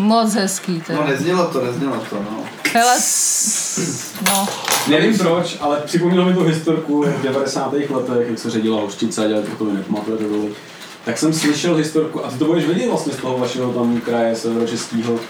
Moc 0.00 0.34
hezký 0.34 0.82
to. 0.86 0.92
No 0.92 1.06
neznělo 1.06 1.46
to, 1.46 1.64
neznělo 1.64 2.04
to, 2.10 2.16
no. 2.16 2.44
Hele, 2.74 2.96
no. 4.26 4.48
Nevím 4.88 5.18
proč, 5.18 5.56
ale 5.60 5.80
připomnělo 5.84 6.24
mi 6.24 6.34
to 6.34 6.40
historku 6.40 7.02
v 7.02 7.22
90. 7.22 7.72
letech, 7.72 8.28
jak 8.28 8.38
se 8.38 8.50
ředila 8.50 8.80
hořčice 8.80 9.24
a 9.24 9.28
dělali 9.28 9.46
to, 9.46 9.56
to 9.56 9.64
mi 9.64 9.72
nepamatujete 9.72 10.24
doli. 10.24 10.54
Tak 11.04 11.18
jsem 11.18 11.32
slyšel 11.32 11.74
historku, 11.74 12.26
a 12.26 12.30
ty 12.30 12.38
to 12.38 12.44
budeš 12.44 12.64
vědět 12.64 12.88
vlastně 12.88 13.12
z 13.12 13.16
toho 13.16 13.38
vašeho 13.38 13.72
tam 13.72 14.00
kraje 14.00 14.36
severočeského, 14.36 15.20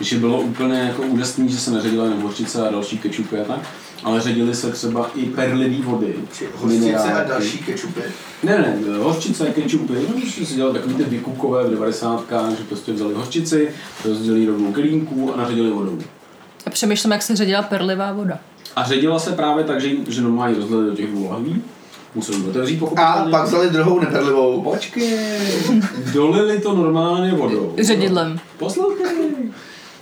že 0.00 0.18
bylo 0.18 0.40
úplně 0.40 0.78
jako 0.78 1.02
úžasný, 1.02 1.48
že 1.48 1.58
se 1.58 1.70
neředila 1.70 2.04
jenom 2.04 2.22
hořčice 2.22 2.68
a 2.68 2.70
další 2.70 2.98
kečupy 2.98 3.40
a 3.40 3.44
tak, 3.44 3.60
ale 4.04 4.20
ředili 4.20 4.54
se 4.54 4.70
třeba 4.70 5.10
i 5.14 5.22
perlivý 5.26 5.82
vody. 5.82 6.14
Hořčice 6.54 7.12
a 7.12 7.24
další 7.24 7.58
kečupy. 7.58 8.00
Ne, 8.42 8.58
ne, 8.58 8.98
hořčice, 8.98 9.46
kečupy, 9.46 9.92
no, 9.94 10.20
že 10.24 10.46
si 10.46 10.54
dělali 10.54 10.74
takový 10.74 10.94
ty 10.94 11.04
vykukové 11.04 11.64
v 11.64 11.70
90. 11.70 12.24
že 12.58 12.64
prostě 12.64 12.92
vzali 12.92 13.14
hořčici, 13.14 13.70
rozdělili 14.04 14.46
rovnou 14.46 14.72
kelímku 14.72 15.34
a 15.34 15.36
naředili 15.36 15.70
vodou. 15.70 15.98
Já 16.66 16.72
přemýšlím, 16.72 17.12
jak 17.12 17.22
se 17.22 17.36
ředila 17.36 17.62
perlivá 17.62 18.12
voda. 18.12 18.38
A 18.76 18.84
ředila 18.84 19.18
se 19.18 19.32
právě 19.32 19.64
tak, 19.64 19.80
že, 19.80 19.90
že 20.08 20.22
normálně 20.22 20.56
rozdělili 20.56 20.90
do 20.90 20.96
těch 20.96 21.06
dvou 21.06 21.30
lahví, 21.30 21.62
museli 22.14 22.42
to 22.42 22.48
otevřít 22.48 22.82
A 22.96 23.26
pak 23.30 23.46
vzali 23.46 23.70
druhou 23.70 24.00
neperlivou. 24.00 24.62
Počkej, 24.62 25.18
dolili 26.12 26.60
to 26.60 26.74
normálně 26.74 27.32
vodou. 27.32 27.74
Ředidlem. 27.82 28.40
Poslouchej. 28.58 29.06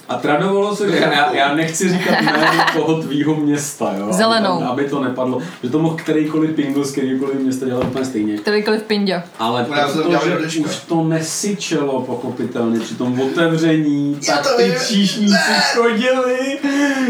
A 0.09 0.15
tradovalo 0.17 0.77
se, 0.77 0.91
že 0.91 0.97
já, 0.97 1.35
já 1.35 1.55
nechci 1.55 1.89
říkat 1.93 2.21
jméno 2.21 2.39
toho 2.77 3.03
tvýho 3.03 3.35
města, 3.35 3.95
jo? 3.99 4.07
Zelenou. 4.13 4.53
Aby, 4.57 4.65
aby 4.65 4.85
to 4.85 5.05
nepadlo, 5.05 5.41
že 5.63 5.71
to 5.71 5.79
mohl 5.79 5.95
kterýkoliv 5.97 6.51
pingo 6.51 6.85
z 6.85 6.93
kterýkoliv 6.93 7.41
města 7.41 7.67
dělat 7.67 7.85
úplně 7.85 8.05
stejně. 8.05 8.39
Kterýkoliv 8.39 8.83
pindě. 8.83 9.23
Ale 9.39 9.67
Já 9.77 9.89
jsem 9.89 10.09
dělal 10.09 10.25
do 10.29 10.37
protože 10.37 10.59
dneška. 10.61 10.71
už 10.71 10.77
to 10.89 11.05
nesyčelo 11.05 12.03
pochopitelně 12.03 12.81
při 12.81 12.95
tom 12.95 13.21
otevření, 13.21 14.19
Já 14.29 14.35
tak 14.35 14.43
to 14.47 14.57
ty 14.57 14.75
číšníci 14.89 15.53
chodili 15.75 16.59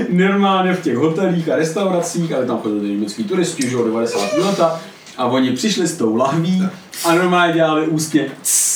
normálně 0.08 0.72
v 0.74 0.82
těch 0.82 0.96
hotelích 0.96 1.48
a 1.48 1.56
restauracích, 1.56 2.32
ale 2.32 2.46
tam 2.46 2.58
chodili 2.58 2.88
německý 2.88 3.24
turisti, 3.24 3.68
že 3.68 3.76
jo, 3.76 3.84
90. 3.84 4.20
leta, 4.38 4.80
a 5.18 5.26
oni 5.26 5.50
přišli 5.52 5.86
s 5.88 5.96
tou 5.96 6.16
lahví 6.16 6.68
a 7.04 7.14
normálně 7.14 7.54
dělali 7.54 7.86
ústně 7.88 8.26
cs, 8.42 8.75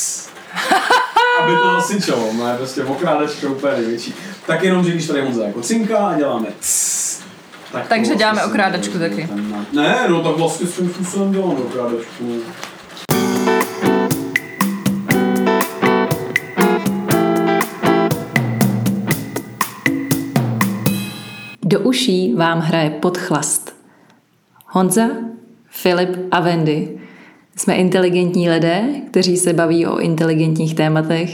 aby 1.50 1.60
to 1.60 1.72
nasyčelo, 1.72 2.32
no 2.32 2.48
je 2.48 2.56
prostě 2.56 2.84
okrádačka 2.84 3.48
úplně 3.48 3.72
největší. 3.72 4.14
Tak 4.46 4.62
jenom, 4.62 4.84
že 4.84 4.90
když 4.90 5.06
tady 5.06 5.20
Honza 5.20 5.44
jako 5.46 5.60
cinká 5.60 5.98
a 5.98 6.18
děláme 6.18 6.46
cs, 6.60 7.22
tak 7.72 7.88
Takže 7.88 8.14
děláme 8.16 8.40
jsem 8.40 8.50
okrádačku 8.50 8.98
taky. 8.98 9.28
Ne, 9.72 9.96
no 10.08 10.22
tak 10.22 10.36
vlastně 10.36 10.66
svým 10.66 10.90
způsobem 10.90 11.32
děláme 11.32 11.54
okrádačku. 11.54 12.40
Do 21.64 21.80
uší 21.80 22.34
vám 22.34 22.60
hraje 22.60 22.90
podchlast. 22.90 23.76
Honza, 24.66 25.06
Filip 25.68 26.16
a 26.30 26.40
Wendy. 26.40 27.00
Jsme 27.60 27.74
inteligentní 27.74 28.50
lidé, 28.50 28.84
kteří 29.10 29.36
se 29.36 29.52
baví 29.52 29.86
o 29.86 29.98
inteligentních 29.98 30.74
tématech, 30.74 31.30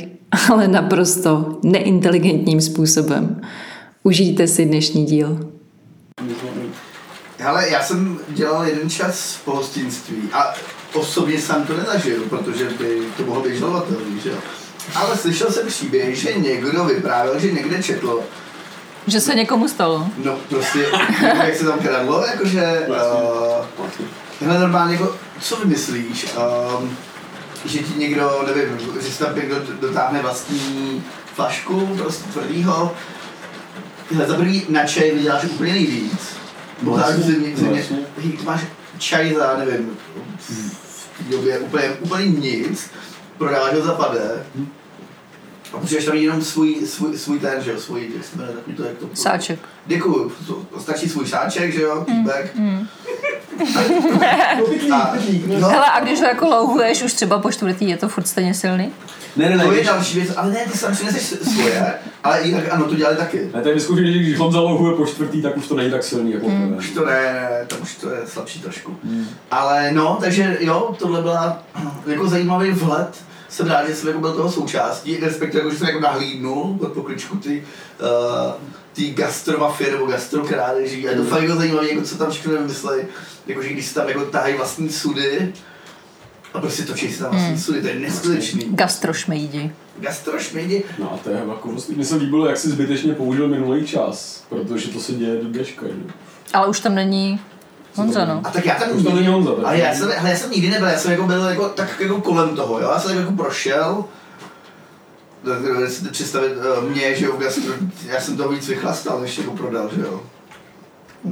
ale 0.53 0.69
naprosto 0.69 1.59
neinteligentním 1.63 2.61
způsobem. 2.61 3.41
Užijte 4.03 4.47
si 4.47 4.65
dnešní 4.65 5.05
díl. 5.05 5.51
Hele, 7.39 7.71
já 7.71 7.83
jsem 7.83 8.19
dělal 8.29 8.65
jeden 8.67 8.91
čas 8.91 9.35
v 9.35 9.45
pohostinství 9.45 10.17
a 10.33 10.55
osobně 10.95 11.41
sám 11.41 11.65
to 11.67 11.77
nezažil, 11.77 12.23
protože 12.31 12.65
by 12.79 12.99
to 13.17 13.23
mohlo 13.27 13.43
být 13.43 13.59
žalovatelný, 13.59 14.21
že 14.23 14.31
jo. 14.31 14.37
Ale 14.95 15.17
slyšel 15.17 15.51
jsem 15.51 15.67
příběh, 15.67 16.17
že 16.17 16.33
někdo 16.39 16.85
vyprávěl, 16.85 17.39
že 17.41 17.53
někde 17.53 17.83
četl, 17.83 18.21
Že 19.07 19.21
se 19.21 19.35
někomu 19.35 19.69
stalo. 19.69 20.07
no 20.25 20.37
prostě, 20.49 20.87
jak 21.45 21.55
se 21.57 21.65
tam 21.65 21.79
kradlo, 21.79 22.27
jakože, 22.27 22.86
uh, 22.89 23.67
hele, 24.41 24.61
normálně 24.61 24.95
jako, 24.95 25.26
co 25.41 25.57
vymyslíš, 25.57 26.27
um, 26.80 26.97
že 27.64 27.79
ti 27.79 27.98
někdo, 27.98 28.45
nevím, 28.47 28.79
že 29.01 29.13
si 29.13 29.19
tam 29.19 29.36
někdo 29.36 29.57
dotáhne 29.80 30.23
vlastní 30.23 31.05
flašku, 31.35 31.86
prostě 31.86 32.24
tvrdýho, 32.33 32.95
Tyhle 34.08 34.27
za 34.27 34.35
prvý 34.36 34.67
na 34.69 34.86
čaj 34.86 35.11
vyděláš 35.11 35.45
úplně 35.45 35.73
nejvíc. 35.73 36.36
No, 36.83 36.91
Bo 36.91 36.97
tak 36.97 37.07
jasně, 37.07 37.23
v 37.23 37.27
zimě, 37.27 37.55
v 37.55 37.58
zimě, 37.58 37.80
jasně. 37.80 37.97
hej, 38.23 38.33
ty 38.33 38.45
máš 38.45 38.61
čaj 38.98 39.35
za, 39.35 39.57
nevím, 39.57 39.98
v 40.39 41.19
té 41.19 41.36
době 41.36 41.58
úplně, 41.58 41.89
úplně 41.91 42.27
nic, 42.27 42.91
prodáváš 43.39 43.74
ho 43.74 43.83
za 43.83 43.95
padé, 43.95 44.47
a 45.73 45.79
potřebuješ 45.79 46.05
tam 46.05 46.15
mít 46.15 46.23
jenom 46.23 46.43
svůj, 46.43 46.87
svůj, 46.87 47.19
svůj 47.19 47.39
ten, 47.39 47.63
že 47.63 47.71
jo, 47.71 47.81
svůj, 47.81 48.11
jak 48.39 48.55
takový 48.55 48.77
to, 48.77 48.85
jak 48.85 48.99
to... 48.99 49.09
Sáček. 49.15 49.59
Děkuju, 49.87 50.33
stačí 50.79 51.09
svůj 51.09 51.27
sáček, 51.27 51.73
že 51.73 51.83
jo, 51.83 52.05
týpek. 52.07 52.57
A, 54.93 55.15
no, 55.47 55.69
Hele, 55.69 55.87
a 55.93 56.01
když 56.01 56.21
ho 56.21 56.27
jako 56.27 56.47
louhuješ 56.47 57.03
už 57.03 57.13
třeba 57.13 57.39
po 57.39 57.53
čtvrtý, 57.53 57.89
je 57.89 57.97
to 57.97 58.09
furt 58.09 58.29
stejně 58.29 58.55
silný? 58.55 58.93
Ne, 59.37 59.49
ne, 59.49 59.57
ne, 59.57 59.65
to 59.65 59.73
je 59.73 59.85
další 59.85 60.21
věc, 60.21 60.33
ale 60.37 60.53
ne, 60.53 60.59
ty 60.73 60.79
sám 60.79 60.93
přineseš 60.93 61.23
svoje, 61.23 61.95
ale 62.25 62.43
jinak 62.43 62.65
ano, 62.71 62.85
to 62.85 62.95
dělali 62.95 63.17
taky. 63.17 63.51
Ne, 63.55 63.63
to 63.63 63.69
je 63.69 63.75
vyzkoušení, 63.75 64.13
že 64.13 64.19
když 64.19 64.39
Honza 64.39 64.61
lohuje 64.61 64.97
po 64.97 65.07
čtvrtý, 65.07 65.43
tak 65.43 65.57
už 65.57 65.67
to 65.67 65.77
není 65.77 65.91
tak 65.91 66.03
silný 66.03 66.33
jako 66.33 66.48
mm. 66.48 66.77
Už 66.79 66.91
to 66.91 67.07
ne, 67.07 67.23
ne, 67.23 67.67
tam 67.67 67.79
už 67.83 67.95
to 67.95 68.11
je 68.11 68.19
slabší 68.27 68.61
trošku. 68.61 68.97
Ale 69.51 69.93
no, 69.93 70.19
takže 70.21 70.57
jo, 70.61 70.95
tohle 70.98 71.23
byla 71.23 71.63
jako 72.07 72.29
zajímavý 72.29 72.71
vhled. 72.71 73.25
Jsem 73.56 73.67
rád, 73.67 73.89
že 73.89 73.94
jsem 73.94 74.08
jako 74.08 74.20
byl 74.20 74.33
toho 74.33 74.52
součástí, 74.52 75.17
respektive 75.17 75.61
jako, 75.61 75.70
že 75.70 75.78
jsem 75.78 75.89
jako 75.89 76.00
nahlídnul 76.00 76.77
pod 76.78 76.92
pokličku 76.92 77.36
ty, 77.36 77.64
uh, 78.00 78.52
ty 78.92 79.11
gastromafie 79.11 79.90
nebo 79.90 80.06
gastrokrádeží. 80.06 81.08
A 81.08 81.11
je 81.11 81.17
to 81.17 81.24
fakt 81.24 81.42
jako 81.42 81.56
zajímavé, 81.56 81.89
jako 81.89 82.02
co 82.02 82.18
tam 82.18 82.30
všechno 82.30 82.52
vymysleli. 82.52 83.06
Jakože 83.46 83.68
když 83.68 83.86
si 83.86 83.94
tam 83.94 84.08
jako 84.08 84.24
tahají 84.24 84.56
vlastní 84.56 84.89
sudy, 84.89 85.52
a 86.55 86.61
prostě 86.61 86.83
točí 86.83 87.12
si 87.12 87.18
tam 87.18 87.30
vlastní 87.30 87.58
sudy, 87.58 87.83
to 87.83 87.89
je 87.89 87.94
neskutečný. 87.94 88.67
Gastrošmejdi. 88.70 89.73
Gastrošmejdi, 89.98 90.84
No 90.98 91.12
a 91.12 91.17
to 91.17 91.30
je 91.30 91.36
jako 91.36 91.68
vlastně, 91.68 91.94
mně 91.94 92.05
se 92.05 92.17
líbilo, 92.17 92.46
jak 92.46 92.56
si 92.56 92.70
zbytečně 92.70 93.14
použil 93.14 93.48
minulý 93.48 93.86
čas, 93.86 94.44
protože 94.48 94.88
to 94.88 95.00
se 95.00 95.12
děje 95.12 95.42
do 95.42 95.48
dneška, 95.48 95.86
že? 95.86 96.12
Ale 96.52 96.67
už 96.67 96.80
tam 96.80 96.94
není 96.94 97.40
Honza, 97.96 98.24
no. 98.24 98.40
A 98.45 98.51
tak 98.51 98.64
já 98.67 98.74
tam 98.74 98.89
Už 98.92 99.02
to 99.02 99.12
není 99.12 99.27
Honza, 99.27 99.51
tak. 99.51 99.64
Ale 99.64 99.79
já 99.79 99.95
jsem, 99.95 100.11
hele, 100.11 100.30
já 100.30 100.36
jsem 100.36 100.51
nikdy 100.51 100.70
nebyl, 100.70 100.89
já 100.89 100.98
jsem 100.98 101.11
jako 101.11 101.23
byl 101.23 101.45
jako, 101.45 101.68
tak 101.68 102.01
jako 102.01 102.20
kolem 102.20 102.57
toho, 102.57 102.80
jo? 102.80 102.90
Já 102.92 102.98
jsem 102.98 103.11
tak 103.11 103.20
jako 103.20 103.33
prošel, 103.33 104.05
si 105.89 106.08
představit 106.08 106.52
uh, 106.56 106.85
mě, 106.90 107.14
že 107.14 107.24
jo, 107.24 107.33
v 107.33 107.39
gastro, 107.39 107.74
já 108.06 108.20
jsem 108.20 108.36
toho 108.36 108.48
víc 108.48 108.68
vychlastal, 108.68 109.20
než 109.20 109.39
jako 109.39 109.51
prodal, 109.51 109.90
že 109.96 110.01
jo. 110.01 110.20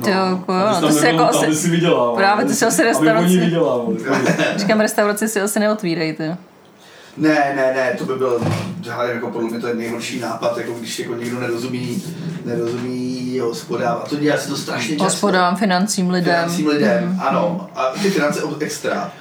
To 0.02 0.10
jo, 0.10 0.16
jako 0.16 0.52
jo, 0.52 0.66
no, 0.72 0.80
to 0.80 0.90
si 0.92 1.04
nebyl, 1.04 1.20
jako 1.20 1.38
asi, 1.38 1.54
si 1.54 1.70
vydělával. 1.70 2.16
Právě, 2.16 2.44
ty 2.44 2.54
si 2.54 2.64
asi 2.64 2.82
restauraci. 2.82 3.40
říkám, 4.56 4.80
restauraci 4.80 5.28
si 5.28 5.40
asi 5.40 5.60
neotvírejte. 5.60 6.36
Ne, 7.16 7.52
ne, 7.56 7.72
ne, 7.74 7.94
to 7.98 8.04
by 8.04 8.14
byl, 8.14 8.40
hele, 8.90 9.10
jako 9.10 9.30
podle 9.30 9.50
mě 9.50 9.60
to 9.60 9.66
je 9.66 9.74
nejhorší 9.74 10.20
nápad, 10.20 10.58
jako 10.58 10.72
když 10.72 10.98
jako 10.98 11.14
někdo 11.14 11.40
nerozumí, 11.40 12.02
nerozumí 12.44 13.23
hospodám 13.40 14.00
a 14.04 14.08
to 14.08 14.16
dělá 14.16 14.36
se 14.38 14.48
to 14.48 14.56
strašně 14.56 14.90
často. 14.90 15.04
Hospodám, 15.04 15.56
financím, 15.56 16.10
lidem. 16.10 16.34
Financím 16.34 16.66
lidem, 16.68 17.04
Mm. 17.08 17.20
ano. 17.20 17.70
A 17.74 17.84
ty 18.02 18.10
finance 18.10 18.42
od 18.42 18.62
extra. 18.62 19.12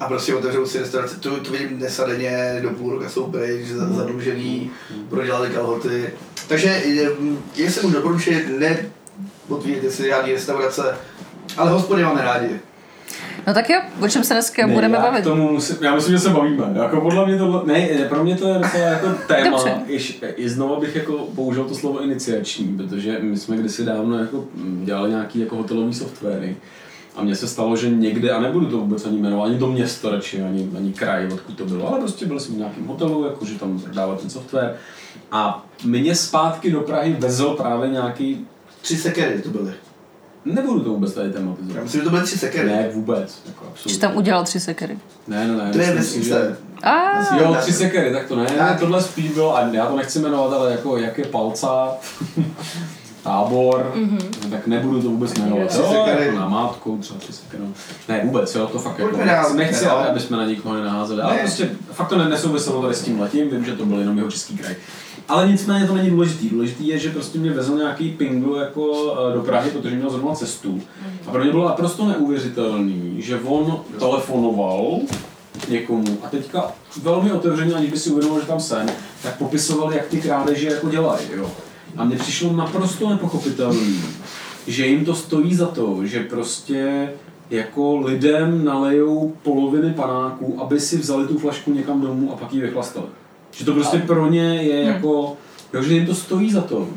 A 0.00 0.06
prostě 0.08 0.34
otevřou 0.34 0.66
si 0.66 0.78
restauraci, 0.78 1.16
to, 1.16 1.36
to 1.40 1.50
vidím 1.52 1.68
dnes 1.68 1.98
a 2.00 2.06
denně, 2.06 2.58
do 2.62 2.70
půl 2.70 2.90
roka 2.92 3.08
jsou 3.08 3.26
pryč, 3.26 3.66
za- 3.68 3.86
zadlužený, 3.92 4.70
prodělali 5.10 5.48
kalhoty. 5.50 6.10
Takže 6.48 6.68
je- 6.68 7.10
jestli 7.56 7.82
mu 7.86 7.92
doporučuji, 7.92 8.56
ne 8.58 8.76
otvírat 9.48 9.92
si 9.92 10.06
žádný 10.08 10.32
restaurace, 10.32 10.96
ale 11.56 11.70
hospody 11.70 12.02
máme 12.04 12.22
rádi. 12.22 12.60
No 13.46 13.54
tak 13.54 13.70
jo, 13.70 13.80
o 14.00 14.08
čem 14.08 14.24
se 14.24 14.34
dneska 14.34 14.66
Ne, 14.66 14.74
budeme 14.74 14.96
já 14.96 15.02
bavit? 15.02 15.24
Tomu 15.24 15.52
musím, 15.52 15.76
já 15.80 15.94
myslím, 15.94 16.14
že 16.14 16.20
se 16.20 16.30
bavíme. 16.30 16.64
Jako 16.74 17.00
podle 17.00 17.26
mě 17.26 17.38
to, 17.38 17.62
ne, 17.66 17.88
pro 18.08 18.24
mě 18.24 18.36
to 18.36 18.48
je 18.48 18.58
docela 18.58 18.84
jako 18.84 19.06
téma. 19.26 19.50
Dobře. 19.50 19.74
Iž, 19.86 20.22
I 20.36 20.48
znovu 20.48 20.80
bych 20.80 20.96
jako 20.96 21.12
použil 21.12 21.64
to 21.64 21.74
slovo 21.74 22.02
iniciační, 22.02 22.76
protože 22.76 23.18
my 23.20 23.36
jsme 23.36 23.56
kdysi 23.56 23.84
dávno 23.84 24.18
jako 24.18 24.44
dělali 24.84 25.10
nějaký 25.10 25.40
jako 25.40 25.56
hotelový 25.56 25.94
softwary. 25.94 26.56
A 27.16 27.22
mně 27.22 27.36
se 27.36 27.48
stalo, 27.48 27.76
že 27.76 27.90
někde, 27.90 28.30
a 28.30 28.40
nebudu 28.40 28.66
to 28.66 28.78
vůbec 28.78 29.06
ani 29.06 29.18
jmenovat, 29.18 29.46
ani 29.46 29.58
to 29.58 29.66
město 29.66 30.10
radši, 30.10 30.42
ani, 30.42 30.70
ani 30.76 30.92
kraj, 30.92 31.28
odkud 31.32 31.56
to 31.56 31.64
bylo, 31.64 31.88
ale 31.88 31.98
prostě 31.98 32.26
byl 32.26 32.40
jsem 32.40 32.54
v 32.54 32.58
nějakém 32.58 32.86
hotelu, 32.86 33.24
jakože 33.24 33.58
tam 33.58 33.80
prodával 33.80 34.16
ten 34.16 34.30
software. 34.30 34.76
A 35.32 35.66
mě 35.84 36.14
zpátky 36.14 36.70
do 36.70 36.80
Prahy 36.80 37.16
vezl 37.18 37.48
právě 37.50 37.88
nějaký, 37.88 38.46
Tři 38.86 38.96
sekery 38.96 39.42
to 39.42 39.48
byly. 39.48 39.72
Nebudu 40.54 40.80
to 40.80 40.90
vůbec 40.90 41.12
tady 41.14 41.26
Já 41.28 41.32
tematizovat. 41.32 41.82
myslím, 41.82 42.00
že 42.00 42.04
to 42.04 42.10
byly 42.10 42.22
tři 42.22 42.38
sekery. 42.38 42.68
Ne, 42.68 42.88
vůbec. 42.94 43.38
Jako 43.46 43.64
Že 43.64 43.70
absolutně. 43.70 44.00
tam 44.00 44.16
udělal 44.16 44.44
tři 44.44 44.60
sekery. 44.60 44.98
Ne, 45.28 45.48
ne, 45.48 45.64
ne. 45.64 45.70
to 45.72 45.78
je 45.78 45.94
vesnice. 45.94 46.56
A 46.82 47.36
Jo, 47.36 47.56
tři 47.60 47.72
sekery, 47.72 48.12
tak 48.12 48.26
to 48.28 48.36
ne, 48.36 48.46
Tak. 48.46 48.80
tohle 48.80 49.02
spíš 49.02 49.30
bylo, 49.30 49.56
a 49.56 49.60
já 49.72 49.86
to 49.86 49.96
nechci 49.96 50.18
jmenovat, 50.18 50.52
ale 50.52 50.70
jako 50.72 50.96
jak 50.96 51.18
je 51.18 51.24
palca, 51.24 51.88
tábor, 53.26 53.92
mm-hmm. 53.96 54.50
tak 54.50 54.66
nebudu 54.66 55.02
to 55.02 55.08
vůbec 55.08 55.34
jmenovat. 55.34 55.74
Jo, 55.74 56.04
jako 56.06 56.38
na 56.38 56.48
mátku, 56.48 56.98
třeba 57.00 57.18
tři 57.18 57.32
sekary. 57.32 57.62
Ne, 58.08 58.20
vůbec, 58.24 58.54
jo, 58.54 58.66
to 58.66 58.78
fakt 58.78 58.98
jako, 58.98 59.16
dál, 59.24 59.54
nechci, 59.54 59.84
no. 59.84 59.96
aby 59.98 60.20
jsme 60.20 60.36
na 60.36 60.46
nikoho 60.46 60.74
nenaházeli, 60.74 61.22
ale 61.22 61.34
Ne. 61.34 61.38
prostě 61.40 61.70
fakt 61.92 62.08
to 62.08 62.18
ne- 62.18 62.28
nesouviselo 62.28 62.82
tady 62.82 62.94
s 62.94 63.02
tím 63.02 63.20
letím, 63.20 63.50
vím, 63.50 63.64
že 63.64 63.72
to 63.72 63.86
byl 63.86 63.98
jenom 63.98 64.18
jeho 64.18 64.30
český 64.30 64.56
kraj. 64.58 64.76
Ale 65.28 65.48
nicméně 65.48 65.86
to 65.86 65.94
není 65.94 66.10
důležitý. 66.10 66.48
Důležitý 66.50 66.88
je, 66.88 66.98
že 66.98 67.10
prostě 67.10 67.38
mě 67.38 67.50
vezl 67.50 67.76
nějaký 67.76 68.10
pingl 68.10 68.56
jako 68.56 69.14
eh, 69.30 69.34
do 69.34 69.40
Prahy, 69.42 69.70
protože 69.70 69.96
měl 69.96 70.10
zrovna 70.10 70.34
cestu. 70.34 70.80
A 71.26 71.30
pro 71.30 71.42
mě 71.42 71.50
bylo 71.52 71.68
naprosto 71.68 72.06
neuvěřitelný, 72.06 73.14
že 73.18 73.40
on 73.44 73.80
telefonoval 73.98 74.98
někomu 75.68 76.18
a 76.24 76.28
teďka 76.28 76.72
velmi 77.02 77.32
otevřeně, 77.32 77.74
aniž 77.74 77.90
by 77.90 77.98
si 77.98 78.10
uvědomil, 78.10 78.40
že 78.40 78.46
tam 78.46 78.60
jsem, 78.60 78.86
tak 79.22 79.38
popisoval, 79.38 79.92
jak 79.92 80.06
ty 80.06 80.20
krádeže 80.20 80.68
jako 80.68 80.88
dělají. 80.88 81.26
Jo. 81.36 81.50
A 81.96 82.04
mně 82.04 82.16
přišlo 82.16 82.52
naprosto 82.52 83.10
nepochopitelný, 83.10 84.00
že 84.66 84.86
jim 84.86 85.04
to 85.04 85.14
stojí 85.14 85.54
za 85.54 85.66
to, 85.66 86.00
že 86.06 86.20
prostě 86.20 87.08
jako 87.50 87.96
lidem 88.00 88.64
nalejou 88.64 89.32
poloviny 89.42 89.92
panáků, 89.92 90.60
aby 90.62 90.80
si 90.80 90.98
vzali 90.98 91.26
tu 91.26 91.38
flašku 91.38 91.72
někam 91.72 92.00
domů 92.00 92.32
a 92.32 92.36
pak 92.36 92.52
ji 92.54 92.60
vychlastali. 92.60 93.06
Že 93.50 93.64
to 93.64 93.72
prostě 93.72 93.98
pro 93.98 94.30
ně 94.30 94.42
je 94.62 94.82
jako, 94.82 95.36
jo, 95.74 95.82
že 95.82 95.94
jim 95.94 96.06
to 96.06 96.14
stojí 96.14 96.52
za 96.52 96.60
to, 96.60 96.88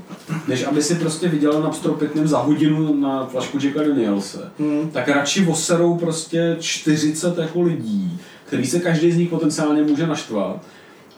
než 0.47 0.63
aby 0.63 0.83
si 0.83 0.95
prostě 0.95 1.27
vydělal 1.27 1.61
na 1.61 1.69
pstropitným 1.69 2.27
za 2.27 2.39
hodinu 2.39 2.95
na 2.95 3.25
flašku 3.25 3.57
Jacka 3.61 3.83
Danielse, 3.83 4.51
Hmm. 4.59 4.89
tak 4.93 5.07
radši 5.07 5.47
oserou 5.47 5.97
prostě 5.97 6.57
40 6.59 7.37
jako 7.37 7.61
lidí, 7.61 8.19
který 8.45 8.67
se 8.67 8.79
každý 8.79 9.11
z 9.11 9.17
nich 9.17 9.29
potenciálně 9.29 9.81
může 9.83 10.07
naštvat, 10.07 10.61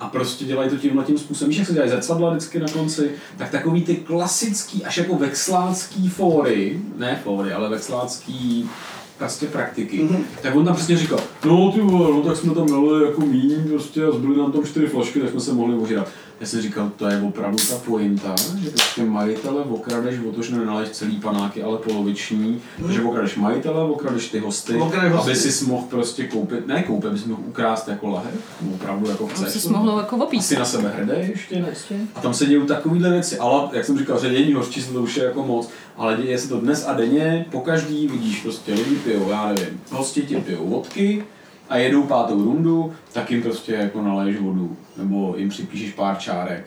a 0.01 0.07
prostě 0.07 0.45
dělají 0.45 0.69
to 0.69 0.77
tímhle 0.77 1.03
tím 1.03 1.17
způsobem. 1.17 1.49
Víš, 1.49 1.57
jak 1.57 1.67
se 1.67 1.73
dělají 1.73 1.91
zrcadla 1.91 2.29
vždycky 2.29 2.59
na 2.59 2.67
konci? 2.67 3.11
Tak 3.37 3.49
takový 3.49 3.83
ty 3.83 3.95
klasický, 3.95 4.85
až 4.85 4.97
jako 4.97 5.15
vexlácký 5.15 6.09
fóry, 6.09 6.81
ne 6.97 7.19
fóry, 7.23 7.53
ale 7.53 7.69
vexlácký 7.69 8.69
prostě 9.17 9.45
praktiky. 9.45 10.03
Mm-hmm. 10.03 10.23
Tak 10.41 10.55
on 10.55 10.65
tam 10.65 10.75
přesně 10.75 10.97
říkal, 10.97 11.19
no 11.45 11.71
ty 11.71 11.81
vole, 11.81 12.11
no 12.11 12.21
tak 12.21 12.37
jsme 12.37 12.53
tam 12.55 12.67
dali 12.67 13.05
jako 13.05 13.21
míň 13.21 13.63
prostě 13.69 14.05
a 14.05 14.11
zbyly 14.11 14.37
nám 14.37 14.51
tam 14.51 14.65
čtyři 14.65 14.87
flašky, 14.87 15.19
tak 15.19 15.29
jsme 15.29 15.39
se 15.39 15.53
mohli 15.53 15.75
ožrat. 15.75 16.07
Já 16.41 16.47
jsem 16.47 16.61
říkal, 16.61 16.91
to 16.95 17.07
je 17.07 17.21
opravdu 17.21 17.57
ta 17.69 17.75
pointa, 17.75 18.35
že 18.63 18.69
prostě 18.69 19.03
majitele 19.03 19.63
okradeš 19.63 20.19
o 20.29 20.31
to, 20.31 20.41
že 20.41 20.55
nenaleješ 20.55 20.89
celý 20.89 21.19
panáky, 21.19 21.63
ale 21.63 21.77
poloviční, 21.77 22.61
mm. 22.79 22.91
že 22.91 23.03
okradeš 23.03 23.35
majitele, 23.35 23.83
okradeš 23.83 24.29
ty 24.29 24.39
hosty, 24.39 24.73
Okradeš 24.75 25.11
hosty. 25.13 25.31
aby 25.31 25.39
si 25.39 25.65
mohl 25.65 25.87
prostě 25.89 26.27
koupit, 26.27 26.67
ne 26.67 26.83
koupit, 26.83 27.07
aby 27.07 27.19
si 27.19 27.29
mohl 27.29 27.41
ukrást 27.47 27.87
jako 27.87 28.07
lahev, 28.07 28.33
opravdu 28.75 29.09
jako 29.09 29.27
chceš. 29.27 29.61
si 29.61 29.69
mohlo 29.69 29.99
jako 29.99 30.17
opít. 30.17 30.43
Jsi 30.43 30.55
na 30.55 30.65
sebe 30.65 30.93
hrdý 30.97 31.29
ještě? 31.29 31.65
Ještě. 31.69 31.95
A 32.15 32.21
tam 32.21 32.33
se 32.33 32.45
dějí 32.45 32.67
takovéhle 32.67 33.09
věci, 33.09 33.37
ale 33.37 33.69
jak 33.73 33.85
jsem 33.85 33.97
říkal, 33.97 34.19
ředění 34.19 34.53
hořčí 34.53 34.83
to 34.83 35.01
už 35.01 35.17
je 35.17 35.23
jako 35.23 35.43
moc, 35.43 35.69
ale 35.97 36.17
děje 36.17 36.37
se 36.37 36.49
to 36.49 36.59
dnes 36.59 36.85
a 36.87 36.93
denně, 36.93 37.45
po 37.51 37.61
každý 37.61 38.07
vidíš 38.07 38.41
prostě 38.41 38.73
lidi 38.73 38.95
pijou, 38.95 39.29
já 39.29 39.47
nevím, 39.47 39.81
hosti 39.91 40.21
ti 40.21 40.35
pijou 40.35 40.67
vodky 40.67 41.23
a 41.71 41.77
jedou 41.77 42.03
pátou 42.03 42.43
rundu, 42.43 42.93
tak 43.13 43.31
jim 43.31 43.41
prostě 43.41 43.73
jako 43.73 44.01
naleješ 44.01 44.39
vodu, 44.39 44.77
nebo 44.97 45.35
jim 45.37 45.49
připíšeš 45.49 45.91
pár 45.91 46.17
čárek 46.17 46.65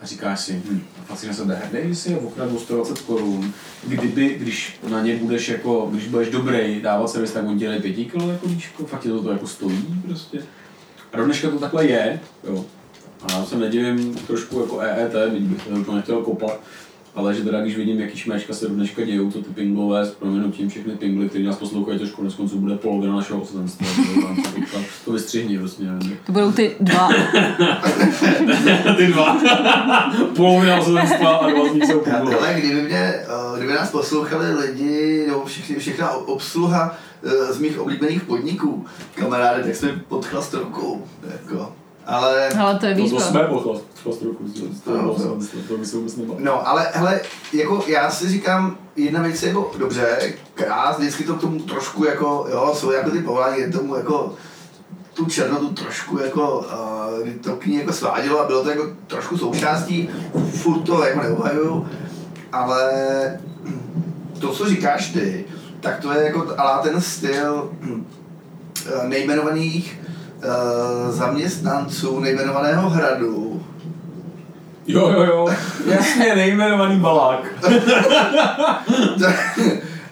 a 0.00 0.06
říkáš 0.06 0.40
si, 0.40 0.62
hm, 0.70 0.82
fakt 1.06 1.18
si 1.18 1.26
na 1.26 1.32
sebe 1.32 1.54
hrdý, 1.54 1.88
že 1.88 1.94
si 1.94 2.10
je 2.10 2.18
okradl 2.18 2.56
o 2.56 2.58
120 2.58 3.00
korun, 3.00 3.52
kdyby, 3.86 4.36
když 4.38 4.78
na 4.88 5.00
ně 5.00 5.16
budeš 5.16 5.48
jako, 5.48 5.88
když 5.92 6.08
budeš 6.08 6.28
dobrý 6.28 6.80
dávat 6.80 7.10
servis, 7.10 7.32
tak 7.32 7.46
on 7.46 7.58
ti 7.58 7.66
dají 7.66 7.82
5 7.82 8.04
kilo 8.04 8.30
jako 8.30 8.46
líčko, 8.46 8.86
fakt 8.86 9.00
tě 9.00 9.08
to, 9.08 9.22
to 9.22 9.30
jako 9.30 9.46
stojí 9.46 10.02
prostě. 10.06 10.42
A 11.12 11.16
do 11.16 11.24
dneška 11.24 11.50
to 11.50 11.58
takhle 11.58 11.86
je, 11.86 12.20
jo. 12.44 12.64
A 13.22 13.32
já 13.32 13.44
se 13.44 13.56
nedivím 13.56 14.14
trošku 14.14 14.60
jako 14.60 14.80
EET, 14.80 15.32
bych 15.40 15.86
to 15.86 15.94
nechtěl 15.94 16.22
kopat, 16.22 16.60
ale 17.16 17.34
že 17.34 17.42
teda 17.42 17.60
když 17.60 17.76
vidím, 17.76 18.00
jaký 18.00 18.18
šméčka 18.18 18.54
se 18.54 18.68
do 18.68 18.74
dneška 18.74 19.04
dějou, 19.04 19.30
to 19.30 19.42
ty 19.42 19.50
pinglové 19.50 20.06
s 20.06 20.10
proměnutím 20.10 20.68
všechny 20.68 20.96
pingly, 20.96 21.28
který 21.28 21.44
nás 21.44 21.56
poslouchají, 21.56 21.98
to 21.98 22.16
konec 22.16 22.34
konců 22.34 22.58
bude 22.58 22.76
polovina 22.76 23.16
našeho 23.16 23.46
tam 24.72 24.84
to 25.04 25.12
vystřihni 25.12 25.58
prostě, 25.58 25.84
nevím. 25.84 26.18
To 26.26 26.32
budou 26.32 26.52
ty 26.52 26.76
dva. 26.80 27.08
Ty 28.96 29.06
dva. 29.06 29.40
polovina 30.36 30.76
osazenstva 30.80 31.36
a 31.36 31.50
dva 31.50 31.68
z 31.68 31.74
nich 31.74 31.84
jsou 31.84 32.00
pinglové. 32.00 32.36
Ale 32.36 32.54
kdyby, 32.60 32.82
mě, 32.82 32.98
eh, 32.98 33.58
kdyby 33.58 33.72
nás 33.72 33.90
poslouchali 33.90 34.54
lidi, 34.54 35.24
nebo 35.26 35.44
všichni, 35.44 35.76
všechna 35.76 36.10
obsluha 36.10 36.98
eh, 37.24 37.52
z 37.52 37.58
mých 37.58 37.78
oblíbených 37.78 38.22
podniků, 38.22 38.86
kamaráde, 39.14 39.62
tak 39.62 39.76
jsme 39.76 40.00
pod 40.08 40.26
chlastovkou. 40.26 41.04
Jako. 41.32 41.72
Ale, 42.06 42.48
Ale 42.48 42.78
to 42.78 42.86
je 42.86 42.94
To, 42.94 42.98
to 42.98 43.02
výzva. 43.04 43.20
jsme 43.20 43.40
po 43.44 43.60
chlastrovku, 44.02 44.44
to, 44.84 44.90
No, 44.90 45.14
to, 45.14 45.28
no. 45.28 45.34
to, 45.36 45.58
to 45.68 45.76
by 45.78 45.86
se 45.86 45.96
vůbec 45.96 46.16
no, 46.38 46.68
ale 46.68 46.88
hele, 46.92 47.20
jako 47.52 47.84
já 47.86 48.10
si 48.10 48.28
říkám, 48.28 48.76
jedna 48.96 49.22
věc 49.22 49.42
je 49.42 49.48
jako 49.48 49.70
dobře, 49.78 50.18
krás, 50.54 50.98
vždycky 50.98 51.24
to 51.24 51.34
k 51.34 51.40
tomu 51.40 51.60
trošku 51.60 52.04
jako, 52.04 52.46
jo, 52.50 52.72
jsou 52.76 52.90
jako 52.90 53.10
ty 53.10 53.18
povolání, 53.18 53.60
je 53.60 53.70
tomu 53.70 53.96
jako 53.96 54.34
tu 55.14 55.24
černotu 55.26 55.68
trošku 55.68 56.18
jako, 56.18 56.58
uh, 57.22 57.28
to 57.40 57.56
k 57.56 57.66
ní 57.66 57.76
jako 57.76 57.92
svádělo 57.92 58.40
a 58.40 58.46
bylo 58.46 58.62
to 58.62 58.70
jako 58.70 58.86
trošku 59.06 59.38
součástí, 59.38 60.08
furt 60.50 60.80
to 60.82 61.04
jako 61.04 61.22
neobhajuju, 61.22 61.86
ale 62.52 62.92
to, 64.40 64.52
co 64.52 64.68
říkáš 64.68 65.08
ty, 65.12 65.44
tak 65.80 66.00
to 66.00 66.12
je 66.12 66.24
jako 66.24 66.54
ale 66.58 66.82
ten 66.82 67.00
styl 67.00 67.70
hm, 67.80 68.06
eh, 68.86 69.08
nejmenovaných 69.08 70.00
eh, 70.08 70.12
zaměstnanců 71.10 72.20
nejmenovaného 72.20 72.90
hradu. 72.90 73.62
Jo, 74.86 75.10
jo, 75.10 75.24
jo, 75.24 75.48
jasně, 75.86 76.34
nejmenovaný 76.34 77.00
balák. 77.00 77.46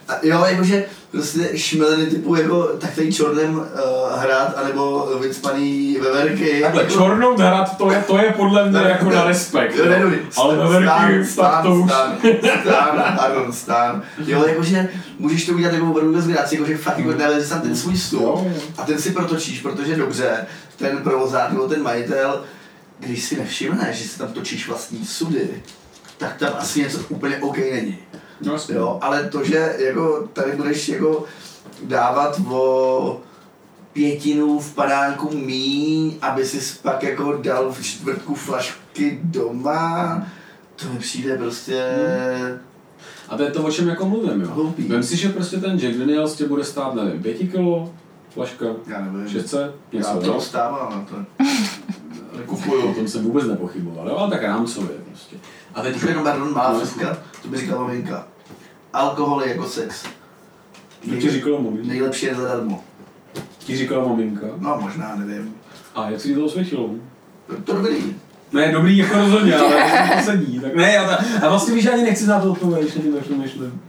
A 0.08 0.12
jo, 0.22 0.44
jakože 0.44 0.84
prostě 1.14 1.58
šmeleny 1.58 2.06
typu 2.06 2.34
jako 2.34 2.62
tak 2.62 2.94
tady 2.94 3.12
čornem 3.12 3.56
uh, 3.56 3.64
hrad, 4.16 4.54
anebo 4.56 5.08
vycpaný 5.20 5.98
veverky. 6.02 6.60
Takhle, 6.60 6.82
jako, 6.82 6.94
čornout 6.94 7.40
hrad, 7.40 7.76
to 7.76 7.90
je, 7.90 8.04
to 8.06 8.18
je 8.18 8.32
podle 8.36 8.70
mě 8.70 8.78
jako 8.78 9.10
na 9.10 9.24
respekt. 9.24 9.76
Jo, 9.76 9.84
ne, 9.84 10.00
jo. 10.00 10.08
ne, 10.08 10.18
Ale 10.36 10.54
stan, 10.54 10.68
veverky, 10.68 11.24
stan, 11.26 11.50
tak 11.50 11.62
to 11.62 11.74
už... 11.74 11.90
stan, 11.90 12.16
stan, 12.62 13.16
pardon, 13.16 13.52
stan. 13.52 14.02
Jo, 14.26 14.44
jakože 14.46 14.88
můžeš 15.18 15.46
to 15.46 15.52
udělat 15.52 15.72
jako 15.72 15.90
opravdu 15.90 16.12
bez 16.12 16.26
graci, 16.26 16.54
jakože 16.54 16.76
fakt 16.76 16.98
jako 16.98 17.18
nalezeš 17.18 17.48
tam 17.48 17.60
ten 17.60 17.76
svůj 17.76 17.96
stůl 17.96 18.52
a 18.78 18.82
ten 18.82 18.98
si 18.98 19.10
protočíš, 19.10 19.60
protože 19.60 19.96
dobře, 19.96 20.46
ten 20.76 20.98
provozák 20.98 21.52
nebo 21.52 21.68
ten 21.68 21.82
majitel, 21.82 22.44
když 23.00 23.24
si 23.24 23.36
nevšimne, 23.36 23.92
že 23.92 24.08
si 24.08 24.18
tam 24.18 24.28
točíš 24.28 24.68
vlastní 24.68 25.06
sudy, 25.06 25.48
tak 26.24 26.36
tam 26.38 26.52
asi 26.58 26.80
něco 26.80 26.98
úplně 27.08 27.36
OK 27.38 27.56
není. 27.56 27.98
No. 28.40 28.56
Jo, 28.68 28.98
ale 29.00 29.24
to, 29.28 29.44
že 29.44 29.76
jako 29.78 30.28
tady 30.32 30.52
budeš 30.52 30.88
jako 30.88 31.24
dávat 31.82 32.40
o 32.50 33.20
pětinu 33.92 34.58
v 34.58 34.74
padánku 34.74 35.36
míň, 35.36 36.14
aby 36.20 36.44
si 36.46 36.78
pak 36.82 37.02
jako 37.02 37.36
dal 37.42 37.72
v 37.72 37.82
čtvrtku 37.82 38.34
flašky 38.34 39.18
doma, 39.22 40.26
to 40.76 40.88
mi 40.92 40.98
přijde 40.98 41.36
prostě... 41.38 41.84
A 43.28 43.36
to 43.36 43.42
je 43.42 43.50
to, 43.50 43.62
o 43.64 43.70
čem 43.70 43.88
jako 43.88 44.08
mluvím, 44.08 44.40
jo. 44.40 44.48
Hloupý. 44.54 44.88
Vem 44.88 45.02
si, 45.02 45.16
že 45.16 45.28
prostě 45.28 45.56
ten 45.56 45.78
Jack 45.78 45.96
Daniels 45.96 46.34
tě 46.34 46.48
bude 46.48 46.64
stát, 46.64 46.94
nevím, 46.94 47.22
5 47.22 47.34
kilo, 47.34 47.92
flaška, 48.30 48.66
Já 48.86 49.00
nevím. 49.00 49.28
600, 49.28 49.74
Já 49.92 49.98
něco, 49.98 50.20
to 50.20 50.26
jo. 50.26 50.40
stávám 50.40 50.90
na 50.92 51.06
to. 51.08 51.44
O 52.34 52.46
Kupuju. 52.46 52.94
tom 52.94 53.08
jsem 53.08 53.24
vůbec 53.24 53.46
nepochyboval, 53.46 54.08
jo, 54.08 54.16
ale 54.16 54.30
tak 54.30 54.42
rámcově 54.42 54.96
prostě. 55.08 55.36
A 55.74 55.82
teď 55.82 56.02
jenom 56.02 56.24
pardon, 56.24 56.54
malá 56.54 56.72
No, 56.72 56.80
fiska, 56.80 57.18
to 57.42 57.48
by 57.48 57.56
říkala 57.58 57.82
maminka. 57.82 58.26
Alkohol 58.92 59.42
je 59.42 59.48
jako 59.48 59.64
sex. 59.68 60.02
To 61.10 61.16
ti 61.16 61.30
říkala 61.30 61.60
maminka. 61.60 61.88
Nejlepší 61.88 62.26
je 62.26 62.34
zadarmo. 62.34 62.84
Ti 63.58 63.76
říkala 63.76 64.08
maminka. 64.08 64.46
No 64.58 64.78
možná, 64.80 65.14
nevím. 65.16 65.54
A 65.94 66.10
jak 66.10 66.20
si 66.20 66.28
ti 66.28 66.34
to 66.34 66.44
osvědčilo? 66.44 66.90
To, 67.46 67.62
to 67.64 67.72
dobrý. 67.72 68.16
Ne, 68.52 68.72
dobrý 68.72 68.96
jako 68.98 69.18
rozhodně, 69.18 69.56
ale 69.56 70.16
to 70.16 70.22
sedí. 70.24 70.60
Tak 70.60 70.74
ne, 70.74 70.98
a, 70.98 71.08
ta, 71.08 71.24
a 71.46 71.48
vlastně 71.48 71.74
víš, 71.74 71.82
že 71.82 71.90
ani 71.90 72.02
nechci 72.02 72.24
znát 72.24 72.40
to 72.42 72.52
odpověď, 72.52 72.84
ještě 72.84 73.00
tím 73.00 73.14
tak 73.14 73.28
myšlím. 73.28 73.80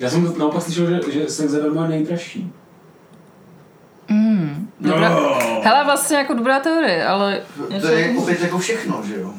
Já 0.00 0.10
jsem 0.10 0.34
naopak 0.38 0.62
slyšel, 0.62 0.86
že, 0.86 1.00
že 1.12 1.28
sex 1.28 1.50
zadarmo 1.50 1.82
je 1.82 1.88
nejdražší. 1.88 2.52
Mm, 4.08 4.68
dobrá. 4.80 5.08
No. 5.08 5.38
Hele, 5.62 5.84
vlastně 5.84 6.16
jako 6.16 6.34
dobrá 6.34 6.60
teorie, 6.60 7.06
ale... 7.06 7.42
To 7.80 7.86
je 7.86 8.14
opět 8.18 8.40
jako 8.40 8.58
všechno, 8.58 9.02
že 9.06 9.20
jo. 9.20 9.34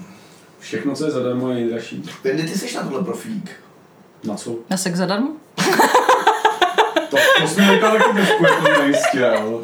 Všechno, 0.64 0.96
co 0.96 1.06
je 1.06 1.12
zadarmo, 1.12 1.50
je 1.50 1.56
nejdražší. 1.56 2.04
Wendy, 2.24 2.44
ty 2.44 2.50
jsi 2.60 2.76
na 2.76 2.84
tohle 2.84 3.04
profík. 3.04 3.52
Na 4.24 4.36
co? 4.36 4.56
Na 4.70 4.78
sex 4.78 4.98
zadarmo? 4.98 5.30
To, 7.10 7.20
to 7.42 7.48
jsme 7.48 7.68
nechali 7.68 8.00
taky 8.00 8.14
trošku 8.14 8.44
jako 8.44 8.82
nejistě, 8.82 9.20
jo. 9.20 9.62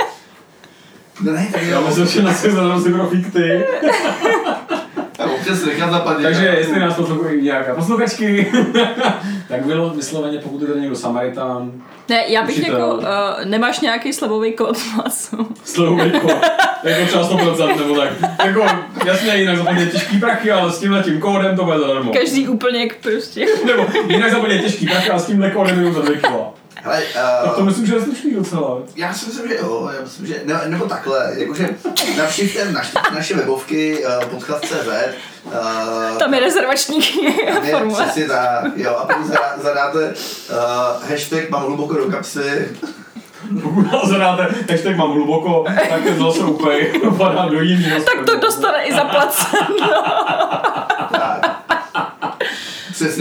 No 1.22 1.32
ne, 1.34 1.50
tak 1.54 1.62
Já 1.64 1.80
jo. 1.80 1.84
myslím, 1.88 2.08
že 2.08 2.22
na 2.24 2.34
sex 2.34 2.54
zadarmo 2.54 2.82
si 2.82 2.94
profík 2.94 3.34
ty. 3.34 3.66
Občas 5.36 5.66
nechám 5.66 5.92
zapadnout. 5.92 6.24
Takže 6.24 6.46
jestli 6.46 6.80
nás 6.80 6.94
poslouchají 6.96 7.42
nějaká 7.42 7.76
posluchačky, 7.76 8.52
tak 9.50 9.66
bylo 9.66 9.90
vysloveně, 9.90 10.38
pokud 10.38 10.62
je 10.62 10.82
někdo 10.82 10.96
Samaritán, 10.96 11.72
Ne, 12.10 12.24
já 12.28 12.44
bych 12.44 12.58
Učitel. 12.58 12.80
jako, 12.80 12.96
uh, 12.96 13.46
nemáš 13.46 13.80
nějaký 13.80 14.14
slevový 14.14 14.54
kód 14.54 14.78
masu. 14.98 15.48
slovejko, 15.64 16.28
jako 16.84 17.06
třeba 17.08 17.30
100% 17.30 17.78
nebo 17.78 17.96
tak. 17.96 18.10
Jako, 18.46 18.66
jasně, 19.06 19.36
jinak 19.36 19.58
zaplně 19.58 19.86
těžký 19.86 20.20
prachy, 20.20 20.52
ale 20.52 20.72
s 20.72 20.80
tímhle 20.80 21.04
tím 21.04 21.20
kódem 21.20 21.56
to 21.56 21.64
bude 21.64 21.80
zadarmo. 21.80 22.14
Každý 22.14 22.48
úplně 22.48 22.80
jak 22.80 22.96
prostě. 22.96 23.46
Nebo 23.66 23.86
jinak 24.08 24.32
zaplně 24.32 24.60
těžký 24.60 24.88
prachy, 24.88 25.10
ale 25.10 25.20
s 25.20 25.26
tímhle 25.26 25.52
kódem 25.52 25.78
jenom 25.80 25.94
za 25.94 26.02
2 26.02 26.14
kila. 26.18 26.54
Hele, 26.76 27.02
Tak 27.44 27.54
to 27.56 27.60
uh, 27.60 27.66
myslím, 27.66 27.86
že 27.86 27.96
je 27.96 28.02
slušný 28.02 28.34
docela. 28.36 28.78
já 28.96 29.14
si 29.14 29.26
myslím, 29.26 29.48
že 29.48 29.56
jo, 29.56 29.90
já 29.96 30.02
myslím, 30.02 30.28
že, 30.28 30.42
ne, 30.46 30.62
nebo 30.66 30.86
takhle, 30.86 31.32
jakože 31.38 31.70
navštivte 32.18 32.72
naš, 32.72 32.92
naše 33.14 33.36
webovky 33.36 34.06
uh, 34.06 34.26
podcast.cz 34.26 34.88
uh, 35.46 36.18
Tam 36.18 36.34
je 36.34 36.40
rezervační 36.40 37.00
je 37.66 37.72
formulář. 37.72 38.04
přesně 38.06 38.28
tak, 38.28 38.64
jo, 38.76 38.96
a 38.96 39.06
pokud 39.06 39.26
zadá, 39.28 39.54
zadáte 39.58 40.00
uh, 40.00 41.10
hashtag 41.10 41.50
mám 41.50 41.62
hluboko 41.66 41.94
do 41.94 42.06
kapsy, 42.06 42.68
Pokud 43.64 43.92
nás 43.92 44.08
zadáte, 44.08 44.48
hashtag 44.72 44.96
mám 44.96 45.12
hluboko, 45.12 45.66
tak 45.90 46.04
ten 46.04 46.18
zase 46.24 46.40
úplně 46.40 46.86
padá 47.18 47.46
do 47.50 47.62
jiný 47.62 47.86
Tak 48.06 48.26
to 48.26 48.40
dostane 48.40 48.84
i 48.84 48.94
zaplaceno. 48.94 49.88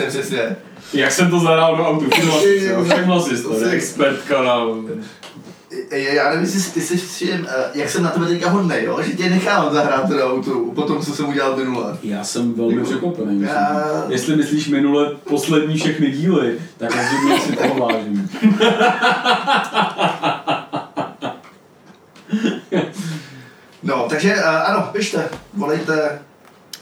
Přesně, 0.03 0.21
přesně. 0.21 0.57
Jak 0.95 1.13
jsem 1.13 1.31
to 1.31 1.41
zadal 1.41 1.77
do 1.77 1.87
autu, 1.87 2.11
všiml 2.11 2.33
jsi 3.23 3.43
to, 3.43 3.49
To 3.49 3.59
si- 3.59 3.65
expertka 3.71 4.43
na... 4.43 4.57
Já 5.91 6.31
nevím, 6.31 6.45
jestli 6.45 6.73
ty 6.73 6.81
jsi 6.81 6.97
všim, 6.97 7.41
uh, 7.41 7.47
jak 7.75 7.91
jsem 7.91 8.03
na 8.03 8.11
tebe 8.11 8.27
teďka 8.27 8.51
hodnej, 8.51 8.85
jo? 8.85 9.03
že 9.03 9.13
tě 9.13 9.31
nechám 9.31 9.75
zahrát 9.75 10.09
do 10.09 10.33
autu, 10.33 10.73
po 10.75 10.83
tom, 10.83 11.03
co 11.03 11.13
jsem 11.15 11.29
udělal 11.29 11.57
minule. 11.57 11.99
Já 12.03 12.25
jsem 12.25 12.55
velmi 12.55 12.85
překvapený. 12.85 13.27
myslím. 13.27 13.49
Já- 13.49 14.05
Jestli 14.09 14.37
myslíš 14.37 14.69
minule 14.69 15.11
poslední 15.29 15.77
všechny 15.77 16.11
díly, 16.11 16.59
tak 16.79 16.91
rozhodně 16.97 17.41
si 17.41 17.53
toho 17.57 17.87
vážím. 17.87 18.29
No, 23.83 24.07
takže 24.09 24.35
uh, 24.35 24.43
ano, 24.49 24.89
pište, 24.93 25.29
volejte, 25.55 26.19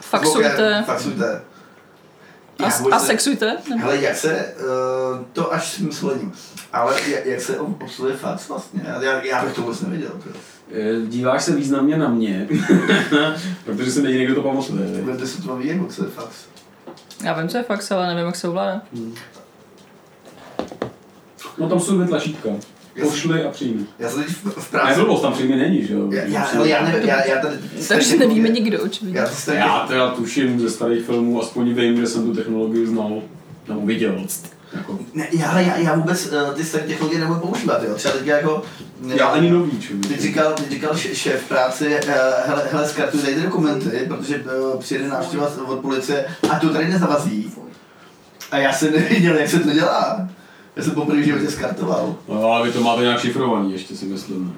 Faxujte. 0.01 0.49
zvokem, 0.49 0.85
faxujte. 0.85 1.41
A, 2.59 2.63
Já 2.63 2.97
a 2.97 2.99
sexujte? 2.99 3.57
Nebo? 3.71 3.83
Hele, 3.83 3.97
jak 3.97 4.17
se, 4.17 4.55
uh, 4.59 5.25
to 5.33 5.53
až 5.53 5.73
s 5.73 5.77
tím 5.77 5.93
slením, 5.93 6.33
ale 6.73 6.95
jak, 7.09 7.27
jak 7.27 7.41
se 7.41 7.59
obsluhuje 7.59 8.17
fax 8.17 8.49
vlastně, 8.49 8.81
já, 8.87 9.23
já, 9.23 9.45
bych 9.45 9.55
to 9.55 9.63
vůbec 9.63 9.81
nevěděl. 9.81 10.11
To. 10.11 10.31
Eh, 10.73 11.07
Díváš 11.07 11.45
se 11.45 11.57
významně 11.57 11.97
na 11.97 12.09
mě, 12.09 12.49
protože 13.65 13.93
jsem 13.93 14.07
jediný, 14.07 14.25
kdo 14.25 14.35
to 14.35 14.43
pamatuje. 14.43 15.03
Budete 15.03 15.27
se 15.27 15.43
to 15.43 15.59
nebo 15.59 15.87
co 15.87 16.05
je 16.05 16.11
fax? 16.11 16.37
Já 17.25 17.33
vím, 17.41 17.49
co 17.49 17.57
je 17.57 17.63
fax, 17.63 17.91
ale 17.91 18.07
nevím, 18.07 18.27
jak 18.27 18.37
se 18.37 18.49
ovládá. 18.49 18.83
No 21.59 21.69
tam 21.69 21.81
jsou 21.81 21.95
dvě 21.95 22.09
tlačítka. 22.09 22.49
Pošli 23.03 23.45
a 23.45 23.50
přijmi. 23.50 23.85
Já 23.99 24.09
jsem 24.11 24.23
teď 24.25 24.33
v, 24.33 24.45
v 24.45 24.57
Ne, 24.57 24.62
práci. 24.71 25.00
blbost, 25.00 25.23
tam 25.23 25.33
přijmi 25.33 25.57
není, 25.57 25.87
že 25.87 25.95
jo? 25.95 26.09
Já, 26.12 26.23
já, 26.25 26.41
hele, 26.45 26.69
já, 26.69 26.85
nevím, 26.85 27.09
já, 27.09 27.25
já 27.26 27.41
tady... 27.41 27.57
Takže 27.88 28.17
nevíme 28.17 28.49
nikdo, 28.49 28.83
očividně. 28.83 29.19
Já 29.19 29.29
to. 29.45 29.53
Já 29.53 29.85
teda 29.88 30.11
tuším 30.11 30.61
ze 30.61 30.71
starých 30.71 31.05
filmů, 31.05 31.43
aspoň 31.43 31.75
vím, 31.75 31.97
že 31.97 32.07
jsem 32.07 32.25
tu 32.25 32.35
technologii 32.35 32.87
znal, 32.87 33.23
nebo 33.69 33.81
viděl. 33.81 34.26
Jako, 34.73 34.99
Ne, 35.15 35.29
já, 35.33 35.50
ale 35.50 35.62
já, 35.62 35.76
já 35.76 35.95
vůbec 35.95 36.26
uh, 36.26 36.55
ty 36.55 36.65
staré 36.65 36.85
technologie 36.87 37.21
nebudu 37.21 37.41
používat, 37.41 37.83
jo. 37.83 37.95
Třeba 37.95 38.15
teď 38.15 38.26
jako... 38.26 38.62
já 39.15 39.26
ani 39.26 39.50
nový, 39.50 39.81
člověk. 39.81 40.07
Teď 40.09 40.21
říkal, 40.21 40.53
teď 40.53 40.71
říkal 40.71 40.97
šéf 40.97 41.43
v 41.43 41.49
práci, 41.49 41.87
uh, 41.87 42.12
hele, 42.47 42.62
hele, 42.73 42.88
zkartuj 42.88 43.21
tady 43.21 43.35
ty 43.35 43.43
dokumenty, 43.43 44.05
protože 44.09 44.37
uh, 44.37 44.81
přijede 44.81 45.09
návštěva 45.09 45.50
od 45.67 45.79
policie 45.81 46.25
a 46.50 46.59
to 46.59 46.69
tady 46.69 46.88
nezavazí. 46.88 47.53
A 48.50 48.59
já 48.59 48.73
jsem 48.73 48.93
nevěděl, 48.93 49.37
jak 49.37 49.49
se 49.49 49.61
to 49.61 49.71
dělá. 49.71 50.29
Já 50.76 50.83
jsem 50.83 50.95
poprvé 50.95 51.21
v 51.21 51.25
životě 51.25 51.50
skartoval. 51.50 52.14
No, 52.28 52.45
ale 52.45 52.66
vy 52.66 52.73
to 52.73 52.80
máte 52.80 53.02
nějak 53.02 53.21
šifrovaný, 53.21 53.73
ještě 53.73 53.97
si 53.97 54.04
myslím. 54.04 54.56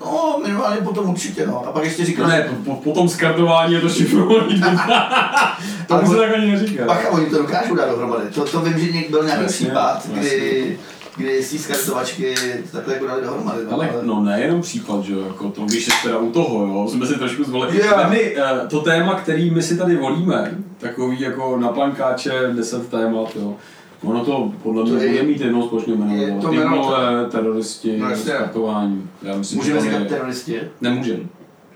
No, 0.00 0.38
minimálně 0.42 0.76
potom 0.80 1.10
určitě, 1.10 1.46
no. 1.46 1.66
A 1.66 1.72
pak 1.72 1.84
ještě 1.84 2.04
říkal, 2.04 2.26
No 2.26 2.32
ne, 2.32 2.48
po, 2.64 2.74
po 2.74 2.92
tom 2.92 3.08
skartování 3.08 3.74
je 3.74 3.80
to 3.80 3.88
šifrovaný. 3.88 4.60
to 5.86 5.94
Ale 5.94 6.06
se 6.06 6.16
tak 6.16 6.34
ani 6.34 6.50
neříká. 6.52 6.84
Bacha, 6.84 7.10
oni 7.10 7.26
to 7.26 7.38
dokážou 7.38 7.74
dát 7.74 7.90
dohromady. 7.90 8.30
To, 8.34 8.44
to 8.44 8.60
vím, 8.60 8.78
že 8.78 8.92
někdy 8.92 9.08
byl 9.10 9.24
nějaký 9.24 9.42
Jasně, 9.42 9.66
případ, 9.66 9.94
jasně. 10.14 10.20
kdy, 10.38 10.78
kdy 11.16 11.42
z 11.42 11.50
té 11.50 11.58
skartovačky 11.58 12.34
to 12.70 12.76
takhle 12.76 12.94
jako 12.94 13.06
dali 13.06 13.22
dohromady. 13.22 13.64
No, 13.64 13.72
Ale 13.72 13.90
no 14.02 14.20
nejenom 14.24 14.60
příklad, 14.62 15.04
že 15.04 15.14
jako 15.26 15.48
to 15.50 15.66
víš, 15.66 15.84
že 15.84 15.92
teda 16.02 16.18
u 16.18 16.32
toho, 16.32 16.66
jo, 16.66 16.88
jsme 16.90 17.06
si 17.06 17.14
trošku 17.18 17.44
zvolili. 17.44 17.76
Yeah. 17.76 18.10
My, 18.10 18.36
eh, 18.36 18.66
to 18.68 18.80
téma, 18.80 19.14
který 19.14 19.50
my 19.50 19.62
si 19.62 19.76
tady 19.78 19.96
volíme, 19.96 20.54
takový 20.78 21.20
jako 21.20 21.56
na 21.56 21.68
plankáče 21.68 22.32
10 22.52 22.88
témat, 22.88 23.28
jo, 23.36 23.56
ono 24.02 24.24
to 24.24 24.52
podle 24.62 24.82
mě 24.82 24.92
To 24.92 24.98
je- 24.98 25.10
bude 25.10 25.22
mít 25.22 25.40
jednou 25.40 25.66
společně 25.66 25.92
je 25.92 25.98
jméno. 25.98 26.42
to 26.42 26.52
jméno- 26.52 26.76
Ignové, 26.76 27.26
teroristi, 27.30 27.96
No 27.98 28.10
jasně. 28.10 28.24
skartování. 28.32 29.10
Já 29.22 29.36
myslím, 29.36 29.58
Můžeme 29.58 29.80
že 29.80 29.86
říkat 29.86 29.98
je- 29.98 30.04
teroristi? 30.08 30.60
Nemůžeme. 30.80 31.20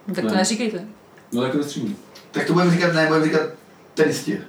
Tak 0.07 0.25
to 0.25 0.31
Ne. 0.31 0.37
neříkejte. 0.37 0.85
No 1.33 1.43
tak 1.43 1.52
to 1.52 1.62
střímí. 1.64 1.97
Tak 2.31 2.47
to 2.47 2.52
budeme 2.52 2.71
říkat, 2.71 2.93
ne, 2.95 3.07
budeme 3.07 3.25
říkat 3.25 3.43
tenisti. 3.95 4.41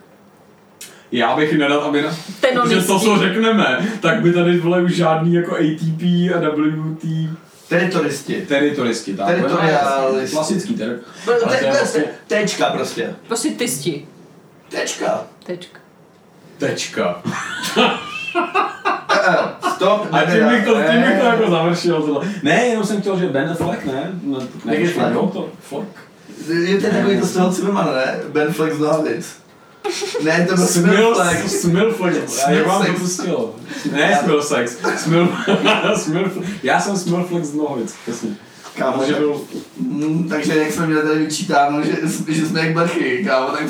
Já 1.12 1.36
bych 1.36 1.58
nedal, 1.58 1.80
aby 1.80 2.02
na... 2.02 2.16
Tenonisti. 2.42 2.76
Protože 2.76 2.88
to, 2.88 3.00
co 3.00 3.18
řekneme, 3.18 3.90
tak 4.02 4.22
by 4.22 4.34
tady 4.34 4.58
vole 4.60 4.82
už 4.82 4.96
žádný 4.96 5.34
jako 5.34 5.56
ATP 5.56 6.30
a 6.36 6.40
WT 6.40 7.30
Teritoristi. 7.70 8.46
teritoristi, 8.48 9.14
tak. 9.14 9.28
Teritorialisti. 9.28 10.36
Klasický 10.36 10.74
ter. 10.74 11.00
No, 11.28 11.34
je 11.34 11.40
vlastně 11.72 12.02
te- 12.02 12.10
Tečka 12.28 12.66
prostě. 12.70 13.16
Prostě 13.28 13.50
tysti. 13.52 14.06
Tečka. 14.70 15.24
Tečka. 15.46 15.80
Tečka. 16.58 17.22
Eh, 17.78 17.92
eh, 19.28 19.70
Stop. 19.76 20.08
A 20.12 20.22
tím 20.24 20.50
bych 20.50 20.66
to, 20.66 20.74
tím 20.92 21.02
bych 21.02 21.20
to 21.20 21.26
jako 21.26 21.52
završil. 21.52 22.02
tohle. 22.02 22.28
Ne, 22.44 22.66
jenom 22.66 22.84
jsem 22.84 23.02
chtěl, 23.02 23.20
že 23.20 23.26
Ben 23.28 23.50
Affleck, 23.50 23.86
ne? 23.86 24.12
Ne, 24.24 24.38
ne, 24.66 24.74
Jak 24.76 24.80
je 24.84 24.90
Fleck? 24.90 25.14
to, 25.14 25.50
Fleck. 25.60 25.88
Je 26.48 26.78
to 26.82 26.88
takový 26.96 27.20
to 27.20 27.26
z 27.26 27.34
toho 27.34 27.74
ne? 27.96 28.20
Ben 28.32 28.54
Flex 28.54 28.76
z 28.76 28.80
Nohavic. 28.80 29.44
Ne, 30.24 30.46
to 30.50 30.56
byl 30.56 30.68
Smil, 30.68 31.16
Smil 31.16 31.50
smil 31.50 31.92
Flex. 31.94 32.44
A 32.46 32.52
jak 32.52 32.68
vám 32.68 32.86
to 32.86 32.94
pustilo? 32.94 33.56
Ne, 33.92 34.20
smil 34.24 34.42
sex. 34.44 34.78
Smil, 34.98 35.28
smil, 35.96 36.32
já 36.64 36.80
jsem 36.80 36.98
smil 36.98 37.24
Flex 37.24 37.48
z 37.48 37.56
Nohovic, 37.56 37.96
přesně. 38.04 38.30
Kámo, 38.78 38.98
Takže 38.98 39.14
byl, 39.14 39.42
Mm, 39.80 40.30
takže 40.30 40.56
jak 40.58 40.72
jsme 40.72 40.88
měli 40.88 41.02
tady 41.08 41.20
vyčítáno, 41.20 41.84
že, 41.84 41.92
že 42.28 42.46
jsme 42.46 42.60
jak 42.60 42.74
blechy, 42.74 43.26
kámo, 43.28 43.48
tak 43.48 43.64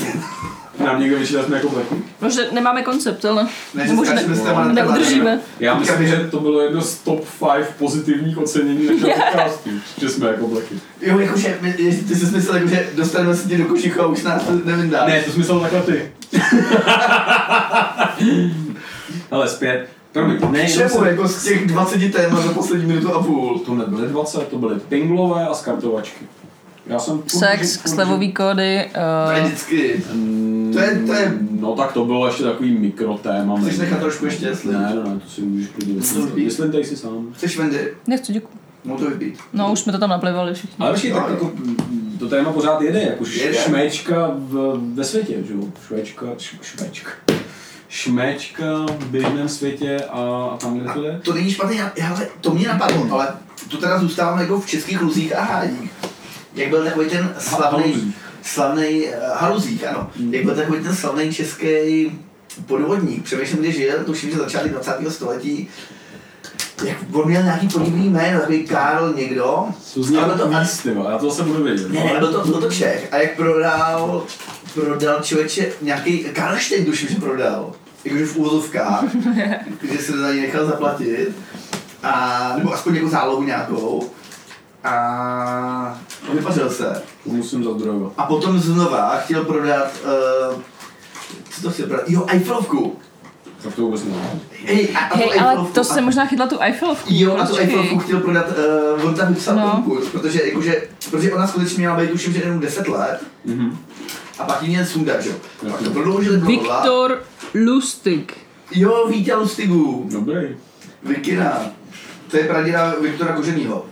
nám 0.84 1.00
někdo 1.02 1.18
vyšel, 1.20 1.44
jsme 1.44 1.56
jako 1.56 1.70
blechu. 1.70 2.02
No, 2.22 2.30
že 2.30 2.48
nemáme 2.52 2.82
koncept, 2.82 3.26
ale 3.26 3.48
ne, 3.74 3.94
Možná- 3.94 4.22
téma 4.22 4.66
na 4.66 4.74
téma. 4.76 4.92
neudržíme. 4.96 5.40
Já 5.60 5.74
myslím, 5.80 6.08
že 6.08 6.28
to 6.32 6.40
bylo 6.40 6.62
jedno 6.62 6.82
z 6.82 6.96
top 6.98 7.26
5 7.56 7.70
pozitivních 7.78 8.38
ocenění 8.38 8.86
našeho 8.88 9.10
podcastu, 9.32 9.70
že 9.98 10.10
jsme 10.10 10.28
jako 10.28 10.48
blechy. 10.48 10.76
Jo, 11.02 11.20
jakože, 11.20 11.60
ty 12.08 12.16
jsi 12.16 12.26
myslel, 12.36 12.56
jako, 12.56 12.68
že 12.70 12.88
dostaneme 12.96 13.36
se 13.36 13.48
tě 13.50 13.58
do 13.58 13.66
košichu 13.66 14.02
a 14.02 14.06
už 14.08 14.24
nás 14.24 14.44
to 14.44 14.52
nevyndáš. 14.66 15.10
Ne, 15.10 15.22
to 15.24 15.32
jsi 15.32 15.38
myslel 15.38 15.60
takhle 15.60 15.82
ty. 15.82 16.12
Ale 19.32 19.48
zpět. 19.50 19.88
Promiň, 20.12 20.38
ne, 20.52 20.68
Čemu, 20.72 20.90
jsem- 20.90 21.06
jako 21.06 21.28
z 21.28 21.44
těch 21.44 21.68
20 21.68 22.10
témat 22.10 22.44
za 22.44 22.54
poslední 22.54 22.86
minutu 22.86 23.14
a 23.14 23.24
půl? 23.24 23.60
To 23.60 23.76
nebyly 23.76 24.08
20, 24.08 24.48
to 24.48 24.58
byly 24.58 24.76
pinglové 24.80 25.48
a 25.48 25.54
skartovačky. 25.54 26.26
Já 26.88 27.00
jsem... 27.00 27.24
sex, 27.28 27.78
furt- 27.78 27.90
slevový 27.90 28.34
kódy, 28.34 28.90
uh, 29.38 29.44
vždycky. 29.46 30.04
Mm, 30.14 30.70
To 30.74 30.80
je- 30.80 31.04
to 31.08 31.14
je- 31.14 31.34
No 31.60 31.76
tak 31.76 31.92
to 31.92 32.06
bylo 32.06 32.28
ještě 32.28 32.44
takový 32.44 32.72
mikrotéma. 32.78 33.60
Chceš 33.60 33.78
nechat 33.78 34.00
trošku 34.00 34.26
ještě, 34.26 34.46
jestli? 34.46 34.74
Ne, 34.74 34.92
no, 34.96 35.04
ne, 35.14 35.20
to 35.20 35.30
si 35.30 35.42
můžeš 35.42 35.68
klidně 35.70 36.02
To. 36.02 36.20
Myslím 36.36 36.72
tady 36.72 36.84
si 36.84 36.98
sám. 36.98 37.28
Chceš 37.34 37.58
Wendy? 37.58 37.94
nechci 38.08 38.34
děkuji. 38.34 38.54
Mohu 38.86 39.00
to 39.00 39.10
vypít. 39.10 39.40
No, 39.54 39.72
už 39.72 39.80
jsme 39.80 39.92
to 39.92 39.98
tam 39.98 40.10
naplivali 40.10 40.54
všichni. 40.54 40.76
Ale 40.80 40.92
počkej, 40.92 41.12
tak 41.14 41.24
No, 41.28 41.30
jako, 41.34 41.52
to 42.20 42.30
téma 42.30 42.52
pořád 42.52 42.82
jede, 42.82 43.02
jako 43.02 43.24
Jede. 43.28 43.54
šmečka 43.58 44.32
v, 44.36 44.80
ve 44.94 45.04
světě, 45.04 45.34
že 45.48 45.54
jo? 45.54 45.60
Švečka, 45.88 46.26
š, 46.38 46.56
švečka. 46.62 47.12
Šmečka 47.90 48.66
v 49.00 49.06
běžném 49.08 49.50
světě 49.50 49.98
a, 50.10 50.20
a 50.54 50.58
tam, 50.58 50.80
kde 50.80 50.94
to 50.94 51.02
jde? 51.02 51.20
To 51.24 51.34
není 51.34 51.52
špatný, 51.52 51.78
já, 51.78 51.92
já, 51.98 52.10
ale 52.10 52.28
to 52.42 52.52
mě 52.52 52.68
napadlo, 52.68 53.08
ale 53.12 53.28
tu 53.70 53.78
teda 53.78 54.00
zůstáváme 54.00 54.42
jako 54.42 54.62
v 54.62 54.66
českých 54.68 55.02
luzích 55.02 55.36
a 55.38 55.42
hádích. 55.42 55.92
Jak 56.56 56.70
byl 56.70 56.84
takový 56.84 57.10
ten 57.10 57.36
slavný, 57.40 58.14
slavný 58.44 59.04
uh, 59.04 59.38
haluzích, 59.38 59.88
ano. 59.88 60.10
Jak 60.32 60.46
byl 60.46 60.56
takový 60.56 60.84
ten 60.84 60.96
slavný 60.96 61.34
český 61.34 62.12
podvodník. 62.66 63.24
Přemýšlím, 63.24 63.60
kdy 63.60 63.72
žil, 63.72 64.04
tuším, 64.06 64.32
že 64.32 64.38
začátek 64.38 64.72
20. 64.72 64.96
století. 65.10 65.70
Jak 66.84 66.98
on 67.14 67.28
měl 67.28 67.44
nějaký 67.44 67.68
podivný 67.68 68.10
jméno, 68.10 68.40
takový 68.40 68.64
Karl 68.68 69.14
někdo. 69.14 69.66
To 69.94 70.04
zní 70.04 70.18
Ale 70.18 70.28
jako 70.28 70.50
to- 70.50 70.84
ty 70.84 70.92
vole, 70.92 71.12
já 71.12 71.18
to 71.18 71.30
zase 71.30 71.44
budu 71.44 71.64
vědět. 71.64 71.92
Ne, 71.92 72.04
ne, 72.04 72.20
byl 72.20 72.32
to, 72.34 72.48
byl 72.48 72.62
to 72.62 72.72
Čech. 72.72 73.08
A 73.12 73.18
jak 73.18 73.36
prodal, 73.36 74.24
prodal 74.74 75.22
člověče 75.22 75.72
nějaký, 75.82 76.20
Karlštejn 76.20 76.86
tuším, 76.86 77.08
že 77.10 77.16
prodal. 77.16 77.74
Jakože 78.06 78.26
v 78.26 78.38
úzovkách, 78.38 79.04
že 79.92 79.98
se 79.98 80.18
za 80.18 80.32
něj 80.34 80.42
nechal 80.42 80.66
zaplatit. 80.66 81.30
A, 82.04 82.54
nebo 82.58 82.74
aspoň 82.74 82.96
jako 82.96 83.10
zálohu 83.10 83.44
nějakou. 83.44 84.10
A 84.84 86.02
vypařil 86.34 86.70
se. 86.70 87.02
Musím 87.26 87.64
zazdrojovat. 87.64 88.14
A 88.18 88.24
potom 88.26 88.60
znova 88.60 89.16
chtěl 89.18 89.44
prodat, 89.46 89.92
uh, 90.54 90.62
co 91.50 91.62
to 91.62 91.70
chtěl 91.72 91.88
prodat? 91.88 92.10
Jo, 92.10 92.26
Eiffelovku. 92.28 93.00
Tak 93.64 93.76
to 93.76 93.82
vůbec 93.82 94.04
nevím. 94.04 94.42
Hej, 94.66 94.90
a, 94.96 95.00
a 95.00 95.18
Hej, 95.18 95.40
ale 95.40 95.68
to 95.74 95.84
se 95.84 96.02
možná 96.02 96.26
chytla 96.26 96.48
tu 96.48 96.62
Eiffelovku. 96.62 97.10
Jo, 97.14 97.38
a 97.38 97.48
tu. 97.48 97.56
Eiffelovku 97.58 98.00
chtěl 98.00 98.20
prodat, 98.20 98.46
uh, 98.98 99.06
on 99.08 99.16
tam 99.16 99.34
vypsal 99.34 99.56
No. 99.56 99.72
konkurs, 99.72 100.08
protože, 100.10 100.42
jakože, 100.48 100.88
protože 101.12 101.34
ona 101.34 101.48
skutečně 101.48 101.78
měla 101.78 101.96
být, 102.00 102.10
tuším, 102.10 102.34
že 102.34 102.42
jenom 102.44 102.60
10 102.60 102.88
let, 102.88 103.20
Mhm. 103.46 103.78
a 104.40 104.44
pak 104.44 104.62
ji 104.64 104.70
měl 104.70 104.86
sundat, 104.86 105.22
že 105.22 105.30
jo. 105.30 105.36
Pak 105.72 105.82
to 105.82 105.90
prodloužili. 105.90 106.38
Viktor 106.38 107.24
Lustig. 107.66 108.38
Jo, 108.72 109.08
Vítě 109.10 109.36
Lustigu, 109.36 110.10
Dobrý. 110.12 110.56
Vikina. 111.04 111.62
To 112.32 112.38
je 112.38 112.44
praděda 112.44 112.96
Viktora 113.02 113.36
Koženýho. 113.36 113.86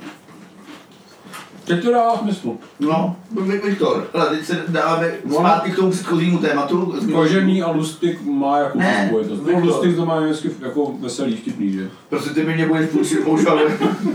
Teď 1.76 1.84
to 1.84 1.92
dává 1.92 2.18
smysl. 2.18 2.50
No, 2.80 3.16
Vik- 3.36 3.64
Viktor. 3.66 4.08
Ale 4.14 4.26
teď 4.26 4.46
se 4.46 4.64
dáme 4.68 5.12
No. 5.26 5.36
zpátky 5.36 5.72
k 5.72 5.76
tomu 5.76 5.92
předchozímu 5.92 6.38
tématu. 6.38 6.96
Kožený 7.14 7.64
a 7.64 7.72
lustik 7.72 8.20
má 8.26 8.58
jako 8.58 8.78
Ne, 8.78 9.06
spojitost. 9.08 9.42
No, 9.54 9.60
lustik 9.60 9.96
to 9.96 10.06
má 10.06 10.20
německy 10.20 10.50
jako 10.62 10.92
veselý, 11.00 11.36
vtipný, 11.36 11.72
že? 11.74 11.90
Prostě 12.10 12.30
ty 12.30 12.44
mi 12.44 12.54
mě 12.54 12.66
budeš 12.68 12.90
používat, 12.90 13.24
používat. 13.26 13.58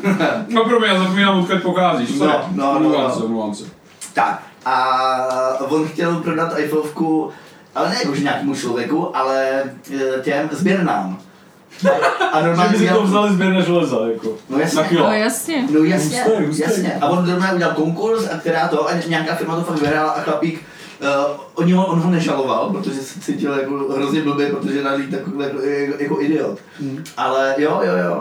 No 0.49 0.65
pro 0.65 0.81
mě, 0.81 0.89
já 0.89 0.99
zapomínám, 1.03 1.39
odkud 1.41 1.63
pocházíš. 1.63 2.19
No, 2.19 2.27
no, 2.55 2.79
no, 2.79 3.15
Omlouvám 3.25 3.49
no. 3.49 3.55
se. 3.55 3.65
Tak, 4.15 4.43
a 4.65 4.89
on 5.69 5.89
chtěl 5.89 6.15
prodat 6.17 6.53
Eiffelovku, 6.57 7.31
ale 7.75 7.89
ne 7.89 7.97
jakože 8.03 8.23
nějakému 8.23 8.55
člověku, 8.55 9.17
ale 9.17 9.63
e, 9.63 10.23
těm 10.23 10.49
sběrnám. 10.53 11.19
A 12.33 12.41
Že 12.41 12.47
normálně 12.47 12.73
by 12.73 12.79
si 12.79 12.89
to 12.95 13.03
vzali 13.03 13.33
sběr 13.33 13.53
na 13.53 13.61
železa, 13.61 13.97
jako. 14.13 14.29
No 14.49 14.59
jasně. 14.59 14.81
Na. 14.81 15.03
No 15.03 15.13
jasně. 15.13 15.65
No 15.71 15.85
jasně, 15.85 16.23
Hustý, 16.23 16.45
hustý. 16.47 16.63
jasně. 16.63 16.99
A 17.01 17.09
on 17.09 17.27
normálně 17.29 17.55
udělal 17.55 17.75
konkurs, 17.75 18.29
a 18.35 18.39
která 18.39 18.69
to, 18.69 18.89
a 18.89 18.93
nějaká 19.09 19.35
firma 19.35 19.57
to 19.57 19.63
fakt 19.63 19.81
vyhrála 19.81 20.11
a 20.13 20.21
chlapík, 20.21 20.63
uh, 21.01 21.41
on, 21.55 21.75
ho, 21.75 21.87
on 21.87 22.01
ho 22.01 22.11
nežaloval, 22.11 22.71
protože 22.71 23.01
se 23.01 23.21
cítil 23.21 23.53
jako 23.53 23.75
hrozně 23.97 24.23
blbě, 24.23 24.47
protože 24.47 24.83
nalít 24.83 25.11
takový 25.11 25.43
jako, 25.45 25.61
jako, 25.61 26.03
jako 26.03 26.21
idiot. 26.21 26.59
Hmm. 26.81 27.05
Ale 27.17 27.55
jo, 27.59 27.81
jo, 27.85 27.97
jo. 28.05 28.21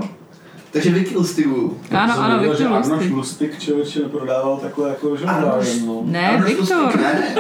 Takže 0.76 0.90
Vicky 0.92 1.16
Lustigu. 1.16 1.78
Ano, 1.92 2.14
Jsem 2.14 2.24
ano, 2.24 2.40
že 2.40 2.50
Viktor 2.50 2.68
Arnoš 2.68 2.90
Lustig. 2.90 3.12
Lustig 3.12 3.60
člověče 3.60 4.00
neprodával 4.00 4.58
takhle 4.58 4.90
jako 4.90 5.18
Arnoš. 5.28 5.82
no. 5.86 6.02
Ne, 6.06 6.30
Arnoš 6.30 6.50
Viktor. 6.50 6.78
Lustig, 6.84 7.02
ne. 7.02 7.36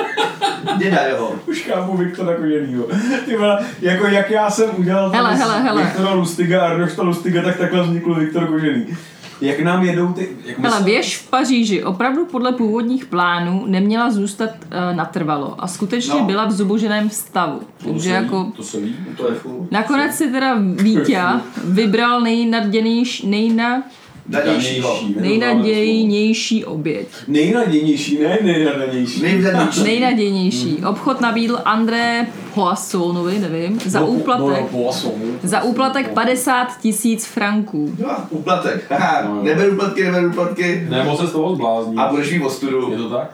Děda 0.77 1.01
jeho. 1.01 1.35
Už 1.45 1.61
chápu 1.61 1.97
Viktora 1.97 2.35
Koženýho. 2.35 2.87
Ty 3.25 3.37
jako 3.81 4.07
jak 4.07 4.29
já 4.29 4.49
jsem 4.49 4.69
udělal 4.77 5.09
Hele, 5.09 5.35
hele, 5.35 5.61
hele. 5.61 5.83
Viktora 5.83 6.13
Lustiga 6.13 6.61
a 6.61 6.69
Arnošta 6.69 7.03
Lustiga, 7.03 7.41
tak 7.41 7.57
takhle 7.57 7.83
vznikl 7.83 8.15
Viktor 8.15 8.47
Kožený. 8.47 8.97
Jak 9.41 9.59
nám 9.59 9.83
jedou 9.85 10.13
ty... 10.13 10.29
Jak 10.45 10.59
Hele, 10.59 10.83
věž 10.83 11.17
v 11.17 11.29
Paříži 11.29 11.83
opravdu 11.83 12.25
podle 12.25 12.51
původních 12.51 13.05
plánů 13.05 13.63
neměla 13.67 14.11
zůstat 14.11 14.49
uh, 14.49 14.95
natrvalo 14.95 15.55
a 15.63 15.67
skutečně 15.67 16.13
No. 16.19 16.25
byla 16.25 16.45
v 16.45 16.51
zuboženém 16.51 17.09
stavu. 17.09 17.59
To 17.83 17.89
Takže 17.89 18.09
ví, 18.09 18.15
jako 18.23 18.51
To 18.55 18.63
se 18.63 18.79
ví. 18.79 18.95
To 19.17 19.27
je 19.29 19.35
furt. 19.35 19.71
nakonec 19.71 20.15
si 20.15 20.31
teda 20.31 20.55
Vítě 20.59 21.21
vybral 21.63 22.21
nejnadějnější, 22.21 23.27
nejna, 23.27 23.83
Danějšího. 24.27 24.99
nejnadějnější 25.19 26.65
oběť. 26.65 27.07
Nejnadějnější, 27.27 28.19
ne 28.19 28.39
nejnadějnější. 28.43 29.21
Nejvdanější. 29.21 29.83
Nejnadějnější. 29.83 30.77
Obchod 30.89 31.21
nabídl 31.21 31.59
André 31.65 32.27
Poissonovi, 32.53 33.39
nevím, 33.39 33.79
za 33.85 33.99
No, 33.99 34.07
úplatek, 34.07 34.61
No, 34.71 34.79
Poisson. 34.83 35.11
za 35.43 35.63
úplatek 35.63 36.13
50 36.13 36.67
tisíc 36.81 37.25
franků. 37.25 37.95
Jo, 37.99 38.07
úplatek. 38.29 38.85
Haha, 38.91 39.21
No, 39.25 39.43
neberu 39.43 39.71
úplatky, 39.73 40.03
neberu 40.03 40.27
úplatky. 40.29 40.87
Ne, 40.89 41.03
moc 41.03 41.19
se 41.19 41.27
z 41.27 41.31
toho 41.31 41.55
zblázní. 41.55 41.97
A 41.97 42.07
budeš 42.07 42.31
mít 42.31 42.37
Je 42.39 42.45
ostudu. 42.45 42.97
to 42.97 43.09
tak? 43.09 43.31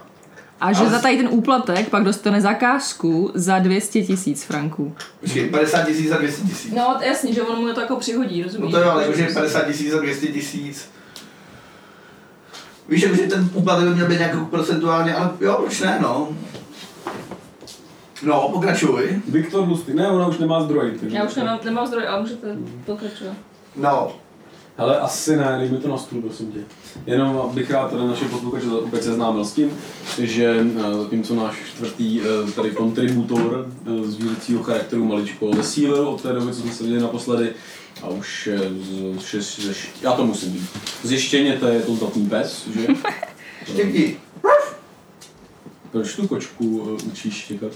A 0.62 0.74
že 0.74 0.80
Ale- 0.80 0.90
za 0.90 1.00
tady 1.00 1.18
ten 1.18 1.28
úplatek 1.32 1.90
pak 1.90 2.04
dostane 2.04 2.42
zakázku 2.42 3.32
za 3.34 3.60
200 3.60 4.02
tisíc 4.04 4.44
franků. 4.44 4.96
Počkej, 5.22 5.50
50 5.50 5.84
tisíc 5.84 6.10
za 6.10 6.18
200 6.18 6.42
tisíc. 6.48 6.74
No, 6.74 6.98
jasně, 7.02 7.34
že 7.34 7.42
on 7.42 7.60
mu 7.68 7.74
to 7.74 7.82
jako 7.82 7.96
přihodí, 7.96 8.40
No 8.42 8.46
rozumíš? 8.48 8.72
to 8.74 8.80
jo, 8.80 8.90
ale 8.92 9.02
jakože 9.04 9.28
50 9.34 9.62
tisíc 9.62 9.92
za 9.92 10.00
200 10.00 10.28
tisíc. 10.28 10.90
Víš, 12.90 13.02
jakože 13.02 13.22
ten 13.22 13.50
úplatek 13.54 13.88
by 13.90 13.94
měl 13.96 14.08
být 14.08 14.18
nějak 14.18 14.50
procentuálně, 14.50 15.16
ale 15.16 15.30
jo, 15.42 15.58
proč 15.62 15.80
ne, 15.82 16.00
no. 16.02 16.30
No, 18.24 18.50
pokračuj. 18.50 19.22
Viktor 19.28 19.68
Lustig, 19.68 19.96
ne, 19.96 20.08
ona 20.08 20.28
už 20.28 20.38
nemá 20.38 20.64
zdroj. 20.64 20.92
Takže 21.00 21.18
Já 21.18 21.24
už 21.24 21.36
nemám, 21.36 21.60
nemám 21.66 21.88
zdroj, 21.88 22.08
ale 22.08 22.22
můžete 22.22 22.56
pokračovat. 22.86 23.34
No, 23.76 24.12
Hele, 24.82 25.00
asi 25.00 25.38
ne, 25.38 25.56
dej 25.60 25.70
mi 25.70 25.78
to 25.78 25.88
na 25.88 25.98
stůl, 25.98 26.22
prosím 26.22 26.52
tě. 26.52 26.60
Jenom 27.06 27.50
bych 27.54 27.72
rád 27.72 27.92
tady 27.92 28.08
naše 28.08 28.26
posluchače 28.26 28.68
opět 28.68 29.04
seznámil 29.04 29.46
s 29.46 29.54
tím, 29.54 29.78
že 30.18 30.66
eh, 30.78 30.94
zatímco 30.94 31.36
náš 31.36 31.56
čtvrtý 31.68 32.22
eh, 32.22 32.52
tady 32.52 32.72
kontributor 32.72 33.66
eh, 33.86 34.08
zvířecího 34.08 34.64
charakteru 34.64 35.06
maličko 35.06 35.52
zesílil 35.56 36.10
od 36.10 36.22
té 36.22 36.34
doby, 36.34 36.54
co 36.54 36.62
jsme 36.62 36.72
se 36.72 36.84
viděli 36.84 37.02
naposledy, 37.02 37.54
a 38.02 38.08
už 38.08 38.50
z, 39.20 39.22
z, 39.22 39.42
z, 39.42 39.60
z, 39.60 39.78
já 40.02 40.12
to 40.12 40.26
musím 40.26 40.52
být. 40.52 40.70
Zjištěněte, 41.04 41.74
je 41.74 41.82
to 41.82 41.96
zlatý 41.96 42.26
pes, 42.26 42.68
že? 42.74 42.88
štěkni. 43.74 44.18
Proč 45.92 46.16
tu 46.16 46.28
kočku 46.28 46.98
učíš 47.12 47.34
štěkat? 47.34 47.72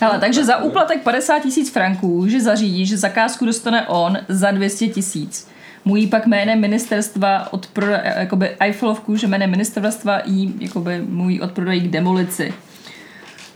Hele, 0.00 0.20
takže 0.20 0.44
za 0.44 0.56
úplatek 0.56 1.02
50 1.02 1.38
tisíc 1.38 1.70
franků, 1.70 2.26
že 2.28 2.40
zařídí, 2.40 2.86
že 2.86 2.96
zakázku 2.96 3.46
dostane 3.46 3.88
on 3.88 4.18
za 4.28 4.50
200 4.50 4.88
tisíc. 4.88 5.48
Mu 5.88 5.96
jí 5.96 6.06
pak 6.06 6.26
jménem 6.26 6.60
ministerstva 6.60 7.52
odproda, 7.52 8.00
jakoby 8.16 8.48
Eiffelovku, 8.60 9.16
že 9.16 9.26
jménem 9.26 9.50
ministerstva 9.50 10.20
jí 10.24 10.54
jakoby, 10.60 11.02
mu 11.08 11.28
jí 11.30 11.40
odprodají 11.40 11.80
k 11.80 11.90
demolici. 11.90 12.54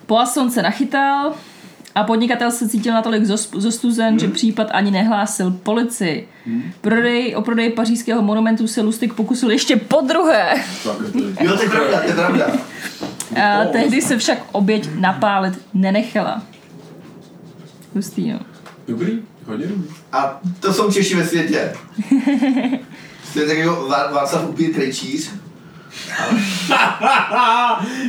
Poisson 0.07 0.51
se 0.51 0.63
nachytal 0.63 1.33
a 1.95 2.05
podnikatel 2.05 2.51
se 2.51 2.69
cítil 2.69 2.95
natolik 2.95 3.23
zos- 3.23 3.61
zostuzen, 3.61 4.19
že 4.19 4.29
případ 4.29 4.69
ani 4.71 4.91
nehlásil 4.91 5.51
policii. 5.51 6.29
Prodej, 6.81 7.37
o 7.37 7.43
prodej 7.43 7.71
pařížského 7.71 8.23
monumentu 8.23 8.67
se 8.67 8.81
Lustig 8.81 9.15
pokusil 9.15 9.51
ještě 9.51 9.77
po 9.77 10.01
druhé. 10.01 10.55
Tak, 10.85 10.97
je 11.01 11.13
to- 11.13 11.45
Jo, 11.45 11.57
to 11.57 11.63
je 11.63 11.69
pravda, 11.69 12.01
to 12.01 12.07
je 12.09 12.15
pravda. 12.15 12.47
A 13.45 13.65
tehdy 13.65 14.03
se 14.03 14.19
však 14.19 14.39
oběť 14.53 14.89
napálit 14.99 15.59
nenechala. 15.75 16.43
Hustý, 17.95 18.29
jo. 18.29 18.39
Dobrý, 18.89 19.23
hodně 19.47 19.67
dobrý. 19.67 19.91
A 20.13 20.41
to 20.61 20.73
jsou 20.73 20.93
Češi 20.93 21.15
ve 21.15 21.27
světě. 21.27 21.73
Jste 23.31 23.47
tak 23.47 23.59
jako 23.59 23.89
Vá- 23.89 24.13
Václav 24.13 24.49
Upír 24.49 24.75
Krejčíř. 24.75 25.31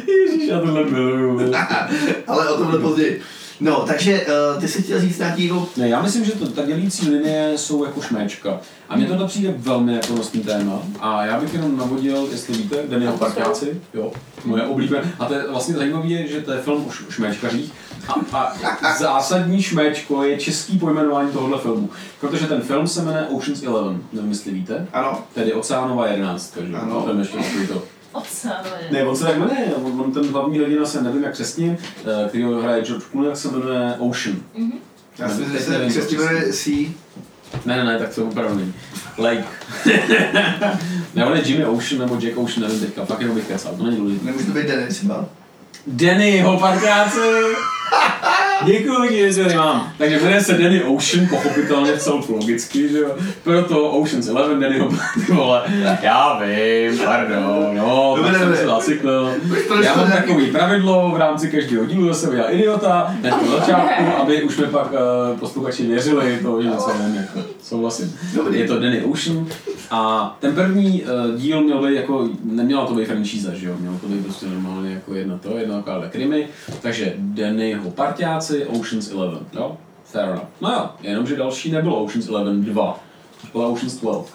Ježíš, 0.07 0.49
já 0.49 0.59
tohle 0.59 0.85
miluju. 0.85 1.53
Ale 2.27 2.49
o 2.49 2.57
tomhle 2.57 2.79
později. 2.79 3.21
No, 3.63 3.85
takže 3.87 4.25
uh, 4.55 4.61
ty 4.61 4.67
jsi 4.67 4.81
chtěl 4.83 5.01
říct 5.01 5.19
nějaký. 5.19 5.51
Ne, 5.77 5.89
já 5.89 6.01
myslím, 6.01 6.25
že 6.25 6.31
to, 6.31 6.47
ta 6.47 6.65
dělící 6.65 7.09
linie 7.09 7.51
jsou 7.55 7.83
jako 7.85 8.01
šméčka. 8.01 8.59
A 8.89 8.95
mně 8.97 9.05
tohle 9.05 9.27
přijde 9.27 9.53
velmi 9.57 9.93
jako 9.95 10.13
nosný 10.13 10.41
téma. 10.41 10.79
A 10.99 11.25
já 11.25 11.39
bych 11.39 11.53
jenom 11.53 11.77
navodil, 11.77 12.27
jestli 12.31 12.53
víte, 12.53 12.75
Daniel 12.89 13.11
Parkáci, 13.11 13.81
jo, 13.93 14.11
moje 14.45 14.63
oblíbené. 14.63 15.13
A 15.19 15.25
to 15.25 15.33
je 15.33 15.43
vlastně 15.49 15.75
zajímavé, 15.75 16.07
je, 16.07 16.27
že 16.27 16.41
to 16.41 16.51
je 16.51 16.61
film 16.61 16.85
o 16.85 16.89
š- 16.89 17.05
šméčkařích. 17.09 17.71
A, 18.33 18.53
a 18.81 18.97
zásadní 18.99 19.61
šméčko 19.63 20.23
je 20.23 20.37
český 20.37 20.79
pojmenování 20.79 21.31
tohohle 21.31 21.59
filmu. 21.59 21.89
Protože 22.19 22.47
ten 22.47 22.61
film 22.61 22.87
se 22.87 23.01
jmenuje 23.01 23.25
Ocean's 23.25 23.63
Eleven, 23.63 24.01
nevím, 24.13 24.29
jestli 24.29 24.51
víte. 24.51 24.87
Ano. 24.93 25.19
Tedy 25.33 25.53
Oceánová 25.53 26.07
jedenáctka, 26.07 26.61
že? 26.65 26.73
Ano. 26.75 27.01
Ten 27.01 27.19
ještě 27.19 27.37
takový 27.37 27.67
to. 27.67 27.83
Ne, 28.91 29.03
on 29.03 29.15
se 29.15 29.23
tak 29.23 29.37
jmenuje, 29.37 29.65
on, 29.75 30.01
on 30.01 30.11
ten 30.11 30.27
hlavní 30.27 30.59
hrdina 30.59 30.85
se 30.85 31.01
nevím 31.01 31.23
jak 31.23 31.33
přesně, 31.33 31.77
eh, 31.99 32.27
který 32.29 32.43
ho 32.43 32.61
hraje 32.61 32.83
George 32.83 33.03
Clooney, 33.11 33.29
jak 33.29 33.37
se 33.37 33.47
jmenuje 33.47 33.95
Ocean. 33.99 34.35
Já 35.19 35.29
si 35.29 35.41
myslím, 35.41 35.53
že 35.53 35.59
se 35.59 35.87
křesťí 35.87 36.15
jmenuje 36.15 36.53
C. 36.53 36.69
Ne, 37.65 37.77
ne, 37.77 37.83
ne, 37.83 37.99
tak 37.99 38.15
to 38.15 38.25
opravdu 38.25 38.55
není. 38.55 38.73
Lake. 39.17 39.45
ne, 41.15 41.25
on 41.25 41.37
je 41.37 41.43
Jimmy 41.45 41.65
Ocean 41.65 42.01
nebo 42.01 42.15
Jack 42.21 42.37
Ocean, 42.37 42.61
nevím 42.61 42.79
teďka, 42.79 43.05
fakt 43.05 43.21
jenom 43.21 43.35
bych 43.35 43.47
kecal, 43.47 43.75
to 43.75 43.83
není 43.83 43.97
důležité. 43.97 44.25
Nemůže 44.25 44.45
to 44.45 44.51
být 44.51 44.67
Denny 44.67 44.87
třeba. 44.87 45.25
Danny, 45.87 46.41
ho 46.41 46.59
parkáci! 46.59 47.19
Děkuji 48.65 49.33
že 49.33 49.43
tady 49.43 49.55
mám. 49.55 49.93
Takže 49.97 50.19
jmenuje 50.19 50.41
se 50.41 50.53
Danny 50.53 50.83
Ocean, 50.83 51.27
pochopitelně 51.27 51.91
v 51.91 52.01
celku 52.01 52.33
logicky, 52.33 52.89
že 52.89 52.97
jo. 52.97 53.15
Proto 53.43 53.89
Ocean's 53.91 54.27
Eleven, 54.27 54.59
Danny 54.59 54.79
ho, 54.79 54.89
ty 55.25 55.31
vole. 55.33 55.61
Já 56.01 56.39
vím, 56.43 56.99
pardon, 57.05 57.77
no, 57.77 58.13
Dobře, 58.17 58.31
tak 58.31 58.41
jsem 58.41 58.55
se 58.55 58.65
zacyklil. 58.65 59.33
Já 59.83 59.95
mám 59.95 60.07
nějaký- 60.07 60.27
takový 60.27 60.51
pravidlo 60.51 61.11
v 61.11 61.17
rámci 61.17 61.51
každého 61.51 61.85
dílu 61.85 62.07
zase 62.07 62.29
udělal 62.29 62.53
idiota, 62.53 63.15
hned 63.19 63.31
na 63.31 63.59
začátku, 63.59 64.03
aby 64.21 64.43
už 64.43 64.57
mi 64.57 64.65
pak 64.65 64.91
uh, 64.91 65.39
posluchači 65.39 65.87
věřili, 65.87 66.39
to 66.41 66.61
že 66.61 66.67
něco 66.69 66.91
vím, 67.05 67.15
jako 67.15 67.39
souhlasím. 67.63 68.15
Dobrý. 68.35 68.59
Je 68.59 68.67
to 68.67 68.79
Danny 68.79 69.01
Ocean 69.01 69.47
a 69.91 70.35
ten 70.39 70.55
první 70.55 71.03
uh, 71.03 71.39
díl 71.39 71.61
měl 71.61 71.87
být 71.87 71.95
jako, 71.95 72.29
neměla 72.43 72.85
to 72.85 72.93
být 72.93 73.05
franchise, 73.05 73.55
že 73.55 73.67
jo, 73.67 73.75
mělo 73.79 73.97
to 73.97 74.07
být 74.07 74.23
prostě 74.23 74.45
normálně 74.45 74.93
jako 74.93 75.13
jedna 75.13 75.37
to, 75.37 75.57
jedna 75.57 75.83
krimi, 76.11 76.47
takže 76.81 77.13
Dannyho 77.17 77.91
partiáci, 77.91 78.52
Ocean's 78.65 79.11
Eleven, 79.11 79.39
jo, 79.53 79.77
fair 80.05 80.25
enough. 80.29 80.43
No 80.61 80.71
jo, 80.71 80.89
jenomže 81.01 81.35
další 81.35 81.71
nebylo 81.71 82.03
Ocean's 82.03 82.27
Eleven 82.27 82.61
2, 82.63 82.99
byla 83.53 83.67
Ocean's 83.67 83.95
12. 83.95 84.33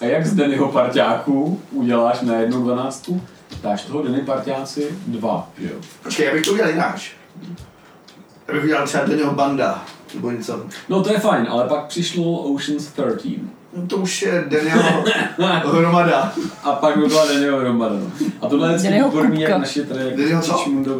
A 0.00 0.04
jak 0.04 0.26
z 0.26 0.34
Dannyho 0.34 0.68
parťáku 0.72 1.60
uděláš 1.70 2.20
na 2.20 2.34
jednu 2.34 2.62
dvanáctku? 2.62 3.20
Dáš 3.62 3.82
toho 3.84 4.02
Danny 4.02 4.20
parťáci 4.20 4.88
dva, 5.06 5.50
že 5.58 5.66
jo? 5.66 5.76
Počkej, 6.02 6.26
já 6.26 6.32
bych 6.32 6.44
to 6.44 6.52
udělal 6.52 6.70
jináč. 6.70 7.10
Já 8.48 8.54
bych 8.54 8.64
udělal 8.64 8.86
třeba 8.86 9.04
Dennyho 9.04 9.32
banda. 9.34 9.84
nebo 10.14 10.30
něco. 10.30 10.60
No 10.88 11.02
to 11.04 11.12
je 11.12 11.18
fajn, 11.18 11.46
ale 11.50 11.68
pak 11.68 11.86
přišlo 11.86 12.32
Ocean's 12.54 12.86
13. 12.86 13.26
No, 13.76 13.86
To 13.86 13.96
už 13.96 14.22
je 14.22 14.44
Daniel 14.48 14.82
hromada. 15.64 16.32
A 16.62 16.72
pak 16.72 16.96
by 16.98 17.06
byla 17.06 17.26
Daniel 17.26 17.58
Hromada. 17.60 17.94
No. 17.94 18.26
A 18.42 18.48
tohle 18.48 18.72
je 18.72 18.78
Daniel 18.78 19.08
výborný, 19.08 19.36
Kupka. 19.36 19.48
jak 19.50 19.58
naše 19.60 19.84
tady 19.84 20.00
Daniel 20.10 20.28
jako 20.28 20.42
co? 20.46 20.52
Čičmundové. 20.58 20.98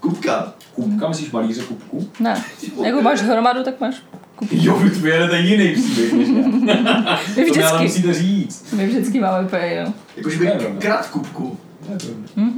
Kupka. 0.00 0.52
Kupka. 0.82 1.08
Myslíš 1.08 1.30
malíře 1.30 1.62
kupku? 1.62 2.08
Ne. 2.20 2.44
Jako 2.84 3.02
máš 3.02 3.20
hromadu, 3.22 3.62
tak 3.62 3.80
máš 3.80 4.02
kupku. 4.36 4.54
Jo, 4.58 4.78
vy 4.78 4.90
tu 4.90 5.06
jedete 5.06 5.38
jiný 5.38 5.68
příběh 5.74 6.12
než 6.12 6.28
já. 6.28 7.18
My 7.36 7.44
To 7.44 7.54
mi 7.54 7.62
ale 7.64 7.78
vždycky, 7.78 7.82
musíte 7.84 8.14
říct. 8.14 8.72
my 8.72 8.86
vždycky 8.86 9.20
máme 9.20 9.44
úplně, 9.46 9.82
no. 9.86 9.92
Jakože 10.16 10.38
To 10.38 10.44
je 10.44 10.50
bych 10.54 10.78
krát 10.78 11.08
kupku. 11.08 11.56
Je 11.92 11.98
pravda. 11.98 12.52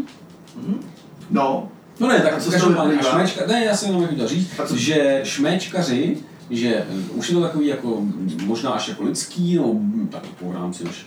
No. 1.30 1.68
No 2.00 2.08
ne, 2.08 2.18
A 2.18 2.22
tak 2.22 2.42
co 2.42 2.50
každopádně, 2.50 2.74
toho 2.76 2.86
a 2.86 2.90
vyplývá? 2.90 3.12
šméčka, 3.12 3.46
ne, 3.46 3.64
já 3.64 3.76
jsem 3.76 3.94
jenom 3.94 4.06
chtěl 4.08 4.28
říct, 4.28 4.50
že 4.74 5.20
šméčkaři, 5.24 6.16
že 6.50 6.74
eh, 6.74 6.84
už 7.14 7.28
je 7.28 7.34
to 7.34 7.40
takový 7.40 7.66
jako, 7.66 8.02
možná 8.46 8.70
až 8.70 8.88
jako 8.88 9.04
lidský, 9.04 9.54
no 9.56 9.80
tak 10.10 10.22
po 10.22 10.52
rámci 10.52 10.84
už 10.84 11.06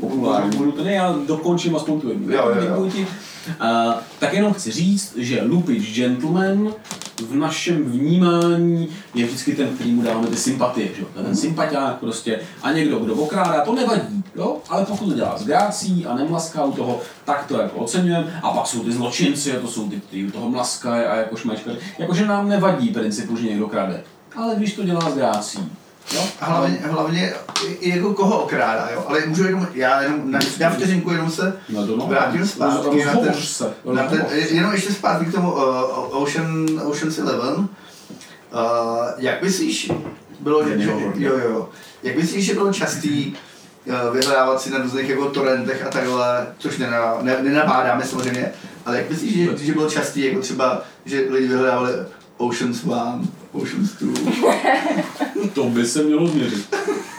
populární, 0.00 0.58
ne, 0.84 0.92
já 0.92 1.16
dokončím 1.26 1.76
aspoň 1.76 2.00
tu 2.00 2.08
jednu. 2.08 2.32
Jo, 2.32 2.42
jo, 2.48 2.54
jo. 2.56 2.62
Děkuji 2.62 2.90
ti. 2.90 3.06
Uh, 3.48 3.94
tak 4.18 4.32
jenom 4.32 4.52
chci 4.52 4.70
říct, 4.70 5.16
že 5.16 5.42
Lupich 5.42 5.94
Gentleman 5.94 6.74
v 7.28 7.34
našem 7.34 7.84
vnímání 7.84 8.88
je 9.14 9.26
vždycky 9.26 9.56
ten, 9.56 9.68
který 9.68 9.90
mu 9.90 10.02
dáváme 10.02 10.26
ty 10.26 10.36
sympatie, 10.36 10.88
že 10.98 11.04
ten 11.14 11.36
sympatiák 11.36 11.98
prostě 11.98 12.40
a 12.62 12.72
někdo, 12.72 12.98
kdo 12.98 13.14
okrádá, 13.14 13.60
to 13.60 13.74
nevadí, 13.74 14.24
jo? 14.36 14.56
Ale 14.68 14.84
pokud 14.84 15.08
to 15.08 15.14
dělá 15.14 15.38
s 15.38 15.46
grácí 15.46 16.06
a 16.06 16.14
nemlaská 16.14 16.64
u 16.64 16.72
toho, 16.72 17.00
tak 17.24 17.46
to 17.46 17.60
jako 17.60 17.78
oceňujeme. 17.78 18.40
A 18.42 18.50
pak 18.50 18.66
jsou 18.66 18.84
ty 18.84 18.92
zločinci, 18.92 19.56
a 19.56 19.60
to 19.60 19.68
jsou 19.68 19.88
ty, 19.88 20.00
kteří 20.00 20.26
u 20.26 20.30
toho 20.30 20.50
mlaskají 20.50 21.04
a 21.04 21.16
jako 21.16 21.36
šmečkaři. 21.36 21.78
Jakože 21.98 22.26
nám 22.26 22.48
nevadí 22.48 22.88
principu, 22.88 23.36
že 23.36 23.46
někdo 23.46 23.68
krade. 23.68 24.02
Ale 24.36 24.54
když 24.56 24.74
to 24.74 24.82
dělá 24.82 25.10
s 25.10 25.14
grácí, 25.14 25.58
jo? 26.14 26.22
A 26.40 26.44
hlavně, 26.46 26.78
hlavně 26.82 27.34
i- 27.68 27.88
jako 27.96 28.14
koho 28.14 28.38
okrádá, 28.42 28.88
jo. 28.94 29.04
Ale 29.08 29.26
můžu 29.26 29.44
jenom, 29.44 29.66
já 29.74 30.02
jenom 30.02 30.30
na, 30.30 30.38
na 30.60 30.70
vteřinku 30.70 31.10
jenom 31.10 31.30
se 31.30 31.56
No 31.68 31.86
to 31.86 31.96
no. 31.96 32.06
vrátím 32.06 32.46
zpátky 32.46 33.04
na 33.04 33.12
ten, 33.14 33.34
na 33.92 34.06
ten, 34.06 34.26
jenom 34.50 34.72
ještě 34.72 34.92
zpátky 34.92 35.24
k 35.26 35.34
tomu 35.34 35.52
uh, 35.52 36.22
Ocean, 36.22 36.66
Ocean's 36.84 37.18
Eleven. 37.18 37.54
Uh, 37.58 37.68
jak 39.16 39.42
myslíš, 39.42 39.92
bylo, 40.40 40.68
že, 40.68 40.84
jo, 40.84 41.12
jo, 41.14 41.38
jo. 41.38 41.68
Jak 42.02 42.16
myslíš, 42.16 42.44
že 42.44 42.54
bylo 42.54 42.72
častý 42.72 43.34
uh, 43.86 44.14
vyhledávat 44.16 44.60
si 44.60 44.70
na 44.70 44.78
různých 44.78 45.08
jako 45.08 45.30
torrentech 45.30 45.86
a 45.86 45.90
takhle, 45.90 46.46
což 46.58 46.78
nena, 46.78 47.14
ne, 47.22 47.36
nenabádáme 47.42 48.04
samozřejmě, 48.04 48.52
ale 48.86 48.96
jak 48.96 49.10
myslíš, 49.10 49.34
že, 49.36 49.64
že 49.66 49.72
bylo 49.72 49.90
častý 49.90 50.24
jako 50.24 50.40
třeba, 50.40 50.82
že 51.04 51.26
lidi 51.30 51.48
vyhledávali 51.48 51.92
Ocean's 52.36 52.84
One, 52.84 53.24
To 55.54 55.64
by 55.64 55.86
se 55.86 56.02
mělo 56.02 56.26
změřit. 56.26 56.74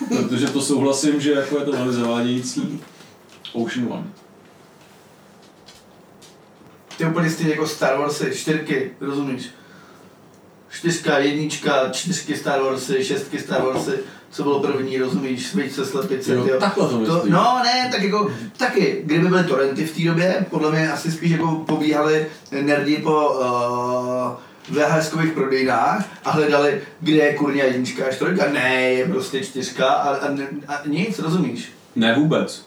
Protože 0.07 0.47
to 0.47 0.61
souhlasím, 0.61 1.21
že 1.21 1.31
jako 1.31 1.59
je 1.59 1.65
to 1.65 1.71
velmi 1.71 1.93
zavádějící. 1.93 2.81
Ocean 3.53 3.87
One. 3.91 4.07
Ty 6.97 7.05
úplně 7.05 7.29
stejně 7.29 7.51
jako 7.51 7.67
Star 7.67 7.97
Warsy, 7.97 8.31
čtyřky, 8.35 8.91
rozumíš? 9.01 9.49
Čtyřka, 10.69 11.19
jednička, 11.19 11.89
čtyřky 11.89 12.35
Star 12.35 12.61
Warsy, 12.61 13.03
šestky 13.05 13.39
Star 13.39 13.61
Warsy, 13.61 13.91
co 14.31 14.43
bylo 14.43 14.59
první, 14.59 14.97
rozumíš, 14.97 15.47
svíčce, 15.47 15.85
slepice, 15.85 16.33
Jo, 16.33 16.43
tyjo. 16.43 16.59
takhle 16.59 16.89
to 16.89 17.05
to. 17.05 17.23
No 17.29 17.59
ne, 17.63 17.89
tak 17.91 18.03
jako, 18.03 18.31
taky, 18.57 19.01
kdyby 19.05 19.27
byly 19.27 19.43
torrenty 19.43 19.85
v 19.85 19.95
té 19.97 20.03
době, 20.03 20.45
podle 20.49 20.71
mě 20.71 20.91
asi 20.91 21.11
spíš 21.11 21.31
jako 21.31 21.47
pobíhali 21.67 22.27
nerdi 22.61 22.97
po 22.97 23.29
uh, 23.29 24.46
VHSkových 24.69 25.31
prodejnách 25.31 26.05
a 26.25 26.31
hledali, 26.31 26.81
kde 26.99 27.15
je 27.17 27.33
kurňa 27.33 27.63
jednička 27.63 28.05
a 28.05 28.11
čtyřka, 28.11 28.51
ne, 28.51 28.81
je 28.81 29.05
prostě 29.05 29.45
čtyřka 29.45 29.87
a, 29.87 30.15
a, 30.15 30.27
a 30.67 30.87
nic, 30.87 31.19
rozumíš? 31.19 31.71
Ne 31.95 32.15
vůbec. 32.15 32.66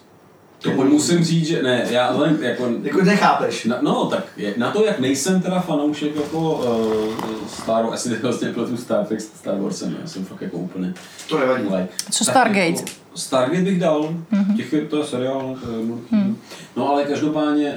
To 0.62 0.70
Jako- 0.70 0.84
musím 0.84 1.24
říct, 1.24 1.46
že 1.46 1.62
ne, 1.62 1.86
já 1.90 2.10
vzhledem 2.12 2.36
k- 2.36 2.40
jako, 2.40 2.68
Jako 2.82 3.02
nechápeš. 3.02 3.64
na, 3.64 3.78
no 3.80 4.04
tak 4.06 4.24
je, 4.36 4.54
na 4.56 4.70
to, 4.70 4.84
jak 4.84 4.98
nejsem 5.00 5.42
teda 5.42 5.60
fanoušek 5.60 6.16
jako 6.16 6.52
uh, 6.52 7.14
Star 7.48 7.84
Wars, 7.84 7.94
asi 8.06 8.16
vlastně 8.16 8.48
pletu 8.48 8.76
Star 8.76 9.06
Trek 9.06 9.20
s 9.20 9.24
Star 9.24 9.60
Warsem, 9.60 9.96
já 10.02 10.06
jsem 10.06 10.24
fakt 10.24 10.40
jako 10.42 10.56
úplně 10.56 10.94
To 11.28 11.38
nevadí. 11.38 11.62
like. 11.64 11.88
Co 12.10 12.24
Tak 12.24 12.32
Stargate? 12.34 12.60
Jako, 12.68 12.84
Stargate 13.14 13.62
bych 13.62 13.80
dal, 13.80 14.14
mm-hmm. 14.32 14.56
těch 14.56 14.74
to 14.88 14.98
je 14.98 15.04
seriál, 15.04 15.56
to 15.64 15.70
je. 15.70 15.76
Mm. 16.10 16.36
No 16.76 16.88
ale 16.88 17.04
každopádně, 17.04 17.74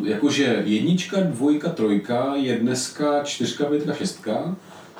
uh, 0.00 0.06
jakože 0.08 0.62
jednička, 0.64 1.16
dvojka, 1.20 1.68
trojka 1.68 2.32
je 2.34 2.56
dneska 2.58 3.22
čtyřka, 3.24 3.64
pětka, 3.64 3.94
šestka, 3.94 4.56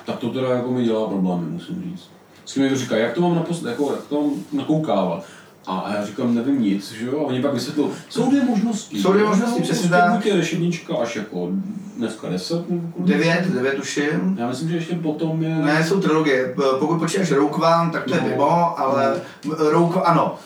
tak 0.06 0.16
to 0.18 0.28
teda 0.30 0.48
jako 0.48 0.70
mi 0.70 0.84
dělá 0.84 1.08
problémy, 1.08 1.46
musím 1.50 1.82
říct. 1.84 2.04
S 2.44 2.52
kým 2.52 2.62
mi 2.62 2.68
to 2.70 2.76
říká, 2.76 2.96
jak 2.96 3.12
to 3.12 3.20
mám, 3.20 3.34
naposled, 3.34 3.70
jako, 3.70 3.90
jak 3.92 4.04
to 4.04 4.20
mám 4.20 4.30
nakoukávat. 4.52 5.24
A 5.66 5.92
já 5.98 6.06
říkám, 6.06 6.34
nevím 6.34 6.62
nic, 6.62 6.92
že 6.92 7.06
jo? 7.06 7.18
A 7.20 7.22
oni 7.22 7.42
pak 7.42 7.54
vysvětlují, 7.54 7.90
jsou 8.08 8.30
dvě 8.30 8.44
možnosti. 8.44 8.98
Jsou 9.02 9.12
dvě 9.12 9.24
možnosti, 9.24 9.58
No, 9.60 9.64
přesně 9.64 9.88
prostě 9.88 10.04
tak. 10.04 10.12
Buď 10.16 10.26
jedeš 10.26 10.52
jednička 10.52 10.94
až 10.96 11.16
jako 11.16 11.48
dneska 11.96 12.28
deset, 12.28 12.70
nebo 12.70 12.88
kolik? 12.96 13.08
Devět, 13.08 13.46
devět 13.48 13.74
tuším. 13.74 14.36
Já 14.38 14.48
myslím, 14.48 14.68
že 14.68 14.76
ještě 14.76 14.94
potom 14.94 15.42
je... 15.42 15.54
Ne, 15.56 15.84
jsou 15.84 16.00
trilogie. 16.00 16.54
Pokud 16.78 16.98
počítáš 16.98 17.30
Rogue 17.32 17.66
One, 17.66 17.90
tak 17.92 18.04
to 18.04 18.14
je 18.14 18.20
No. 18.20 18.28
mimo, 18.28 18.80
ale 18.80 19.20
Rogue 19.58 20.02
ano. 20.04 20.22
No, 20.24 20.38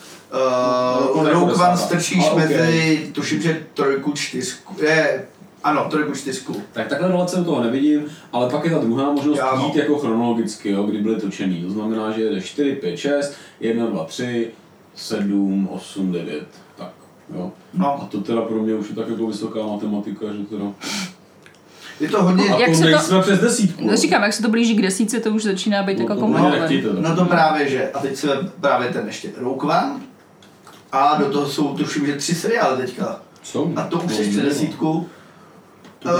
Uh, 1.13 1.29
Rogue 1.29 1.53
One 1.55 1.77
strčíš 1.77 2.27
A, 2.27 2.31
ok. 2.31 2.37
mezi, 2.37 3.09
tuším, 3.13 3.41
že 3.41 3.63
trojku, 3.73 4.11
čtyřku. 4.11 4.75
Je, 4.83 5.23
ano, 5.63 5.87
trojku, 5.89 6.15
čtyřku. 6.15 6.55
Tak 6.71 6.87
takhle 6.87 7.07
relace 7.07 7.43
toho 7.43 7.63
nevidím, 7.63 8.05
ale 8.33 8.49
pak 8.49 8.65
je 8.65 8.71
ta 8.71 8.77
druhá 8.77 9.11
možnost 9.11 9.37
Já 9.37 9.55
no. 9.55 9.65
jít 9.65 9.75
jako 9.75 9.97
chronologicky, 9.99 10.71
jo, 10.71 10.83
kdy 10.83 10.97
byly 10.97 11.21
točený. 11.21 11.63
To 11.63 11.69
znamená, 11.69 12.11
že 12.11 12.29
jde 12.29 12.41
4, 12.41 12.75
5, 12.75 12.97
6, 12.97 13.33
1, 13.59 13.85
2, 13.85 14.03
3, 14.03 14.47
7, 15.01 15.67
8, 15.71 16.11
9. 16.11 16.43
Tak, 16.77 16.91
jo. 17.35 17.51
A 17.73 17.77
No, 17.77 18.07
to 18.11 18.21
teda 18.21 18.41
pro 18.41 18.59
mě 18.63 18.73
už 18.75 18.89
je 18.89 18.95
tak 18.95 19.07
jako 19.09 19.27
vysoká 19.27 19.59
matematika, 19.67 20.25
že 20.37 20.43
teda... 20.43 20.65
je 21.99 22.09
to 22.09 22.23
hodně, 22.23 22.49
A 22.49 22.59
Jak 22.59 22.69
to 22.69 22.75
se 22.75 23.09
to- 23.09 23.21
přes 23.21 23.39
desítku. 23.39 23.87
No, 23.87 23.95
říkám, 23.97 24.23
jak 24.23 24.33
se 24.33 24.41
to 24.41 24.49
blíží 24.49 24.75
k 24.75 24.81
desíce, 24.81 25.19
to 25.19 25.29
už 25.29 25.43
začíná 25.43 25.83
být 25.83 25.97
No, 25.97 26.03
jako 26.03 26.15
komplikované. 26.15 26.81
to. 26.81 26.93
no 27.01 27.15
to 27.15 27.25
právě, 27.25 27.69
že. 27.69 27.91
A 27.91 27.99
teď 27.99 28.15
se 28.15 28.27
právě 28.61 28.89
ten 28.89 29.07
ještě 29.07 29.29
One. 29.43 29.91
A 30.91 31.15
do 31.19 31.25
toho 31.25 31.45
jsou, 31.49 31.75
tuším, 31.77 32.05
že 32.05 32.15
tři 32.15 32.35
seriály 32.35 32.77
teďka. 32.85 33.19
Jsou? 33.43 33.73
A 33.75 33.81
to 33.83 33.97
už 33.97 34.03
No, 34.03 34.09
jsi 34.17 34.23
přes 34.29 34.35
no. 34.43 34.43
desítku. 34.49 35.09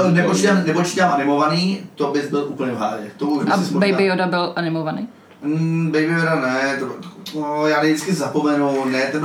Eh, 0.08 0.12
Nepočítám, 0.12 0.64
nepočítám 0.68 1.12
animovaný, 1.14 1.80
to 1.96 2.12
bys 2.12 2.30
byl 2.30 2.46
úplně 2.50 2.72
v 2.72 2.78
hádě. 2.78 3.12
To 3.18 3.26
už 3.26 3.46
A 3.52 3.58
Baby 3.74 4.06
Yoda 4.06 4.28
byl 4.28 4.54
animovaný. 4.56 5.08
Mm, 5.44 5.92
Baby 5.92 6.06
Yoda 6.14 6.36
ne, 6.36 6.78
to, 6.80 6.86
to, 6.86 7.40
no, 7.40 7.68
já 7.68 7.80
vždycky 7.82 8.14
zapomenu, 8.14 8.86
ne, 8.86 9.02
ten 9.02 9.22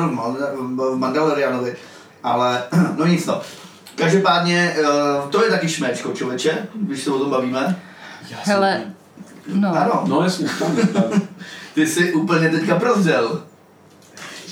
byl 0.76 0.92
v 0.96 0.98
Mandalorianovi, 0.98 1.76
ale 2.22 2.62
no 2.96 3.07
nic 3.07 3.26
no. 3.26 3.40
Každopádně, 3.94 4.76
uh, 4.81 5.31
to 5.31 5.44
je 5.44 5.50
taky 5.50 5.68
šméčko, 5.68 6.12
člověče, 6.12 6.68
když 6.74 7.02
se 7.02 7.11
o 7.11 7.18
tom 7.18 7.31
bavíme. 7.31 7.81
Já 8.31 8.37
jsem- 8.37 8.52
Hele, 8.55 8.83
no. 9.55 9.68
Ano, 9.76 10.05
No 10.07 10.22
jasně, 10.22 10.48
správně, 10.48 10.83
tak. 10.87 11.05
ty 11.74 11.87
jsi 11.87 12.12
úplně 12.12 12.48
teďka 12.48 12.74
prozřel. 12.79 13.42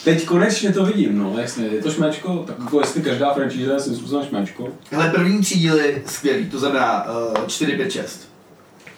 Teď 0.05 0.25
konečně 0.27 0.73
to 0.73 0.85
vidím, 0.85 1.19
no 1.19 1.39
jasně, 1.39 1.67
je 1.67 1.83
to 1.83 1.91
šméčko, 1.91 2.45
tak 2.47 2.57
jako 2.59 2.81
jestli 2.81 3.03
každá 3.03 3.35
franchise 3.35 3.73
je 3.73 3.81
svým 3.81 3.97
způsobem 3.97 4.27
šméčko. 4.29 4.69
Hele, 4.91 5.11
první 5.11 5.41
tři 5.41 5.59
díly 5.59 6.03
skvělý, 6.07 6.51
to 6.51 6.59
znamená 6.59 7.07
uh, 7.39 7.47
4, 7.47 7.73
5, 7.77 7.91
6. 7.93 8.29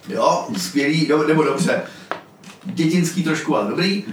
Jo, 0.08 0.46
skvělý, 0.56 1.06
do, 1.06 1.26
nebo 1.28 1.42
dobře. 1.42 1.82
Dětinský 2.66 3.22
trošku, 3.22 3.56
ale 3.56 3.70
dobrý. 3.70 4.04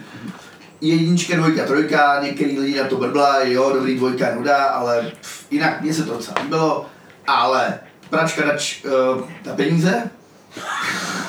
Jednička, 0.81 1.35
dvojka, 1.35 1.65
trojka, 1.65 2.19
některý 2.23 2.59
lidi 2.59 2.77
na 2.77 2.87
to 2.87 2.97
brblají, 2.97 3.53
jo, 3.53 3.71
dobrý 3.73 3.97
dvojka, 3.97 4.35
nuda, 4.35 4.65
ale 4.65 5.11
pff, 5.21 5.51
jinak 5.51 5.81
mně 5.81 5.93
se 5.93 6.03
to 6.03 6.13
docela 6.13 6.37
líbilo. 6.43 6.85
Ale 7.27 7.79
pračka 8.09 8.45
nač, 8.45 8.83
uh, 8.85 9.21
na 9.45 9.53
peníze, 9.55 10.03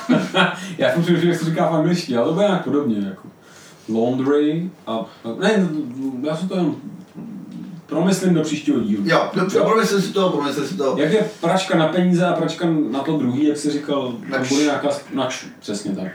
Já 0.79 0.93
jsem 0.93 1.03
přemýšlel, 1.03 1.31
jak 1.31 1.39
se 1.41 1.45
říká 1.45 1.71
v 1.71 1.75
angličtině, 1.75 2.19
ale 2.19 2.27
to 2.27 2.33
bude 2.35 2.47
nějak 2.47 2.65
podobně, 2.65 2.97
jako 3.09 3.29
laundry 3.89 4.71
a, 4.87 4.99
ne, 5.41 5.69
já 6.23 6.37
jsem 6.37 6.49
to 6.49 6.57
jen 6.57 6.75
promyslím 7.87 8.35
do 8.35 8.43
příštího 8.43 8.81
dílu. 8.81 9.03
jo, 9.07 9.31
dobře, 9.35 9.61
promyslel 9.61 10.01
si 10.03 10.13
to, 10.13 10.31
promyslel 10.31 10.67
si 10.67 10.77
to. 10.77 10.95
Jak 10.99 11.13
je 11.13 11.31
pračka 11.41 11.79
na 11.79 11.89
peníze 11.89 12.27
a 12.27 12.33
pračka 12.33 12.67
na 12.91 13.01
to 13.01 13.17
druhý, 13.17 13.47
jak 13.47 13.57
jsi 13.57 13.71
říkal, 13.71 14.13
Nač. 14.29 14.49
bude 14.49 14.63
nějaká, 14.63 14.89
nač, 15.15 15.45
přesně 15.61 15.93
tak, 15.97 16.13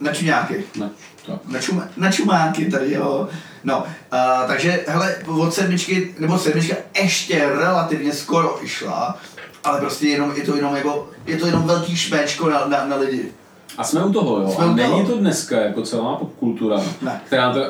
Načuňáky. 0.00 0.64
nač, 0.76 0.90
tak. 1.26 1.36
Na, 1.48 1.60
čum, 1.60 1.82
na 1.96 2.12
čumáky 2.12 2.70
tady, 2.70 2.92
jo. 2.94 3.28
No, 3.64 3.78
uh, 3.78 4.46
takže, 4.46 4.84
hele, 4.86 5.14
od 5.26 5.54
sedmičky, 5.54 6.14
nebo 6.18 6.38
sedmička 6.38 6.76
ještě 7.00 7.48
relativně 7.48 8.12
skoro 8.12 8.64
išla, 8.64 9.16
ale 9.64 9.80
prostě 9.80 10.08
jenom, 10.08 10.32
je 10.36 10.42
to 10.42 10.56
jenom 10.56 10.76
jako, 10.76 11.08
je 11.26 11.36
to 11.36 11.46
jenom 11.46 11.62
velký 11.62 11.96
šméčko 11.96 12.50
na, 12.50 12.64
na, 12.68 12.84
na 12.86 12.96
lidi. 12.96 13.32
A 13.78 13.84
jsme 13.84 14.04
u 14.04 14.12
toho, 14.12 14.40
jo. 14.40 14.50
Jsme 14.54 14.64
a 14.64 14.70
u 14.70 14.74
není 14.74 14.92
toho. 14.92 15.06
to 15.06 15.18
dneska 15.18 15.60
jako 15.60 15.82
celá 15.82 16.16
popkultura, 16.16 16.80
Ne. 17.02 17.20
která 17.26 17.52
to 17.52 17.60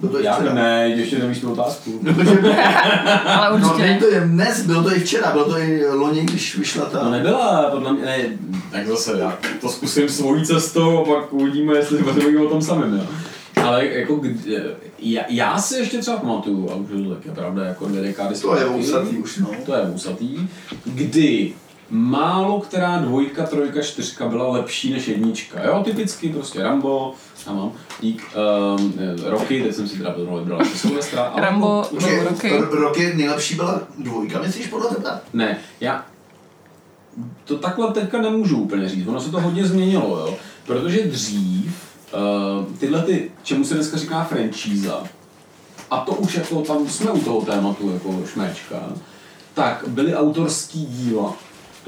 Byl 0.00 0.08
to 0.08 0.20
i 0.20 0.24
Já 0.24 0.34
včera. 0.34 0.54
ne, 0.54 0.88
ještě 0.96 1.18
nevíš 1.18 1.38
tu 1.40 1.52
otázku. 1.52 2.00
Ale 3.26 3.60
No, 3.60 3.66
určitě 3.66 3.82
není 3.82 3.94
ne. 3.94 4.00
to 4.00 4.06
jen 4.14 4.30
dnes, 4.30 4.66
bylo 4.66 4.82
to 4.82 4.96
i 4.96 5.00
včera, 5.00 5.30
bylo 5.32 5.44
to 5.44 5.58
i 5.58 5.86
loni, 5.86 6.20
když 6.20 6.56
vyšla 6.58 6.84
ta... 6.84 7.02
No 7.04 7.10
nebyla, 7.10 7.70
podle 7.70 7.92
mě, 7.92 8.04
ne, 8.04 8.18
tak 8.72 8.86
zase 8.86 9.18
já 9.18 9.38
to 9.60 9.68
zkusím 9.68 10.08
svojí 10.08 10.46
cestou 10.46 10.98
a 10.98 11.04
pak 11.04 11.32
uvidíme, 11.32 11.76
jestli 11.76 11.98
budeme 12.02 12.40
o 12.40 12.48
tom 12.48 12.62
samém, 12.62 12.94
jo. 12.96 13.06
Ale 13.64 13.86
jako, 13.86 14.14
kdy- 14.16 14.60
já, 14.98 15.22
já 15.28 15.58
si 15.58 15.76
ještě 15.78 15.98
třeba 15.98 16.16
pamatuju, 16.16 16.70
a 16.70 16.74
už 16.74 16.88
je 16.96 17.04
to 17.04 17.14
taky 17.14 17.30
pravda, 17.30 17.64
jako 17.64 17.86
dvě 17.88 18.02
dekády 18.02 18.34
To 18.40 18.56
je 18.56 18.64
vousatý 18.64 19.16
už, 19.16 19.38
no. 19.38 19.48
To 19.66 19.74
je 19.74 19.80
vousatý, 19.86 20.48
kdy 20.84 21.52
málo 21.90 22.60
která 22.60 22.98
dvojka, 22.98 23.46
trojka, 23.46 23.82
čtyřka 23.82 24.28
byla 24.28 24.48
lepší 24.48 24.92
než 24.92 25.08
jednička. 25.08 25.64
Jo, 25.64 25.82
typicky 25.84 26.28
prostě 26.28 26.62
Rambo, 26.62 27.14
já 27.46 27.52
mám, 27.52 27.72
dík, 28.00 28.22
um, 28.78 28.92
Rocky, 29.24 29.62
teď 29.62 29.74
jsem 29.74 29.88
si 29.88 29.96
teda 29.98 30.14
vybral 30.38 30.60
ještě 30.60 30.78
Silvestra. 30.78 31.22
ale 31.22 31.42
Rambo, 31.42 31.76
jako- 31.82 31.94
Počkej, 31.94 32.20
roky. 32.24 32.50
r- 32.52 32.68
roky 32.70 33.12
nejlepší 33.14 33.54
byla 33.54 33.80
dvojka, 33.98 34.42
myslíš 34.42 34.66
podle 34.66 34.90
tebe? 34.90 35.20
Ne, 35.32 35.58
já 35.80 36.06
to 37.44 37.58
takhle 37.58 37.92
teďka 37.92 38.22
nemůžu 38.22 38.58
úplně 38.58 38.88
říct, 38.88 39.06
ono 39.08 39.20
se 39.20 39.30
to 39.30 39.40
hodně 39.40 39.66
změnilo, 39.66 40.18
jo? 40.18 40.36
protože 40.66 41.02
dřív 41.06 41.76
uh, 42.14 42.76
tyhle 42.78 43.02
ty, 43.02 43.30
čemu 43.42 43.64
se 43.64 43.74
dneska 43.74 43.96
říká 43.98 44.24
franchíza, 44.24 45.02
a 45.90 45.96
to 46.00 46.12
už 46.12 46.34
jako 46.34 46.62
tam 46.62 46.88
jsme 46.88 47.10
u 47.10 47.20
toho 47.20 47.40
tématu 47.42 47.90
jako 47.90 48.14
šmečka, 48.32 48.76
tak 49.54 49.84
byly 49.86 50.14
autorský 50.14 50.86
díla. 50.86 51.34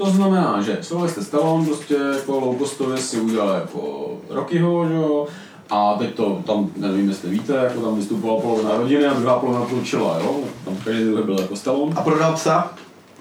To 0.01 0.09
znamená, 0.09 0.61
že 0.61 0.77
Sylvester 0.81 1.23
Stallone 1.23 1.65
prostě 1.65 1.95
jako 2.15 2.39
low 2.39 2.57
costově 2.57 2.97
si 2.97 3.21
udělal 3.21 3.55
jako 3.55 4.11
Rockyho, 4.29 4.87
že 4.87 4.93
jo, 4.93 5.27
a 5.69 5.93
teď 5.93 6.15
to 6.15 6.41
tam, 6.45 6.69
nevím 6.75 7.09
jestli 7.09 7.29
víte, 7.29 7.55
jako 7.55 7.81
tam 7.81 7.95
vystupovala 7.95 8.41
polovina 8.41 8.77
rodiny 8.77 9.05
a 9.05 9.13
druhá 9.13 9.39
polovina 9.39 9.65
půlčila, 9.65 10.19
jo, 10.23 10.39
tam 10.65 10.77
každý 10.83 11.03
byl 11.03 11.39
jako 11.39 11.55
Stallone. 11.55 11.95
A 11.95 12.01
prodal 12.01 12.33
psa? 12.33 12.73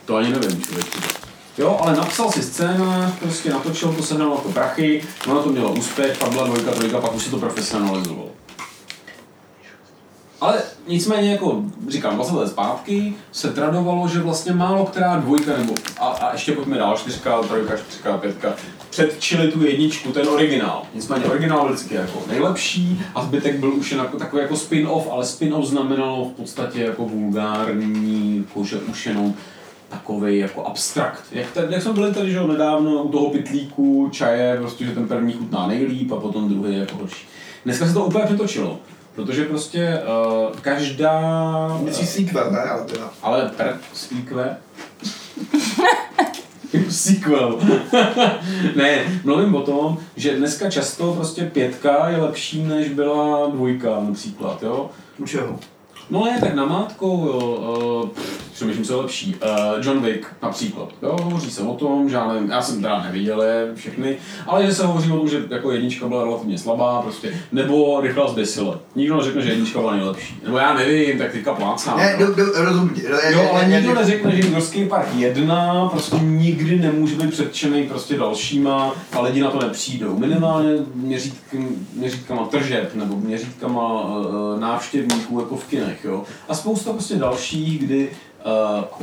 To 0.04 0.16
ani 0.16 0.28
nevím, 0.28 0.62
člověk. 0.62 0.86
Jo, 1.58 1.78
ale 1.80 1.96
napsal 1.96 2.32
si 2.32 2.42
scénář, 2.42 3.12
prostě 3.20 3.50
natočil 3.50 3.92
to, 3.92 4.02
sehnal 4.02 4.30
jako 4.30 4.48
prachy, 4.48 5.02
ono 5.30 5.42
to 5.42 5.48
mělo 5.48 5.72
úspěch, 5.72 6.18
pak 6.18 6.28
byla 6.28 6.46
dvojka, 6.46 6.70
trojka, 6.70 7.00
pak 7.00 7.14
už 7.14 7.24
se 7.24 7.30
to 7.30 7.38
profesionalizovalo. 7.38 8.28
Ale 10.40 10.62
nicméně, 10.88 11.32
jako 11.32 11.62
říkám, 11.88 12.14
20 12.14 12.34
let 12.34 12.48
zpátky 12.48 13.14
se 13.32 13.52
tradovalo, 13.52 14.08
že 14.08 14.18
vlastně 14.18 14.52
málo 14.52 14.86
která 14.86 15.16
dvojka, 15.16 15.56
nebo 15.56 15.74
a, 16.00 16.06
a 16.06 16.32
ještě 16.32 16.52
pojďme 16.52 16.78
dál, 16.78 16.96
čtyřka, 16.96 17.42
trojka, 17.42 17.76
čtyřka, 17.76 18.18
pětka, 18.18 18.54
předčili 18.90 19.52
tu 19.52 19.64
jedničku, 19.64 20.12
ten 20.12 20.28
originál. 20.28 20.82
Nicméně 20.94 21.24
originál 21.24 21.68
vždycky 21.68 21.94
jako 21.94 22.22
nejlepší 22.28 23.02
a 23.14 23.22
zbytek 23.22 23.56
byl 23.56 23.74
už 23.74 23.90
jen 23.90 24.00
jako, 24.00 24.16
takový 24.16 24.42
jako 24.42 24.54
spin-off, 24.54 25.12
ale 25.12 25.24
spin-off 25.24 25.68
znamenalo 25.68 26.24
v 26.24 26.32
podstatě 26.32 26.80
jako 26.82 27.04
vulgární, 27.04 28.44
jakože 28.48 28.76
už 28.76 29.06
jenom 29.06 29.34
takový 29.88 30.38
jako 30.38 30.66
abstrakt. 30.66 31.24
Jak, 31.32 31.50
ten, 31.50 31.66
jak 31.70 31.82
jsme 31.82 31.92
byli 31.92 32.14
tady 32.14 32.32
že 32.32 32.40
nedávno 32.40 33.02
u 33.02 33.08
toho 33.08 33.30
pitlíku, 33.30 34.08
čaje, 34.12 34.56
prostě, 34.60 34.84
že 34.84 34.92
ten 34.92 35.08
první 35.08 35.32
chutná 35.32 35.66
nejlíp 35.66 36.12
a 36.12 36.16
potom 36.16 36.48
druhý 36.48 36.78
jako 36.78 36.96
horší. 36.96 37.26
Dneska 37.64 37.86
se 37.86 37.94
to 37.94 38.04
úplně 38.04 38.24
přetočilo, 38.24 38.78
protože 39.14 39.44
prostě 39.44 40.02
uh, 40.02 40.56
každá... 40.60 41.78
Myslíš 41.82 42.08
sequel, 42.08 42.50
ne? 42.50 42.58
Ale 42.58 42.84
teda. 42.84 43.10
Ale 43.22 43.50
per 43.56 43.78
sequel. 43.92 44.56
sequel. 46.90 47.60
ne, 48.76 49.20
mluvím 49.24 49.54
o 49.54 49.62
tom, 49.62 49.98
že 50.16 50.36
dneska 50.36 50.70
často 50.70 51.12
prostě 51.12 51.44
pětka 51.44 52.08
je 52.08 52.16
lepší, 52.16 52.62
než 52.62 52.88
byla 52.88 53.46
dvojka 53.46 54.00
například, 54.00 54.62
jo. 54.62 54.90
U 55.18 55.26
čeho? 55.26 55.58
No 56.10 56.24
ne, 56.24 56.40
tak 56.40 56.54
namátkou, 56.54 57.26
jo, 57.26 57.38
uh, 58.02 58.08
přemýšlím, 58.60 58.84
co 58.84 58.92
je 58.92 59.00
lepší. 59.00 59.34
Uh, 59.42 59.84
John 59.86 60.00
Wick 60.02 60.26
například, 60.42 60.88
jo, 61.02 61.16
hovoří 61.22 61.50
se 61.50 61.62
o 61.62 61.74
tom, 61.74 62.08
že 62.08 62.16
já, 62.16 62.32
nevím, 62.32 62.50
já 62.50 62.62
jsem 62.62 62.82
teda 62.82 63.02
neviděl 63.02 63.42
je 63.42 63.68
všechny, 63.74 64.16
ale 64.46 64.66
že 64.66 64.74
se 64.74 64.86
hovoří 64.86 65.12
o 65.12 65.16
tom, 65.16 65.28
že 65.28 65.42
jako 65.50 65.72
jednička 65.72 66.08
byla 66.08 66.24
relativně 66.24 66.58
slabá, 66.58 67.02
prostě, 67.02 67.34
nebo 67.52 68.00
rychlá 68.00 68.28
zběsile. 68.30 68.78
Nikdo 68.96 69.16
neřekne, 69.16 69.42
že 69.42 69.50
jednička 69.50 69.80
byla 69.80 69.96
nejlepší. 69.96 70.40
Nebo 70.44 70.58
já 70.58 70.74
nevím, 70.74 71.18
tak 71.18 71.32
teďka 71.32 71.54
plácám. 71.54 71.98
Ne, 71.98 72.16
jo. 72.18 72.26
do, 72.26 72.34
do, 72.34 72.64
rozumím 72.64 72.94
tě. 72.94 73.02
Já- 73.02 73.30
Jo, 73.30 73.48
ale 73.52 73.62
já- 73.62 73.68
nikdo 73.68 73.88
já- 73.94 74.00
neřekne, 74.00 74.36
že 74.36 74.48
Jurský 74.48 74.84
park 74.88 75.08
1 75.14 75.88
prostě 75.88 76.16
nikdy 76.18 76.78
nemůže 76.78 77.14
být 77.14 77.30
předčený 77.30 77.82
prostě 77.88 78.16
dalšíma 78.18 78.92
a 79.12 79.20
lidi 79.20 79.40
na 79.40 79.50
to 79.50 79.58
nepřijdou. 79.60 80.18
Minimálně 80.18 80.70
měřítkama, 80.94 81.64
měřítkama 81.94 82.46
tržeb 82.46 82.94
nebo 82.94 83.16
měřítkama 83.16 84.02
uh, 84.16 84.60
návštěvníků 84.60 85.40
jako 85.40 85.56
v 85.56 85.64
kinech, 85.64 86.04
jo. 86.04 86.22
A 86.48 86.54
spousta 86.54 86.92
prostě 86.92 87.14
dalších, 87.16 87.78
kdy 87.86 88.10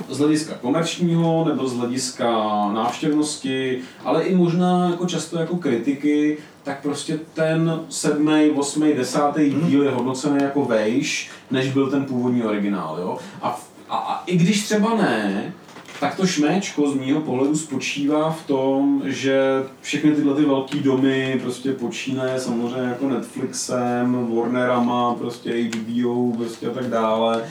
z 0.10 0.18
hlediska 0.18 0.56
komerčního 0.56 1.46
nebo 1.48 1.68
z 1.68 1.74
hlediska 1.78 2.32
návštěvnosti, 2.74 3.80
ale 4.04 4.24
i 4.24 4.36
možná 4.36 4.90
jako 4.90 5.06
často 5.06 5.40
jako 5.40 5.58
kritiky, 5.58 6.38
tak 6.64 6.82
prostě 6.82 7.20
ten 7.34 7.80
sedmý, 7.90 8.50
osmý, 8.56 8.94
desátý 8.94 9.50
díl 9.50 9.84
je 9.84 9.92
hodnocený 9.92 10.44
jako 10.44 10.66
vejš, 10.66 11.30
než 11.52 11.72
byl 11.74 11.92
ten 11.92 12.06
původní 12.06 12.44
originál, 12.44 12.98
jo. 13.02 13.18
A, 13.42 13.60
a, 13.90 13.98
a 13.98 14.24
i 14.26 14.38
když 14.38 14.64
třeba 14.64 14.96
ne, 14.96 15.54
tak 16.00 16.16
to 16.16 16.28
šméčko 16.28 16.92
z 16.92 16.94
mýho 16.94 17.22
pohledu 17.22 17.56
spočívá 17.56 18.32
v 18.32 18.48
tom, 18.48 19.02
že 19.06 19.64
všechny 19.82 20.12
tyhle 20.12 20.36
ty 20.36 20.46
velký 20.46 20.80
domy 20.80 21.40
prostě 21.44 21.74
počínaje 21.74 22.40
samozřejmě 22.40 22.90
jako 22.90 23.10
Netflixem, 23.10 24.36
Warnerama, 24.36 25.16
prostě 25.16 25.64
HBO 25.64 26.34
prostě 26.38 26.68
a 26.68 26.74
tak 26.74 26.90
dále, 26.90 27.44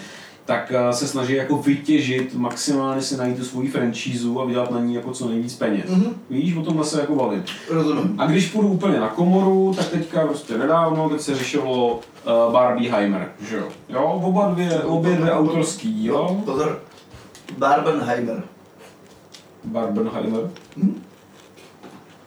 tak 0.46 0.72
eh, 0.74 0.92
se 0.92 1.06
snaží 1.06 1.34
jako 1.34 1.56
vytěžit, 1.56 2.34
maximálně 2.34 3.02
si 3.02 3.16
najít 3.16 3.36
tu 3.36 3.44
svoji 3.44 3.68
franchízu 3.68 4.40
a 4.40 4.44
vydělat 4.44 4.70
na 4.70 4.80
ní 4.80 4.94
jako 4.94 5.12
co 5.12 5.28
nejvíc 5.28 5.54
peněz. 5.54 5.90
Mhm. 5.90 6.14
Víš, 6.30 6.56
o 6.56 6.62
tomhle 6.62 6.84
se 6.84 7.00
jako 7.00 7.14
bavit. 7.14 7.44
Rozumím. 7.70 8.14
A 8.18 8.26
když 8.26 8.50
půjdu 8.50 8.68
úplně 8.68 9.00
na 9.00 9.08
komoru, 9.08 9.74
tak 9.76 9.88
teďka 9.88 10.26
prostě 10.26 10.58
nedávno, 10.58 11.08
teď 11.10 11.20
se 11.20 11.34
řešilo 11.34 11.94
uh, 11.94 12.52
Barbieheimer, 12.52 13.32
že 13.48 13.56
jo? 13.56 13.68
Jo, 13.88 14.20
oba 14.24 14.50
dvě, 14.50 14.80
obě 14.80 15.16
dvě 15.16 15.32
autorský 15.32 15.94
dílo. 15.94 16.42
Pozor. 16.44 16.82
Barbenheimer. 17.58 18.42
Barbenheimer. 19.64 20.50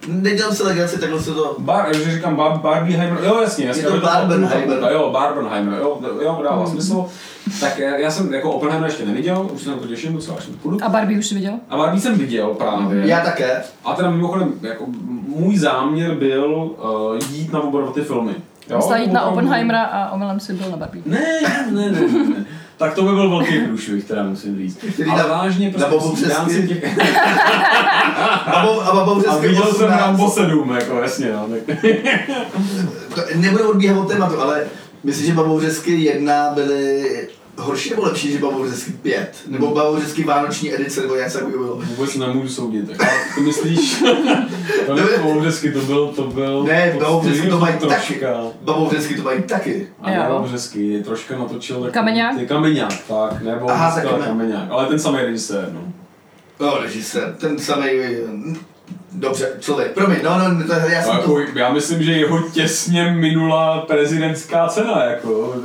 Nedělám 0.07 0.55
si 0.55 0.63
legraci, 0.63 0.99
takhle 0.99 1.21
se 1.21 1.33
to... 1.33 1.55
Bar, 1.59 1.95
že 1.95 2.11
říkám 2.11 2.35
Bar, 2.35 2.57
Barbieheimer, 2.57 3.23
jo 3.23 3.41
jasně, 3.41 3.65
jasně. 3.65 3.83
Je 3.83 3.89
to 3.89 3.99
Barbenheimer. 3.99 4.77
Jo, 4.91 5.09
Barbenheimer, 5.13 5.79
jo, 5.79 5.99
jo, 6.21 6.39
dává 6.43 6.65
smysl. 6.65 7.05
Tak 7.59 7.79
já, 7.79 7.97
já 7.97 8.11
jsem 8.11 8.33
jako 8.33 8.51
Oppenheimer 8.51 8.89
ještě 8.89 9.05
neviděl, 9.05 9.49
už 9.53 9.61
se 9.61 9.69
na 9.69 9.75
to 9.75 9.87
těším 9.87 10.13
docela, 10.13 10.37
až 10.37 10.43
půjdu. 10.61 10.77
A 10.83 10.89
Barbie 10.89 11.19
už 11.19 11.27
jsi 11.27 11.35
viděl? 11.35 11.53
A 11.69 11.77
Barbie 11.77 12.01
jsem 12.01 12.17
viděl 12.17 12.47
právě. 12.47 13.07
Já 13.07 13.21
také. 13.21 13.61
A 13.85 13.93
teda 13.93 14.11
mimochodem, 14.11 14.53
jako 14.61 14.85
můj 15.27 15.57
záměr 15.57 16.15
byl 16.15 16.53
uh, 16.53 17.17
jít 17.31 17.53
na 17.53 17.59
oba 17.59 17.91
ty 17.91 18.01
filmy. 18.01 18.35
Jo, 18.69 18.93
jít 18.95 19.13
na 19.13 19.25
Oppenheimera 19.25 19.83
a 19.83 20.11
omylem 20.11 20.39
si 20.39 20.53
byl 20.53 20.71
na 20.71 20.77
Barbie. 20.77 21.03
Ne, 21.05 21.25
ne, 21.71 21.91
ne, 21.91 21.91
ne, 21.91 22.29
ne. 22.29 22.45
Tak 22.79 22.93
to 22.93 23.03
by 23.03 23.11
byl 23.11 23.29
velký 23.29 23.59
průšvih, 23.59 24.03
teda 24.05 24.23
musím 24.23 24.57
říct. 24.57 24.77
Který 24.93 25.09
Ale 25.11 25.23
na- 25.23 25.27
vážně, 25.27 25.73
na 25.77 25.87
Bobu 25.87 26.07
prostě 26.09 26.25
v 26.25 26.29
rámci 26.29 26.53
Přesky? 26.61 26.67
těch... 26.67 26.97
A, 28.45 28.65
bo, 28.65 28.81
a 28.81 28.95
babou 28.95 29.11
A 29.11 29.17
vždycky 29.19 29.47
viděl 29.47 29.63
jsem 29.63 29.85
18. 29.85 29.99
Rambo 29.99 30.29
7, 30.29 30.75
jako 30.79 30.99
jasně, 31.01 31.31
no. 31.33 31.47
Tak... 31.47 31.77
To, 33.15 33.21
nebudu 33.35 33.69
odbíhat 33.69 33.97
od 33.97 34.07
tématu, 34.07 34.41
ale 34.41 34.63
myslím, 35.03 35.25
že 35.25 35.33
babouřesky 35.33 35.91
jedna 35.91 36.51
byly 36.53 37.03
horší 37.57 37.89
nebo 37.89 38.01
lepší, 38.03 38.31
že 38.31 38.39
babouřesky 38.39 38.91
pět? 38.91 39.31
Nebo 39.47 39.67
babouřesky 39.75 40.23
vánoční 40.23 40.73
edice, 40.75 41.01
nebo 41.01 41.15
něco 41.15 41.37
takového 41.37 41.63
bylo? 41.63 41.75
Vůbec 41.75 42.15
nemůžu 42.15 42.49
soudit. 42.49 42.87
Tak, 42.87 43.01
ale 43.01 43.11
ty 43.35 43.41
myslíš, 43.41 44.03
to 44.85 44.95
nebylo 44.95 45.39
vždycky, 45.39 45.71
to 45.71 45.79
byl, 45.81 46.07
to 46.07 46.23
byl... 46.23 46.63
Ne, 46.63 46.91
to 46.91 46.99
babouřesky 46.99 47.47
to 47.49 47.59
mají 47.59 47.75
taky. 47.77 48.21
Babouřesky 48.61 49.15
to 49.15 49.23
mají 49.23 49.43
taky. 49.43 49.87
A 50.01 50.11
babouřesky, 50.11 51.01
troška 51.05 51.37
natočil 51.37 51.75
takový- 51.75 51.93
Kameňák? 51.93 52.37
Ty 52.37 52.47
kameňák, 52.47 52.93
tak, 53.07 53.41
nebo 53.41 53.67
tak 53.67 54.03
Kameňák. 54.03 54.25
kameňák, 54.27 54.67
ale 54.71 54.85
ten 54.85 54.99
samý 54.99 55.17
režisér, 55.21 55.69
no. 55.73 55.93
No, 56.59 56.77
režisér, 56.81 57.35
ten 57.39 57.59
samý... 57.59 57.85
Dobře, 59.19 59.53
člověk, 59.59 59.91
promiň, 59.93 60.17
no, 60.23 60.37
no, 60.49 60.67
to, 60.67 60.73
já 60.73 61.01
jsem 61.01 61.15
jako, 61.15 61.33
to... 61.33 61.59
já 61.59 61.73
myslím, 61.73 62.03
že 62.03 62.11
jeho 62.11 62.39
těsně 62.41 63.11
minula 63.11 63.81
prezidentská 63.87 64.67
cena, 64.67 65.03
jako. 65.03 65.55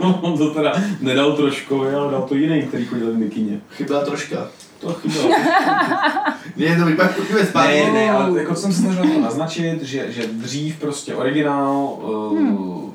On 0.20 0.38
to 0.38 0.50
teda 0.50 0.72
nedal 1.00 1.32
troškovi, 1.32 1.94
ale 1.94 2.12
dal 2.12 2.22
to 2.22 2.34
jiný, 2.34 2.62
který 2.62 2.84
chodil 2.84 3.12
v 3.12 3.16
mikině. 3.16 3.60
Chyběla 3.70 4.04
troška. 4.04 4.36
To 4.80 4.92
chybělo. 4.92 5.28
Ne, 6.56 6.76
to 6.78 6.96
pak 6.96 7.16
pojďme 7.16 7.46
zpátky. 7.46 7.72
Ne, 7.84 7.92
ne, 7.92 8.10
ale 8.10 8.40
jako 8.40 8.54
jsem 8.54 8.72
se 8.72 8.80
snažil 8.82 9.02
to 9.14 9.20
naznačit, 9.20 9.82
že, 9.82 10.12
že 10.12 10.26
dřív 10.26 10.76
prostě 10.76 11.14
originál 11.14 11.76
uh, 12.02 12.38
Hmm. 12.38 12.92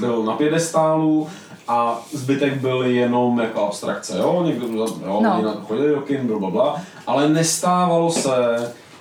byl 0.00 0.22
na 0.22 0.32
pědestálu 0.32 1.28
a 1.68 2.02
zbytek 2.12 2.54
byl 2.54 2.82
jenom 2.82 3.40
jako 3.40 3.66
abstrakce, 3.66 4.18
jo, 4.18 4.42
někdo 4.46 4.66
jo, 4.66 4.86
No. 5.06 5.20
no. 5.42 5.54
chodili 5.68 5.94
do 5.94 6.00
kin, 6.00 6.26
blablabla, 6.26 6.80
ale 7.06 7.28
nestávalo 7.28 8.10
se, 8.10 8.30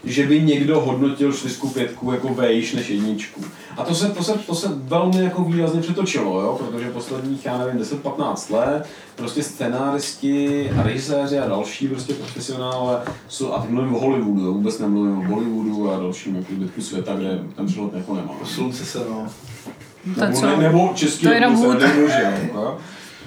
že 0.04 0.26
by 0.28 0.42
někdo 0.42 0.80
hodnotil 0.80 1.34
čtyřku, 1.34 1.70
pětku 1.70 2.12
jako 2.12 2.28
vejš 2.34 2.74
než 2.74 2.90
jedničku. 2.90 3.42
A 3.78 3.84
to 3.84 3.96
se, 3.96 4.10
to 4.10 4.24
se, 4.24 4.34
to 4.34 4.56
se 4.56 4.68
velmi 4.74 5.24
jako 5.24 5.44
výrazně 5.44 5.82
přetočilo, 5.82 6.42
jo? 6.42 6.60
protože 6.60 6.90
posledních, 6.90 7.46
já 7.46 7.58
nevím, 7.58 7.82
10-15 7.82 8.56
let 8.56 8.88
prostě 9.16 9.44
scenáristi 9.44 10.70
a 10.80 10.84
režiséři 10.84 11.40
a 11.40 11.48
další 11.48 11.88
prostě 11.88 12.14
profesionále 12.14 13.02
jsou, 13.28 13.54
a 13.54 13.62
teď 13.62 13.70
mluvím 13.72 13.96
o 13.96 14.00
Hollywoodu, 14.00 14.42
jo? 14.42 14.54
vůbec 14.54 14.80
nemluvím 14.80 15.18
o 15.18 15.22
Bollywoodu 15.24 15.92
a 15.92 15.98
dalším 15.98 16.36
jako 16.36 16.54
zbytku 16.54 16.82
světa, 16.82 17.16
kde 17.16 17.40
ten 17.56 17.66
přehled 17.66 17.94
jako 17.94 18.16
nemá. 18.16 18.34
Slunce 18.46 18.86
se, 18.86 19.00
no. 19.10 19.28
To 20.16 20.24
je 20.24 20.30
Nebo, 20.30 20.62
nebo 20.62 20.92
český 20.96 21.24
To 21.24 21.30
je 21.30 21.36
jenom 21.36 21.56
Wood. 21.56 21.80
nemůže, 21.80 22.50
jo? 22.54 22.78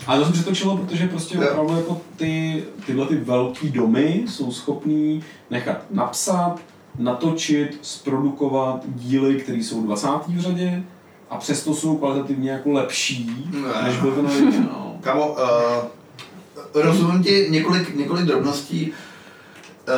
A 0.07 0.17
to 0.17 0.25
se 0.25 0.33
přetočilo, 0.33 0.77
protože 0.77 1.07
prostě 1.09 1.37
Jo. 1.37 1.43
opravdu 1.51 1.77
jako 1.77 2.01
ty, 2.17 2.65
tyhle 2.87 3.07
ty 3.07 3.17
velký 3.17 3.71
domy 3.71 4.25
jsou 4.29 4.53
schopný 4.53 5.23
nechat 5.51 5.77
napsat, 5.91 6.57
natočit, 6.99 7.79
zprodukovat 7.83 8.81
díly, 8.87 9.35
které 9.35 9.59
jsou 9.59 9.83
20. 9.83 10.09
v 10.29 10.41
řadě 10.41 10.83
a 11.31 11.37
přesto 11.37 11.75
jsou 11.75 11.97
kvalitativně 11.97 12.51
jako 12.51 12.71
lepší, 12.71 13.51
Ne. 13.53 13.83
než 13.89 13.97
byl 13.97 14.13
ten 14.13 14.27
originál. 14.27 14.97
Kamo, 15.01 15.29
uh, 15.33 15.39
rozumím 16.83 17.23
ti 17.23 17.47
několik, 17.51 17.97
několik 17.97 18.25
drobností. 18.25 18.93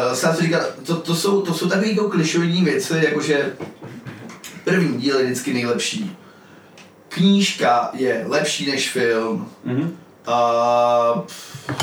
Uh, 0.08 0.14
jsem 0.14 0.34
si 0.34 0.42
říkal, 0.42 0.60
to, 0.86 0.96
to, 0.96 1.14
jsou, 1.14 1.40
to 1.40 1.54
jsou 1.54 1.68
takové 1.68 1.88
jako 1.88 2.08
klišovidní 2.08 2.62
věci, 2.64 2.94
jakože 3.04 3.52
první 4.64 4.98
díl 4.98 5.18
je 5.18 5.24
vždycky 5.24 5.54
nejlepší. 5.54 6.16
Knížka 7.16 7.90
je 7.92 8.24
lepší 8.26 8.70
než 8.70 8.90
film. 8.90 9.48
Mhm. 9.64 9.96
Uh, 10.28 11.22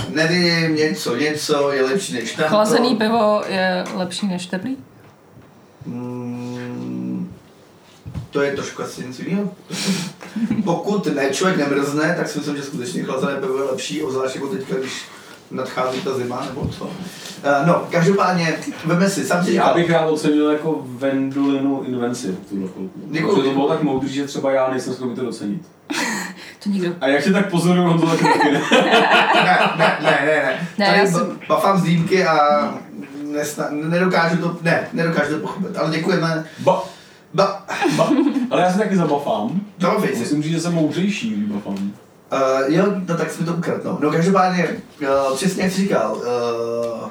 nevím, 0.10 0.76
něco, 0.76 1.16
něco 1.16 1.72
je 1.72 1.84
lepší 1.84 2.14
než 2.14 2.32
tamto. 2.32 2.50
Chlazený 2.50 2.96
pivo 2.96 3.42
je 3.48 3.84
lepší 3.96 4.28
než 4.28 4.46
teplý? 4.46 4.78
Mm, 5.86 7.34
to 8.30 8.42
je 8.42 8.56
trošku 8.56 8.84
asi 8.84 9.06
něco 9.08 9.22
jiného. 9.22 9.52
Pokud 10.64 11.06
ne, 11.06 11.30
člověk 11.30 11.58
nemrzne, 11.58 12.16
tak 12.18 12.28
si 12.28 12.38
myslím, 12.38 12.58
že 12.58 12.64
skutečně 12.64 13.04
chlazené 13.04 13.42
pivo 13.42 13.58
je 13.58 13.64
lepší, 13.64 14.04
obzvlášť 14.04 14.36
jako 14.36 14.48
teďka, 14.48 14.76
když 14.76 14.94
nadchází 15.52 16.02
ta 16.02 16.14
zima, 16.14 16.46
nebo 16.46 16.68
co. 16.68 16.84
Uh, 16.86 16.92
no, 17.68 17.88
každopádně, 17.92 18.56
veme 18.86 19.10
si, 19.10 19.26
sám 19.26 19.46
si 19.46 19.54
Já 19.54 19.74
bych 19.74 19.90
rád 19.90 20.06
ocenil 20.08 20.52
jako 20.52 20.82
Vendulinu 20.86 21.84
invenci 21.88 22.28
v 22.32 22.50
tuhle 22.50 22.68
chvilku. 22.70 23.00
Protože 23.36 23.44
to 23.50 23.54
bylo 23.54 23.68
tak 23.68 23.84
moudrý, 23.84 24.14
že 24.14 24.28
třeba 24.28 24.52
já 24.52 24.70
nejsem 24.72 24.94
schopný 24.94 25.16
to 25.16 25.26
docenit. 25.26 25.62
To 26.64 26.70
nikdo. 26.70 26.90
A 27.02 27.08
jak 27.08 27.24
tě 27.24 27.32
tak 27.32 27.50
pozoruju, 27.50 27.90
on 27.90 28.00
to 28.02 28.08
taky 28.08 28.24
taky 28.24 28.52
ne. 28.52 28.62
ne, 29.36 29.60
ne, 29.78 29.98
ne, 30.02 30.58
ne, 30.78 30.86
Tady 30.86 31.00
já 31.00 31.06
jsem- 31.08 31.40
bafám 31.48 31.80
z 31.80 31.84
dýmky 31.84 32.26
a 32.26 32.38
nesna, 33.32 33.66
nedokážu 33.72 34.38
to, 34.38 34.58
ne, 34.62 34.88
nedokážu 34.94 35.34
to 35.34 35.40
pochopit, 35.40 35.78
ale 35.78 35.92
děkujeme. 35.92 36.46
Ba, 36.60 36.84
Ba, 37.34 37.66
ba. 37.96 38.10
Ale 38.52 38.62
já 38.62 38.72
se 38.72 38.78
taky 38.78 38.96
zabafám. 38.98 39.62
Musím 40.20 40.44
říct, 40.44 40.52
že 40.52 40.60
jsem 40.60 40.74
moudřejší, 40.74 41.30
když 41.30 41.50
bafám. 41.50 41.92
Uh, 42.34 42.74
jo, 42.76 42.86
no 43.08 43.18
tak 43.18 43.32
jsme 43.32 43.46
to 43.46 43.54
ukradl, 43.54 43.82
no. 43.84 43.98
No 44.02 44.12
každopádně, 44.12 44.68
uh, 45.02 45.36
přesně 45.36 45.64
jak 45.64 45.72
jsi 45.72 45.82
říkal, 45.82 46.16
uh, 46.16 47.10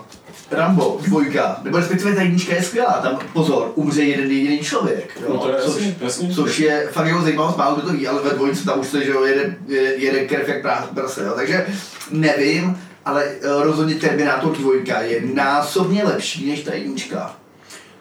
Rambo, 0.50 0.98
dvojka, 1.02 1.61
nebo 1.62 1.76
respektive 1.76 2.14
ta 2.14 2.22
jednička 2.22 2.54
je 2.54 2.62
skvělá, 2.62 2.92
tam 2.92 3.18
pozor, 3.32 3.72
umře 3.74 4.02
jeden 4.02 4.30
jediný 4.30 4.58
člověk, 4.58 5.18
jo, 5.22 5.28
No 5.32 5.38
to 5.38 5.48
je 5.48 5.54
což, 5.54 5.72
jasný, 5.82 5.96
jasný. 6.00 6.35
což 6.35 6.58
je 6.58 6.88
fakt 6.92 7.06
jako 7.06 7.22
zajímavost, 7.22 7.56
málo 7.56 7.76
kdo 7.76 7.87
to 7.87 7.92
ví, 7.92 8.08
ale 8.08 8.22
ve 8.22 8.30
dvojce 8.30 8.64
tam 8.64 8.80
už 8.80 8.87
se, 8.87 9.04
že 9.04 9.11
jo, 9.11 9.24
jede, 9.24 9.56
jede, 9.96 10.24
krev 10.24 10.48
jak 10.48 10.64
prá- 10.64 10.87
prase, 10.94 11.24
jo, 11.24 11.32
takže 11.37 11.66
nevím, 12.11 12.78
ale 13.04 13.24
uh, 13.24 13.62
rozhodně 13.62 13.94
Terminator 13.94 14.56
dvojka 14.56 15.00
je 15.00 15.20
násobně 15.35 16.04
lepší 16.04 16.50
než 16.50 16.62
ta 16.62 16.74
jednička. 16.74 17.37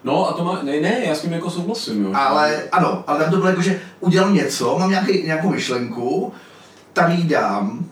No 0.03 0.29
a 0.29 0.33
to 0.33 0.43
má, 0.43 0.59
ne, 0.63 0.81
ne, 0.81 1.01
já 1.05 1.15
s 1.15 1.21
tím 1.21 1.33
jako 1.33 1.49
souhlasím, 1.49 2.05
jo. 2.05 2.11
Ale 2.13 2.63
ano, 2.71 3.03
ale 3.07 3.19
tam 3.19 3.31
to 3.31 3.37
bylo 3.37 3.49
jako, 3.49 3.61
že 3.61 3.79
udělám 3.99 4.33
něco, 4.33 4.77
mám 4.79 4.89
nějaký, 4.89 5.23
nějakou 5.23 5.49
myšlenku, 5.49 6.33
jí 7.07 7.23
dám, 7.23 7.85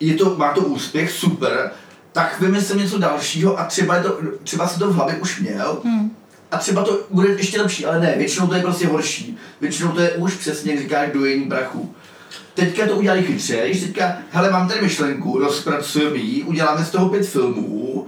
je 0.00 0.14
to, 0.14 0.36
má 0.36 0.52
to 0.52 0.60
úspěch, 0.60 1.12
super, 1.12 1.70
tak 2.12 2.40
vymyslím 2.40 2.78
něco 2.78 2.98
dalšího 2.98 3.60
a 3.60 3.64
třeba, 3.64 3.96
je 3.96 4.02
to, 4.02 4.18
třeba 4.44 4.68
si 4.68 4.78
to 4.78 4.88
v 4.88 4.94
hlavě 4.94 5.16
už 5.16 5.40
měl 5.40 5.80
Hmm. 5.84 6.16
a 6.50 6.58
třeba 6.58 6.84
to 6.84 7.00
bude 7.10 7.28
ještě 7.28 7.60
lepší, 7.60 7.86
ale 7.86 8.00
ne, 8.00 8.14
většinou 8.18 8.46
to 8.46 8.54
je 8.54 8.62
prostě 8.62 8.86
horší. 8.86 9.38
Většinou 9.60 9.92
to 9.92 10.00
je 10.00 10.10
už 10.10 10.34
přesně, 10.34 10.72
jak 10.72 10.82
říkáš, 10.82 11.08
dojení 11.12 11.44
prachu. 11.44 11.94
Teďka 12.54 12.86
to 12.86 12.96
udělali 12.96 13.22
chytřejš, 13.22 13.80
teďka, 13.80 14.16
hele, 14.30 14.50
mám 14.50 14.68
tady 14.68 14.80
myšlenku, 14.80 15.38
rozpracujeme 15.38 16.16
ji, 16.16 16.42
uděláme 16.42 16.84
z 16.84 16.90
toho 16.90 17.08
pět 17.08 17.26
filmů 17.26 18.06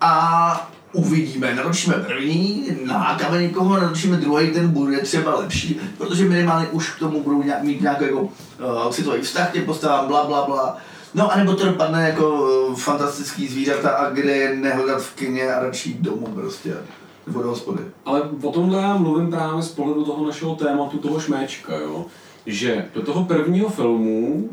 a 0.00 0.70
uvidíme, 0.92 1.54
natočíme 1.54 1.94
první, 1.94 2.66
nalákáme 2.86 3.42
někoho, 3.42 3.80
natočíme 3.80 4.16
druhý, 4.16 4.50
ten 4.50 4.68
bude 4.68 4.98
třeba 4.98 5.38
lepší, 5.38 5.80
protože 5.98 6.24
minimálně 6.24 6.68
už 6.68 6.90
k 6.90 6.98
tomu 6.98 7.22
budou 7.22 7.42
nějak, 7.42 7.62
mít 7.62 7.80
nějaký 7.80 8.04
jako, 8.04 8.20
uh, 8.20 8.28
citový 8.90 9.20
vztah 9.20 9.52
těm 9.52 9.64
postavám, 9.64 10.06
bla, 10.06 10.24
bla, 10.24 10.46
bla. 10.46 10.76
No 11.14 11.32
a 11.32 11.36
nebo 11.36 11.54
to 11.54 11.66
dopadne 11.66 12.08
jako 12.08 12.30
uh, 12.30 12.76
fantastický 12.76 13.48
zvířata 13.48 13.90
a 13.90 14.10
kde 14.10 14.36
je 14.36 14.56
nehledat 14.56 15.02
v 15.02 15.14
kině 15.14 15.54
a 15.54 15.62
radši 15.62 15.96
domů 16.00 16.26
prostě, 16.26 16.74
nebo 17.26 17.42
do 17.42 17.48
hospody. 17.48 17.82
Ale 18.04 18.22
o 18.42 18.50
tomhle 18.52 18.82
já 18.82 18.96
mluvím 18.96 19.30
právě 19.30 19.62
z 19.62 19.68
pohledu 19.68 20.04
toho 20.04 20.26
našeho 20.26 20.54
tématu, 20.54 20.98
toho 20.98 21.20
šméčka, 21.20 21.76
jo. 21.76 22.06
Že 22.46 22.84
do 22.94 23.02
toho 23.02 23.24
prvního 23.24 23.68
filmu 23.68 24.48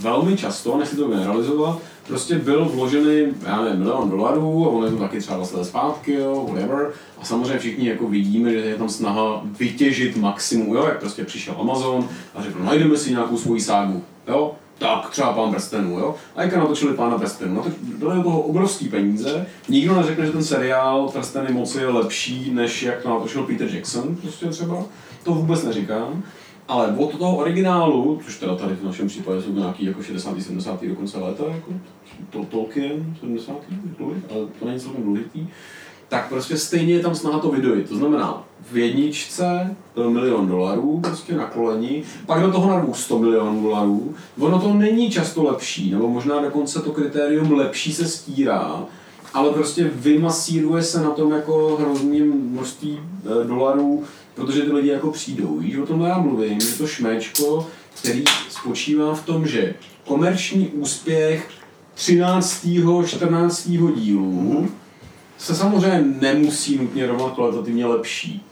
velmi 0.00 0.36
často, 0.36 0.78
nechci 0.78 0.96
to 0.96 1.08
generalizovat, 1.08 1.78
prostě 2.10 2.38
byl 2.38 2.64
vložený, 2.64 3.26
já 3.46 3.62
nevím, 3.62 3.78
milion 3.78 4.10
dolarů 4.10 4.66
a 4.66 4.68
on 4.68 4.84
je 4.84 4.90
to 4.90 4.96
taky 4.96 5.20
třeba 5.20 5.36
20 5.36 5.56
let 5.56 5.64
zpátky, 5.64 6.12
jo, 6.12 6.46
whatever. 6.48 6.90
A 7.20 7.24
samozřejmě 7.24 7.58
všichni 7.58 7.88
jako 7.88 8.08
vidíme, 8.08 8.50
že 8.50 8.56
je 8.56 8.76
tam 8.76 8.88
snaha 8.88 9.42
vytěžit 9.44 10.16
maximum, 10.16 10.74
jo, 10.74 10.84
jak 10.84 11.00
prostě 11.00 11.24
přišel 11.24 11.54
Amazon 11.58 12.08
a 12.34 12.42
řekl, 12.42 12.64
najdeme 12.64 12.96
si 12.96 13.10
nějakou 13.10 13.38
svoji 13.38 13.60
ságu, 13.60 14.02
jo, 14.28 14.54
tak 14.78 15.10
třeba 15.10 15.32
pán 15.32 15.50
prstenů, 15.50 15.98
jo? 15.98 16.14
A 16.36 16.42
jak 16.42 16.56
natočili 16.56 16.94
pána 16.94 17.18
prstenů? 17.18 17.54
No 17.54 17.62
to 17.62 17.70
byly 17.82 18.22
toho 18.22 18.40
obrovský 18.40 18.88
peníze. 18.88 19.46
Nikdo 19.68 19.94
neřekne, 19.96 20.26
že 20.26 20.32
ten 20.32 20.44
seriál 20.44 21.08
Prsteny 21.08 21.52
moci 21.52 21.78
je 21.78 21.88
lepší, 21.88 22.50
než 22.54 22.82
jak 22.82 23.02
to 23.02 23.08
natočil 23.08 23.42
Peter 23.42 23.74
Jackson, 23.74 24.16
prostě 24.16 24.46
třeba. 24.46 24.84
To 25.22 25.32
vůbec 25.32 25.64
neříkám. 25.64 26.22
Ale 26.70 26.94
od 26.96 27.18
toho 27.18 27.36
originálu, 27.36 28.20
což 28.24 28.38
teda 28.38 28.54
tady 28.54 28.74
v 28.74 28.84
našem 28.84 29.08
případě 29.08 29.42
jsou 29.42 29.52
nějaký 29.52 29.84
jako 29.84 30.02
60. 30.02 30.42
70. 30.42 30.84
dokonce 30.84 31.18
léta, 31.18 31.44
jako 31.44 31.72
to 32.30 32.44
Tolkien, 32.44 33.16
70. 33.20 33.54
dlouhý, 33.98 34.22
ale 34.30 34.46
to 34.58 34.66
není 34.66 34.80
celkem 34.80 35.04
důležitý, 35.04 35.46
tak 36.08 36.28
prostě 36.28 36.58
stejně 36.58 36.94
je 36.94 37.00
tam 37.00 37.14
snaha 37.14 37.38
to 37.38 37.50
vydojit. 37.50 37.88
To 37.88 37.96
znamená, 37.96 38.44
v 38.70 38.76
jedničce 38.76 39.76
byl 39.94 40.10
milion 40.10 40.48
dolarů 40.48 41.00
prostě 41.00 41.34
na 41.34 41.46
koleni, 41.46 42.02
pak 42.26 42.42
do 42.42 42.52
toho 42.52 42.70
narvou 42.70 42.94
100 42.94 43.18
milionů 43.18 43.62
dolarů. 43.62 44.14
Ono 44.38 44.60
to 44.60 44.74
není 44.74 45.10
často 45.10 45.42
lepší, 45.42 45.90
nebo 45.90 46.08
možná 46.08 46.40
dokonce 46.40 46.80
to 46.80 46.92
kritérium 46.92 47.52
lepší 47.52 47.92
se 47.92 48.08
stírá, 48.08 48.84
ale 49.34 49.50
prostě 49.50 49.90
vymasíruje 49.94 50.82
se 50.82 51.02
na 51.02 51.10
tom 51.10 51.32
jako 51.32 51.76
hrozný 51.80 52.20
množství 52.20 52.98
eh, 53.00 53.44
dolarů, 53.44 54.04
protože 54.34 54.62
ty 54.62 54.72
lidi 54.72 54.88
jako 54.88 55.10
přijdou. 55.10 55.58
Víš, 55.58 55.76
o 55.76 55.86
tomhle 55.86 56.08
já 56.08 56.18
mluvím, 56.18 56.58
je 56.60 56.72
to 56.78 56.86
šméčko, 56.86 57.66
který 58.00 58.24
spočívá 58.48 59.14
v 59.14 59.26
tom, 59.26 59.46
že 59.46 59.74
komerční 60.04 60.68
úspěch 60.68 61.50
13. 61.94 62.66
14. 63.06 63.68
dílu 63.94 64.68
se 65.38 65.54
samozřejmě 65.54 66.14
nemusí 66.20 66.78
nutně 66.78 67.06
rovnat 67.06 67.34
kvalitativně 67.34 67.86
lepší. 67.86 68.42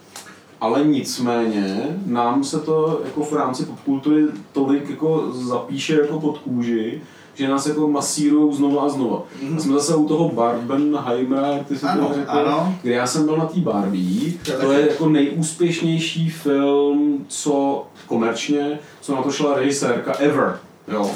Ale 0.60 0.84
nicméně 0.84 1.98
nám 2.06 2.44
se 2.44 2.60
to 2.60 3.00
jako 3.04 3.24
v 3.24 3.32
rámci 3.32 3.64
popkultury 3.64 4.24
tolik 4.52 4.90
jako 4.90 5.32
zapíše 5.32 5.94
jako 5.94 6.20
pod 6.20 6.38
kůži, 6.38 7.00
že 7.38 7.48
nás 7.48 7.66
jako 7.66 7.88
masírují 7.88 8.56
znova 8.56 8.82
a 8.82 8.88
znova. 8.88 9.22
A 9.56 9.60
jsme 9.60 9.72
zase 9.72 9.94
u 9.94 10.08
toho 10.08 10.28
Barbenheimera, 10.28 11.46
jak 11.48 11.66
ty 11.66 11.78
jsi 11.78 11.86
Ano, 11.86 12.08
to 12.08 12.14
řekl, 12.14 12.30
ano. 12.30 12.74
kde 12.82 12.92
já 12.92 13.06
jsem 13.06 13.24
byl 13.24 13.36
na 13.36 13.46
té 13.46 13.60
Barbie. 13.60 14.32
To 14.60 14.72
je 14.72 14.90
jako 14.90 15.08
nejúspěšnější 15.08 16.30
film, 16.30 17.24
co 17.28 17.86
komerčně, 18.06 18.78
co 19.00 19.14
natočila 19.14 19.56
režisérka 19.56 20.12
ever. 20.12 20.58
Jo. 20.92 21.10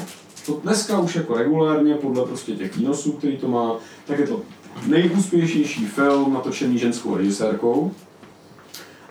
To 0.45 0.59
dneska 0.63 0.99
už 0.99 1.15
jako 1.15 1.33
regulárně, 1.37 1.95
podle 1.95 2.25
prostě 2.25 2.51
těch 2.51 2.77
výnosů, 2.77 3.11
který 3.11 3.37
to 3.37 3.47
má, 3.47 3.75
tak 4.07 4.19
je 4.19 4.27
to 4.27 4.41
nejúspěšnější 4.87 5.85
film 5.85 6.33
natočený 6.33 6.77
ženskou 6.77 7.15
režisérkou. 7.15 7.91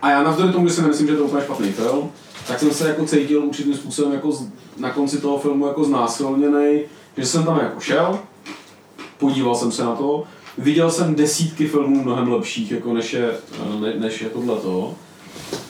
A 0.02 0.10
já 0.10 0.22
navzdory 0.22 0.52
tomu, 0.52 0.68
že 0.68 0.74
si 0.74 0.82
nemyslím, 0.82 1.06
že 1.06 1.12
to 1.12 1.22
je 1.22 1.26
úplně 1.26 1.44
špatný 1.44 1.72
film, 1.72 2.10
tak 2.48 2.58
jsem 2.58 2.70
se 2.70 2.88
jako 2.88 3.06
cítil 3.06 3.44
určitým 3.44 3.74
způsobem 3.74 4.12
jako 4.12 4.38
na 4.78 4.90
konci 4.90 5.18
toho 5.20 5.38
filmu 5.38 5.66
jako 5.66 5.84
znásilněný, 5.84 6.80
že 7.16 7.26
jsem 7.26 7.44
tam 7.44 7.58
jako 7.58 7.80
šel, 7.80 8.18
podíval 9.18 9.54
jsem 9.54 9.72
se 9.72 9.84
na 9.84 9.94
to, 9.94 10.24
viděl 10.58 10.90
jsem 10.90 11.14
desítky 11.14 11.68
filmů 11.68 12.02
mnohem 12.02 12.32
lepších, 12.32 12.70
jako 12.70 12.92
než 12.92 13.12
je, 13.12 13.30
ne, 13.80 13.94
než 13.98 14.22
je 14.22 14.28
tohleto. 14.28 14.94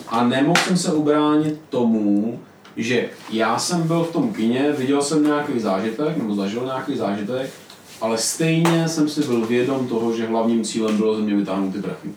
A 0.07 0.23
nemohl 0.23 0.59
jsem 0.67 0.77
se 0.77 0.93
ubránit 0.93 1.59
tomu, 1.69 2.39
že 2.77 3.09
já 3.29 3.59
jsem 3.59 3.87
byl 3.87 4.03
v 4.03 4.11
tom 4.11 4.33
kině, 4.33 4.71
viděl 4.77 5.01
jsem 5.01 5.25
nějaký 5.25 5.59
zážitek, 5.59 6.17
nebo 6.17 6.35
zažil 6.35 6.65
nějaký 6.65 6.97
zážitek, 6.97 7.51
ale 8.01 8.17
stejně 8.17 8.87
jsem 8.87 9.09
si 9.09 9.21
byl 9.21 9.45
vědom 9.45 9.87
toho, 9.87 10.17
že 10.17 10.27
hlavním 10.27 10.63
cílem 10.63 10.97
bylo 10.97 11.15
ze 11.15 11.21
mě 11.21 11.35
vytáhnout 11.35 11.73
ty 11.73 11.81
prachy. 11.81 12.09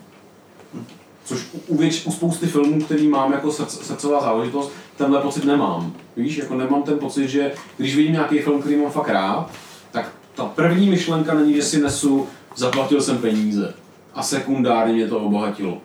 Což 1.25 1.47
u, 1.53 1.59
u, 1.67 1.77
věč, 1.77 2.05
u 2.05 2.11
spousty 2.11 2.47
filmů, 2.47 2.81
který 2.81 3.07
mám 3.07 3.31
jako 3.31 3.51
srdc, 3.51 3.85
srdcová 3.85 4.21
záležitost, 4.21 4.71
tenhle 4.97 5.21
pocit 5.21 5.45
nemám. 5.45 5.93
Víš, 6.17 6.37
jako 6.37 6.55
nemám 6.55 6.83
ten 6.83 6.99
pocit, 6.99 7.27
že 7.27 7.51
když 7.77 7.95
vidím 7.95 8.13
nějaký 8.13 8.39
film, 8.39 8.61
který 8.61 8.75
mám 8.75 8.91
fakt 8.91 9.09
rád, 9.09 9.49
tak 9.91 10.11
ta 10.35 10.45
první 10.45 10.89
myšlenka 10.89 11.33
není, 11.33 11.53
že 11.53 11.61
si 11.61 11.81
nesu, 11.81 12.27
zaplatil 12.55 13.01
jsem 13.01 13.17
peníze 13.17 13.73
a 14.13 14.23
sekundárně 14.23 14.93
mě 14.93 15.07
to 15.07 15.19
obohatilo. 15.19 15.77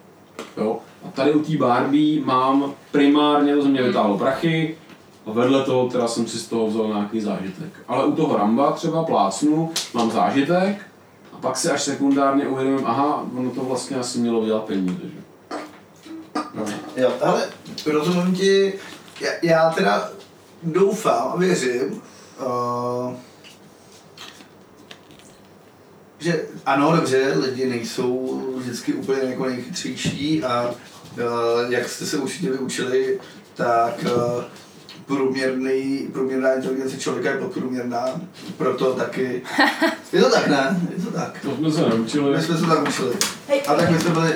Jo? 0.56 0.78
A 1.04 1.10
tady 1.10 1.32
u 1.32 1.42
té 1.42 1.56
Barbie 1.56 2.24
mám 2.24 2.74
primárně 2.90 3.54
to 3.56 3.62
ze 3.62 3.68
mě 3.68 3.82
vytáhlo 3.82 4.18
prachy, 4.18 4.76
a 5.26 5.30
vedle 5.30 5.62
toho 5.62 5.88
teda 5.88 6.08
jsem 6.08 6.26
si 6.26 6.38
z 6.38 6.46
toho 6.46 6.66
vzal 6.66 6.88
nějaký 6.88 7.20
zážitek. 7.20 7.72
Ale 7.88 8.04
u 8.04 8.12
toho 8.12 8.36
Ramba 8.36 8.72
třeba 8.72 9.04
plácnu, 9.04 9.70
mám 9.94 10.10
zážitek 10.10 10.86
a 11.32 11.36
pak 11.40 11.56
si 11.56 11.70
až 11.70 11.82
sekundárně 11.82 12.46
uvědomím, 12.46 12.86
aha, 12.86 13.26
ono 13.36 13.50
to 13.50 13.60
vlastně 13.60 13.96
asi 13.96 14.18
mělo 14.18 14.40
vydělat 14.40 14.64
peníze. 14.64 15.00
Že? 15.02 15.22
No. 16.54 16.64
Jo, 16.96 17.12
ale 17.22 17.42
rozumím 17.86 18.34
ti, 18.34 18.72
já, 19.20 19.30
já 19.42 19.70
teda 19.70 20.10
doufám 20.62 21.32
a 21.34 21.36
věřím, 21.36 22.02
uh, 22.46 23.14
že 26.18 26.40
ano, 26.66 26.96
dobře, 26.96 27.34
lidi 27.36 27.68
nejsou 27.68 28.42
vždycky 28.56 28.92
úplně 28.92 29.22
jako 29.22 29.46
nejchytřejší 29.46 30.44
a 30.44 30.70
uh, 30.70 31.72
jak 31.72 31.88
jste 31.88 32.06
se 32.06 32.18
určitě 32.18 32.50
vyučili, 32.50 33.20
tak 33.54 34.04
uh, 34.04 34.42
průměrný, 35.06 36.08
průměrná 36.12 36.52
inteligence 36.52 36.98
člověka 36.98 37.30
je 37.30 37.38
podprůměrná, 37.38 38.20
proto 38.56 38.94
taky... 38.94 39.42
Je 40.12 40.22
to 40.22 40.30
tak, 40.30 40.46
ne? 40.46 40.80
Je 40.96 41.04
to 41.04 41.10
tak. 41.10 41.38
To 41.42 41.56
jsme 41.56 41.70
se 41.70 41.80
naučili. 41.80 42.36
My 42.36 42.42
jsme 42.42 42.58
se 42.58 42.66
tak 42.66 42.88
učili. 42.88 43.14
A 43.68 43.74
tak 43.74 43.90
my 43.90 44.00
jsme 44.00 44.10
byli 44.10 44.34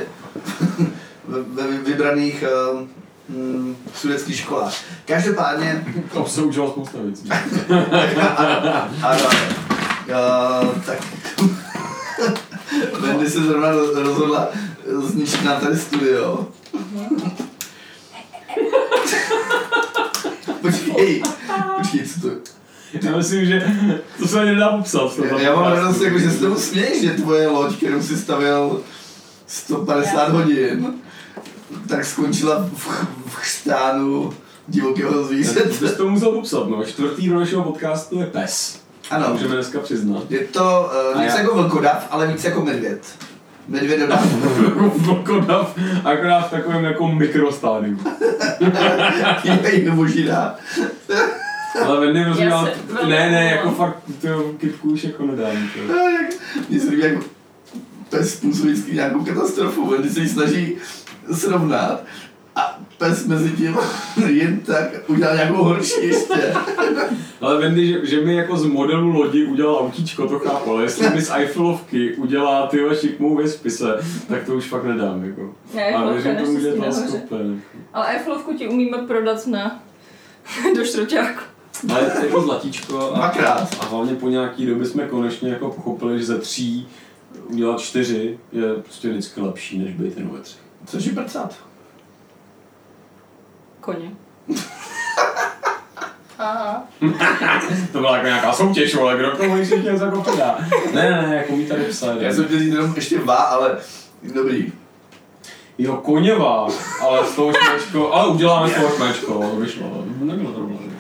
ve 1.29 1.43
ve 1.43 1.79
vybraných 1.79 2.45
uh, 2.73 2.89
mm, 3.29 3.77
sudeckých 3.95 4.37
školách. 4.41 4.75
Každopádně, 5.05 5.85
Tam 6.15 6.27
se 6.27 6.43
učila 6.43 6.71
spousta 6.71 6.99
věcí. 7.03 7.29
ano, 9.03 9.25
uh, 10.09 10.83
tak 10.87 10.99
Wendy 13.01 13.31
se 13.31 13.43
zrovna 13.43 13.73
roz- 13.73 14.03
rozhodla 14.03 14.49
zničit 15.05 15.45
nám 15.45 15.61
tady 15.61 15.77
studio. 15.77 16.47
Počkej, 20.61 21.23
počkej, 21.79 22.07
co 22.07 22.21
to 22.21 22.29
Já 23.03 23.17
myslím, 23.17 23.47
že 23.47 23.75
to 24.19 24.29
se 24.29 24.41
ani 24.41 24.55
nedá 24.55 24.69
popsat. 24.77 25.19
Já, 25.31 25.41
já 25.41 25.57
mám 25.57 25.73
radost, 25.73 26.01
jako, 26.01 26.19
že 26.19 26.31
se 26.31 26.39
tomu 26.39 26.57
směješ, 26.57 27.03
že 27.03 27.11
tvoje 27.11 27.49
loď, 27.49 27.77
kterou 27.77 28.03
si 28.03 28.17
stavěl 28.17 28.81
150 29.47 30.29
hodin, 30.29 30.95
tak 31.89 32.05
skončila 32.05 32.69
v, 32.75 32.87
v 33.27 33.35
chřtánu 33.37 34.33
divokého 34.69 35.25
zvířete. 35.25 35.61
Bys 35.65 35.93
to 35.97 36.09
musel 36.09 36.33
popsat, 36.33 36.69
no. 36.69 36.85
Čtvrtý 36.85 37.29
do 37.29 37.35
našeho 37.41 37.63
podcastu 37.63 38.21
je 38.21 38.27
pes. 38.27 38.81
Ano, 39.11 39.29
Můžeme 39.33 39.55
dneska 39.55 39.81
přiznat. 39.81 40.23
je 40.31 40.39
to 40.41 40.91
uh, 41.15 41.23
víc 41.23 41.33
já- 41.33 41.41
jako 41.41 41.55
vlkodav, 41.55 42.07
ale 42.11 42.27
víc 42.27 42.45
jako 42.45 42.65
medvěd. 42.65 43.01
Medvědodav. 43.69 44.27
Vlkodav, 44.97 45.75
akorát 46.05 46.47
v 46.47 46.51
takovém 46.51 46.85
jako 46.85 47.09
mikrostádiu. 47.09 47.99
Je 49.73 49.91
možná. 49.91 50.55
Ale 51.85 52.01
Wendy 52.01 52.21
Já 52.21 52.69
velmi 52.89 53.11
ne, 53.11 53.31
ne, 53.31 53.45
jako 53.45 53.71
fakt, 53.71 53.97
to 54.21 54.53
kytku 54.59 54.91
už 54.91 55.05
jako 55.05 55.27
nedám. 55.27 55.57
To. 55.75 55.95
Mně 56.69 56.81
se 56.81 56.91
líbí, 56.91 57.03
jak 57.03 57.19
pes 58.11 58.35
způsobí 58.35 58.73
vždycky 58.73 58.93
nějakou 58.93 59.25
katastrofu, 59.25 59.95
když 60.01 60.13
se 60.13 60.21
ji 60.21 60.29
snaží 60.29 60.77
srovnat 61.33 62.05
a 62.57 62.79
pes 62.99 63.27
mezi 63.27 63.51
tím 63.51 63.77
jen 64.27 64.61
tak 64.61 64.89
udělal 65.07 65.35
nějakou 65.37 65.65
horší 65.65 66.07
ještě. 66.07 66.55
Ale 67.41 67.61
Wendy, 67.61 67.87
že, 67.87 68.07
že 68.07 68.21
mi 68.21 68.35
jako 68.35 68.57
z 68.57 68.67
modelu 68.67 69.13
lodi 69.13 69.45
udělal 69.45 69.77
autíčko, 69.77 70.29
to 70.29 70.39
chápu, 70.39 70.71
ale 70.71 70.83
jestli 70.83 71.11
mi 71.11 71.23
z 71.23 71.31
Eiffelovky 71.31 72.15
udělá 72.15 72.67
ty 72.67 72.79
šikmou 73.01 73.37
ve 73.37 73.49
spise, 73.49 73.99
tak 74.29 74.45
to 74.45 74.55
už 74.55 74.65
fakt 74.69 74.85
nedám. 74.85 75.25
Jako. 75.25 75.55
Ne, 75.75 75.83
a 75.83 75.87
Eiffelovka 75.87 76.13
věřím 76.23 76.45
tomu, 76.47 76.61
že 76.61 76.67
je 76.67 76.73
to 76.75 76.81
nahoře. 76.81 77.09
schopen. 77.09 77.61
Ale 77.93 78.07
Eiffelovku 78.07 78.53
ti 78.55 78.69
umíme 78.69 78.99
prodat 78.99 79.47
na 79.47 79.83
do 80.77 80.85
šroťáku. 80.85 81.41
Ale 81.91 82.13
jako 82.23 82.41
zlatíčko 82.41 83.13
a, 83.13 83.17
Dvakrát. 83.17 83.77
a 83.81 83.85
hlavně 83.85 84.15
po 84.15 84.29
nějaký 84.29 84.67
době 84.67 84.87
jsme 84.87 85.07
konečně 85.07 85.51
jako 85.51 85.69
pochopili, 85.71 86.19
že 86.19 86.25
ze 86.25 86.39
tří 86.39 86.89
udělat 87.51 87.81
čtyři 87.81 88.39
je 88.53 88.75
prostě 88.75 89.09
vždycky 89.09 89.41
lepší, 89.41 89.79
než 89.79 89.91
být 89.95 90.17
jenom 90.17 90.33
ve 90.33 90.41
třech. 90.41 90.61
Což 90.87 91.05
je 91.05 91.13
prcat. 91.13 91.55
Koně. 93.81 94.11
Aha. 96.39 96.85
To 97.93 97.99
byla 97.99 98.17
jako 98.17 98.27
nějaká 98.27 98.53
soutěž, 98.53 98.95
ale 98.95 99.17
kdo 99.17 99.31
k 99.31 99.37
tomu 99.37 99.57
ještě 99.57 99.77
něco 99.77 100.05
jako 100.05 100.21
přidá. 100.23 100.59
Ne, 100.95 101.11
ne, 101.11 101.29
ne, 101.29 101.37
jako 101.37 101.53
umí 101.53 101.67
tady 101.67 101.85
psát. 101.85 102.21
Já 102.21 102.33
jsem 102.33 102.45
chtěl 102.45 102.59
říct 102.59 102.73
jenom 102.73 102.93
ještě 102.97 103.19
vá, 103.19 103.35
ale 103.37 103.79
dobrý. 104.35 104.73
Jo, 105.79 105.97
koněvá, 105.97 106.67
ale 107.01 107.27
z 107.27 107.35
toho 107.35 107.53
šmečko, 107.53 108.13
ale 108.13 108.29
uděláme 108.29 108.71
z 108.71 108.75
toho 108.75 108.97
šmečko, 108.97 109.33
to 109.33 109.57
vyšlo, 109.57 110.05
nebylo 110.21 110.53
to 110.53 110.59
problém. 110.59 110.96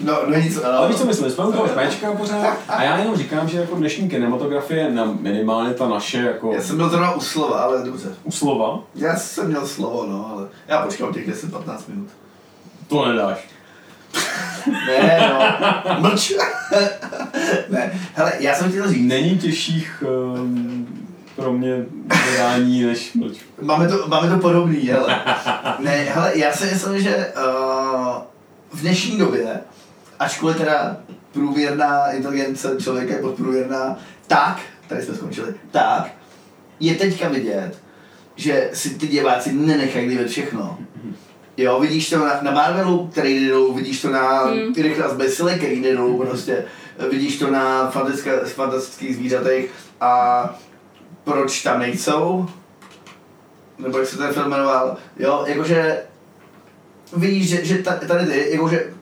No, 0.00 0.18
no 0.26 0.36
nic, 0.38 0.56
ale... 0.64 0.76
Ale 0.76 0.88
víš, 0.88 0.96
co 0.96 1.04
myslím, 1.04 1.30
jsme 1.30 1.44
toho 1.44 1.68
šmečka 1.68 2.12
pořád 2.12 2.56
a 2.68 2.82
já 2.82 2.98
jenom 2.98 3.16
říkám, 3.16 3.48
že 3.48 3.58
jako 3.58 3.74
dnešní 3.76 4.08
kinematografie, 4.08 4.90
na 4.90 5.04
minimálně 5.04 5.74
ta 5.74 5.88
naše 5.88 6.18
jako 6.18 6.52
Já 6.54 6.62
jsem 6.62 6.76
byl 6.76 6.88
zrovna 6.88 7.12
u 7.12 7.20
slova, 7.20 7.60
ale 7.60 7.82
dobře. 7.84 8.08
u 8.24 8.30
slova, 8.30 8.78
Já 8.94 9.16
jsem 9.16 9.46
měl 9.48 9.66
slovo, 9.66 10.06
no, 10.10 10.30
ale 10.32 10.48
já 10.68 10.82
počkám 10.82 11.14
těch 11.14 11.28
10-15 11.28 11.78
minut. 11.88 12.08
to 12.88 13.08
nedáš. 13.08 13.48
Ne, 14.86 15.28
no, 15.28 16.00
mlč. 16.00 16.32
ne, 17.68 18.00
hele, 18.14 18.32
já 18.38 18.54
jsem 18.54 18.68
chtěl 18.70 18.88
říct, 18.88 19.08
Není 19.08 19.38
těžších 19.38 20.04
um, 20.34 21.06
pro 21.36 21.52
mě 21.52 21.84
zadání 22.32 22.82
než 22.82 23.12
mlč. 23.14 23.38
Máme 23.62 23.88
to, 23.88 24.08
máme 24.08 24.28
to 24.28 24.36
podobný, 24.38 24.76
hele. 24.80 25.20
Ne, 25.78 25.90
hele, 25.90 26.32
já 26.38 26.52
si 26.52 26.64
myslím, 26.64 27.00
že 27.02 27.32
uh, 27.36 28.22
v 28.72 28.80
dnešní 28.80 29.18
době, 29.18 29.60
ačkoliv 30.20 30.56
teda 30.56 30.96
průměrná 31.32 32.10
inteligence 32.10 32.76
člověka 32.80 33.14
je 33.14 33.20
podprůměrná, 33.20 33.98
tak, 34.26 34.60
tady 34.88 35.02
jsme 35.02 35.14
skončili, 35.14 35.54
tak, 35.70 36.10
je 36.80 36.94
teďka 36.94 37.28
vidět, 37.28 37.78
že 38.36 38.70
si 38.72 38.90
ty 38.90 39.06
diváci 39.06 39.52
nenechají 39.52 40.08
líbit 40.08 40.28
všechno. 40.28 40.78
Jo, 41.56 41.80
vidíš 41.80 42.10
to 42.10 42.18
na, 42.18 42.40
na 42.42 42.50
Marvelu, 42.50 43.08
který 43.12 43.44
jde 43.44 43.50
dolů, 43.50 43.74
vidíš 43.74 44.02
to 44.02 44.10
na 44.10 44.42
Hmm. 44.42 44.58
hmm. 44.58 44.74
Rychle 44.74 45.08
z 45.08 45.12
Besile, 45.16 45.54
který 45.54 45.82
jde 45.82 45.96
dolů 45.96 46.18
prostě, 46.26 46.64
vidíš 47.10 47.38
to 47.38 47.50
na 47.50 47.90
fantastické, 47.90 48.40
fantastických 48.40 49.16
zvířatech 49.16 49.70
a 50.00 50.44
proč 51.24 51.62
tam 51.62 51.78
nejsou, 51.78 52.46
nebo 53.78 53.98
jak 53.98 54.08
se 54.08 54.18
ten 54.18 54.32
film 54.32 54.50
jmenoval, 54.50 54.96
jo, 55.18 55.44
jakože 55.46 56.02
vidíš, 57.16 57.48
že, 57.48 57.64
že 57.64 57.78
ta- 57.78 57.96
tady 58.06 58.26
ty, 58.26 58.48
jakože 58.50 58.94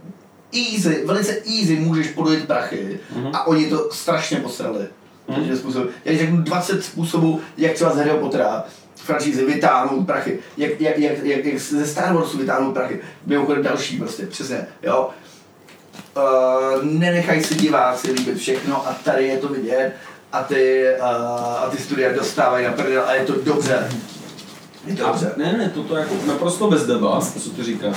easy, 0.53 1.03
velice 1.07 1.33
easy 1.33 1.77
můžeš 1.77 2.09
podojit 2.09 2.47
prachy 2.47 3.01
Mhm. 3.17 3.31
a 3.33 3.47
oni 3.47 3.71
to 3.71 3.89
strašně 3.93 4.37
posrali. 4.37 4.87
Mhm. 5.29 5.49
Mm. 5.51 5.57
Způsob. 5.57 5.87
Já 6.05 6.19
řeknu 6.19 6.37
20 6.43 6.85
způsobů, 6.85 7.41
jak 7.57 7.73
třeba 7.73 7.91
z 7.93 7.97
Harryho 7.97 8.19
Pottera 8.19 8.65
franšízy 8.97 9.45
vytáhnout 9.45 10.07
prachy, 10.07 10.39
jak, 10.57 10.81
jak, 10.81 10.99
jak, 10.99 11.19
jak, 11.25 11.45
jak 11.45 11.59
ze 11.59 11.87
Star 11.87 12.15
Warsu 12.15 12.39
vytáhnout 12.39 12.73
prachy, 12.73 13.01
mimochodem 13.27 13.63
další 13.63 13.99
prostě, 13.99 14.27
přesně, 14.27 14.67
jo. 14.83 15.11
Uh, 16.17 16.85
nenechají 16.85 17.43
si 17.45 17.55
diváci 17.55 18.13
líbit 18.13 18.39
všechno 18.39 18.89
a 18.89 18.93
tady 19.05 19.27
je 19.27 19.39
to 19.39 19.49
vidět 19.49 19.93
a 20.33 20.43
ty, 20.43 20.85
uh, 21.01 21.05
a 21.65 21.69
ty 21.71 21.83
studia 21.83 22.13
dostávají 22.13 22.67
na 22.67 22.73
prdel 22.73 23.05
a 23.07 23.15
je 23.15 23.25
to 23.25 23.33
dobře. 23.45 23.89
Je 24.87 24.97
to 24.97 25.07
dobře. 25.07 25.33
Ne, 25.37 25.53
ne, 25.59 25.71
toto 25.75 25.97
je 25.97 26.01
jako 26.03 26.15
naprosto 26.27 26.71
bez 26.71 26.87
debat, 26.87 27.33
co 27.43 27.51
ty 27.51 27.63
říkáš. 27.63 27.97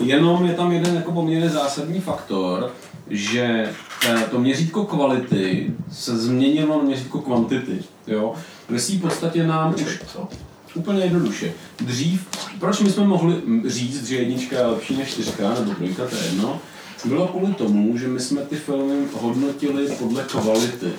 Jenom 0.00 0.46
je 0.46 0.54
tam 0.54 0.72
jeden 0.72 0.94
jako 0.94 1.12
poměrně 1.12 1.48
zásadní 1.48 2.00
faktor, 2.00 2.72
že 3.10 3.70
eh, 4.08 4.24
to 4.30 4.38
měřítko 4.38 4.84
kvality 4.84 5.74
se 5.92 6.18
změnilo 6.18 6.78
na 6.78 6.82
měřítko 6.82 7.18
kvantity. 7.18 7.82
Jo? 8.06 8.34
Ve 8.68 8.78
svý 8.78 8.98
podstatě 8.98 9.46
nám 9.46 9.74
už 9.74 10.00
Co? 10.12 10.28
úplně 10.74 11.02
jednoduše. 11.02 11.52
Dřív, 11.80 12.26
proč 12.60 12.80
my 12.80 12.90
jsme 12.90 13.04
mohli 13.04 13.42
říct, 13.66 14.08
že 14.08 14.16
jednička 14.16 14.56
je 14.56 14.66
lepší 14.66 14.96
než 14.96 15.08
čtyřka, 15.08 15.54
nebo 15.54 15.74
trojka, 15.74 16.06
to 16.06 16.16
je 16.16 16.24
jedno, 16.24 16.60
bylo 17.04 17.26
kvůli 17.26 17.54
tomu, 17.54 17.98
že 17.98 18.08
my 18.08 18.20
jsme 18.20 18.40
ty 18.40 18.56
filmy 18.56 19.06
hodnotili 19.20 19.88
podle 19.98 20.22
kvality. 20.22 20.92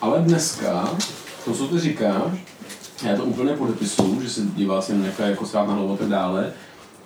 Ale 0.00 0.20
dneska, 0.20 0.90
to, 1.44 1.54
co 1.54 1.68
ty 1.68 1.80
říkáš, 1.80 2.32
já 3.02 3.16
to 3.16 3.24
úplně 3.24 3.52
podepisuju, 3.52 4.22
že 4.22 4.30
se 4.30 4.40
diváci 4.56 4.92
nenechají 4.92 5.30
jako 5.30 5.46
stát 5.46 5.68
na 5.68 5.74
hlavu 5.74 5.94
a 5.94 5.96
tak 5.96 6.08
dále, 6.08 6.52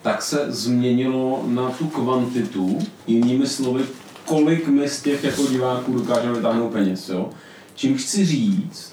tak 0.02 0.22
se 0.22 0.46
změnilo 0.48 1.42
na 1.46 1.70
tu 1.70 1.86
kvantitu, 1.86 2.78
jinými 3.06 3.46
slovy, 3.46 3.84
kolik 4.24 4.68
my 4.68 4.88
z 4.88 5.02
těch 5.02 5.24
jako 5.24 5.46
diváků 5.46 5.92
dokážeme 5.92 6.34
vytáhnout 6.34 6.72
peněz. 6.72 7.08
Jo? 7.08 7.30
Čím 7.74 7.98
chci 7.98 8.26
říct, 8.26 8.92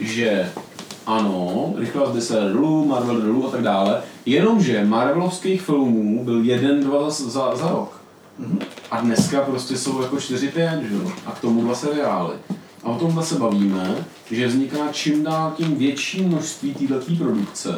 že 0.00 0.52
ano, 1.06 1.74
rychle 1.76 2.12
by 2.12 2.20
se 2.20 2.40
dolů, 2.52 2.84
Marvel 2.84 3.20
dolů 3.20 3.48
a 3.48 3.50
tak 3.50 3.62
dále, 3.62 4.02
jenomže 4.26 4.84
Marvelovských 4.84 5.62
filmů 5.62 6.24
byl 6.24 6.44
jeden, 6.44 6.84
dva 6.84 7.10
za, 7.10 7.30
za, 7.30 7.56
za 7.56 7.70
rok. 7.70 8.00
A 8.90 9.00
dneska 9.00 9.40
prostě 9.40 9.78
jsou 9.78 10.02
jako 10.02 10.16
4-5, 10.16 10.80
že 10.88 10.94
jo? 10.94 11.12
A 11.26 11.30
k 11.30 11.40
tomu 11.40 11.62
dva 11.62 11.74
seriály. 11.74 12.34
A 12.84 12.88
o 12.88 12.98
tomhle 12.98 13.24
se 13.24 13.34
bavíme, 13.34 14.04
že 14.30 14.46
vzniká 14.46 14.78
čím 14.92 15.22
dál 15.22 15.52
tím 15.56 15.74
větší 15.74 16.22
množství 16.22 16.74
této 16.74 17.14
produkce, 17.18 17.70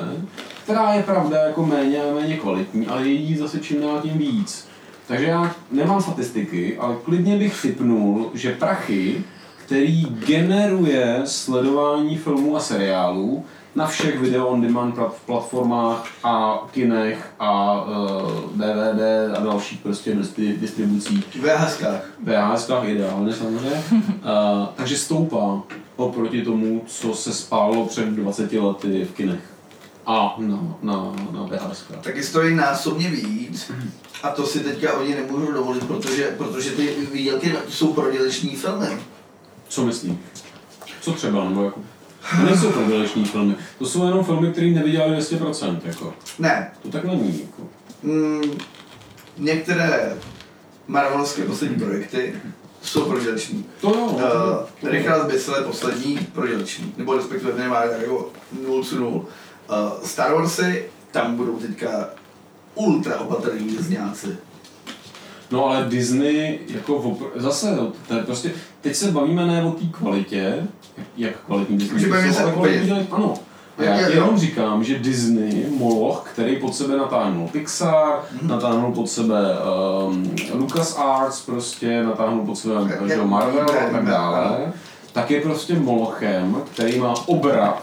která 0.65 0.95
je 0.95 1.03
pravda 1.03 1.39
jako 1.39 1.67
méně 1.67 2.03
a 2.03 2.15
méně 2.15 2.37
kvalitní, 2.37 2.87
ale 2.87 3.09
je 3.09 3.13
jí 3.13 3.37
zase 3.37 3.61
čím 3.61 3.81
dál 3.81 4.01
tím 4.03 4.19
víc. 4.19 4.69
Takže 5.07 5.27
já 5.27 5.55
nemám 5.71 6.03
statistiky, 6.03 6.79
ale 6.79 6.97
klidně 7.05 7.37
bych 7.37 7.63
typnul, 7.63 8.31
že 8.35 8.55
prachy, 8.55 9.25
který 9.65 10.07
generuje 10.27 11.23
sledování 11.25 12.17
filmů 12.17 12.57
a 12.57 12.61
seriálů 12.61 13.45
na 13.75 13.87
všech 13.87 14.20
video 14.20 14.47
on 14.47 14.61
demand 14.61 14.95
plat- 14.95 15.14
platformách 15.27 16.07
a 16.25 16.62
kinech 16.70 17.33
a 17.39 17.83
uh, 17.83 18.31
DVD 18.53 19.37
a 19.37 19.41
dalších 19.41 19.81
prostě 19.81 20.14
distri- 20.14 20.59
distribucích 20.59 21.25
V 21.27 21.43
VHSkách. 21.43 22.05
VHSkách 22.25 22.89
ideálně 22.89 23.33
samozřejmě. 23.35 23.83
uh, 23.91 24.66
takže 24.77 24.97
stoupá 24.99 25.62
oproti 25.97 26.43
tomu, 26.45 26.85
co 26.87 27.14
se 27.14 27.33
spálo 27.33 27.87
před 27.87 28.07
20 28.09 28.53
lety 28.53 29.05
v 29.05 29.14
kinech. 29.14 29.41
A 30.07 30.35
na, 30.39 30.59
na, 30.83 31.12
na 31.33 31.43
VHSkách. 31.43 32.01
Taky 32.01 32.23
stojí 32.23 32.55
násobně 32.55 33.09
víc. 33.11 33.73
A 34.23 34.31
to 34.31 34.47
si 34.47 34.61
teďka 34.61 34.99
oni 34.99 35.14
nemůžou 35.14 35.53
dovolit, 35.53 35.85
protože, 35.85 36.35
protože 36.39 36.70
ty 36.70 36.95
výdělky 37.12 37.53
jsou 37.68 37.93
proděleční 37.93 38.57
filmy. 38.57 38.87
Co 39.68 39.85
myslíš? 39.87 40.12
Co 41.01 41.12
třeba? 41.12 41.45
Nebo 41.45 41.64
jako... 41.64 41.81
To 42.31 42.47
nejsou 42.47 42.70
proděleční 42.70 43.25
filmy. 43.25 43.55
To 43.79 43.87
jsou 43.87 44.07
jenom 44.07 44.25
filmy, 44.25 44.53
které 44.53 44.66
nevydělaly 44.66 45.16
200%. 45.18 45.81
Jako. 45.85 46.14
Ne, 46.39 46.73
To 46.83 46.89
tak 46.89 47.05
není. 47.05 47.41
Jako. 47.41 47.62
mm, 48.03 48.43
některé 49.39 50.16
Marvelovské 50.89 51.45
poslední 51.45 51.77
projekty 51.77 52.35
jsou 52.83 53.05
proděleční. 53.05 53.64
To 53.81 53.89
jo. 53.89 54.05
Uh, 54.83 54.91
Richard 54.91 55.27
Bissell 55.33 55.64
poslední 55.64 56.18
proděleční, 56.33 56.95
nebo 56.97 57.16
respektive 57.16 57.53
tak 57.53 58.01
jako 58.01 58.31
0 58.66 58.85
co 58.85 58.97
0. 58.97 59.09
Uh, 59.11 59.25
Star 60.05 60.35
Warsy, 60.35 60.85
tam 61.11 61.37
budou 61.37 61.57
teďka 61.59 62.09
ultra 62.75 63.18
opatrní 63.20 63.68
vězňáci. 63.68 64.37
No 65.53 65.67
ale 65.67 65.85
Disney, 65.89 66.59
jako 66.69 66.99
opr- 66.99 67.27
zase, 67.37 67.77
no, 67.77 67.93
to 68.09 68.15
je 68.15 68.23
prostě, 68.23 68.51
teď 68.81 68.95
se 68.97 69.11
bavíme 69.11 69.47
ne 69.47 69.65
o 69.65 69.71
té 69.71 69.85
kvalitě, 69.93 70.55
jak 71.17 71.33
kvalitní 71.47 71.79
Disney 71.79 72.01
Že 72.01 72.07
jsou, 72.29 72.33
se 72.35 72.43
ale 72.43 72.53
kvalitní 72.53 72.87
dělají, 72.87 73.07
ano. 73.11 73.35
A 73.79 73.83
já 73.83 73.97
ti 74.09 74.13
jenom 74.15 74.39
říkám, 74.39 74.85
že 74.85 74.99
Disney, 74.99 75.67
Moloch, 75.79 76.29
který 76.33 76.57
pod 76.57 76.75
sebe 76.77 76.97
natáhnul 76.97 77.49
Pixar, 77.49 78.19
Mhm. 78.41 78.49
natáhnul 78.49 78.93
pod 78.93 79.11
sebe 79.11 79.41
um, 80.09 80.31
LucasArts, 80.53 81.41
prostě 81.41 82.03
natáhnul 82.05 82.47
pod 82.47 82.57
sebe 82.59 82.75
Jak- 82.75 83.09
že 83.09 83.17
Marvel 83.25 83.67
a 83.71 83.91
tak 83.93 84.05
dále, 84.07 84.73
tak 85.13 85.31
je 85.31 85.41
prostě 85.41 85.75
Molochem, 85.75 86.57
který 86.75 86.99
má 86.99 87.15
obrat 87.27 87.83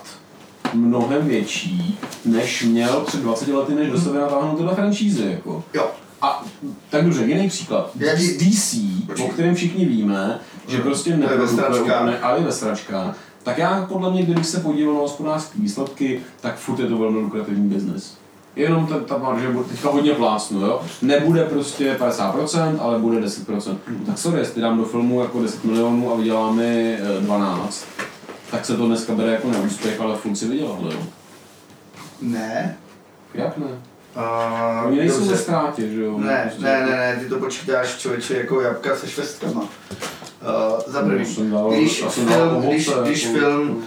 mnohem 0.74 1.28
větší, 1.28 2.00
než 2.26 2.64
měl 2.64 3.02
před 3.08 3.22
20 3.22 3.54
lety, 3.54 3.76
než 3.76 3.90
do 3.90 4.00
sebe 4.02 4.20
natáhnul 4.20 4.56
tyhle 4.58 4.76
franšízy. 4.76 5.26
Jako. 5.32 5.64
Jo, 5.74 5.88
A 6.22 6.46
tak 6.90 7.04
dobře, 7.06 7.26
jiný 7.26 7.50
příklad. 7.50 7.92
Z 8.16 8.38
DC, 8.38 8.76
Počkej. 9.08 9.26
o 9.26 9.30
kterém 9.30 9.56
všichni 9.56 9.86
víme, 9.86 10.40
že 10.68 10.76
Hmm. 10.78 10.86
prostě 10.86 11.18
neprodukuje 11.18 11.68
úplně, 11.82 12.20
ale 12.20 12.40
je 12.40 12.44
ve 12.46 12.52
sračkách, 12.52 13.18
tak 13.44 13.58
já 13.58 13.86
podle 13.90 14.12
mě, 14.12 14.24
kdybych 14.24 14.46
se 14.46 14.60
podíval 14.60 14.94
na 14.94 15.00
hospodářské 15.00 15.60
výsledky, 15.62 16.22
tak 16.42 16.58
furt 16.58 16.80
je 16.80 16.88
to 16.88 16.98
velmi 16.98 17.18
lukrativní 17.20 17.70
biznes. 17.70 18.18
Jenom 18.56 18.88
ta, 18.88 19.00
ta 19.00 19.18
marže 19.18 19.50
bude 19.50 19.64
teďka 19.70 19.90
hodně 19.90 20.12
plásnu, 20.14 20.62
jo? 20.62 20.82
Nebude 21.02 21.44
prostě 21.46 21.96
50%, 22.00 22.78
ale 22.80 23.00
bude 23.00 23.20
10%. 23.22 23.76
Tak 24.06 24.18
sorry, 24.18 24.40
jestli 24.40 24.62
dám 24.62 24.78
do 24.78 24.84
filmu 24.86 25.22
jako 25.22 25.42
10 25.42 25.64
milionů 25.64 26.14
a 26.14 26.16
vydělá 26.16 26.52
mi 26.52 26.98
eh, 27.18 27.22
12, 27.22 27.86
tak 28.52 28.66
se 28.66 28.78
to 28.78 28.86
dneska 28.86 29.14
bere 29.16 29.32
jako 29.32 29.52
neúspěch, 29.52 30.02
ale 30.02 30.16
furt 30.18 30.36
si 30.36 30.48
vydělal, 30.48 30.78
jo? 30.92 31.00
ne. 32.22 32.78
Jak 33.34 33.58
ne? 33.58 33.66
Uh, 34.20 34.88
Oni 34.88 34.98
nejsou 34.98 35.26
ve 35.26 35.38
ztrátě, 35.38 35.88
že 35.90 36.02
jo? 36.04 36.18
Ne, 36.18 36.44
Prostě- 36.48 36.64
ne, 36.64 36.80
ne, 36.90 36.98
ne, 36.98 37.18
ty 37.24 37.30
to 37.30 37.40
počítáš 37.40 37.96
člověče 37.98 38.38
jako 38.38 38.62
jabka 38.62 38.96
se 38.96 39.08
švestkama. 39.08 39.62
Uh, 39.62 39.68
za 40.88 41.02
No, 41.02 41.08
první, 41.08 41.52
dal- 41.52 41.72
když, 41.72 42.02
dal 42.02 42.10
film, 42.10 42.62
když, 42.68 42.90
když 43.04 43.24
jako- 43.24 43.38
film, 43.40 43.84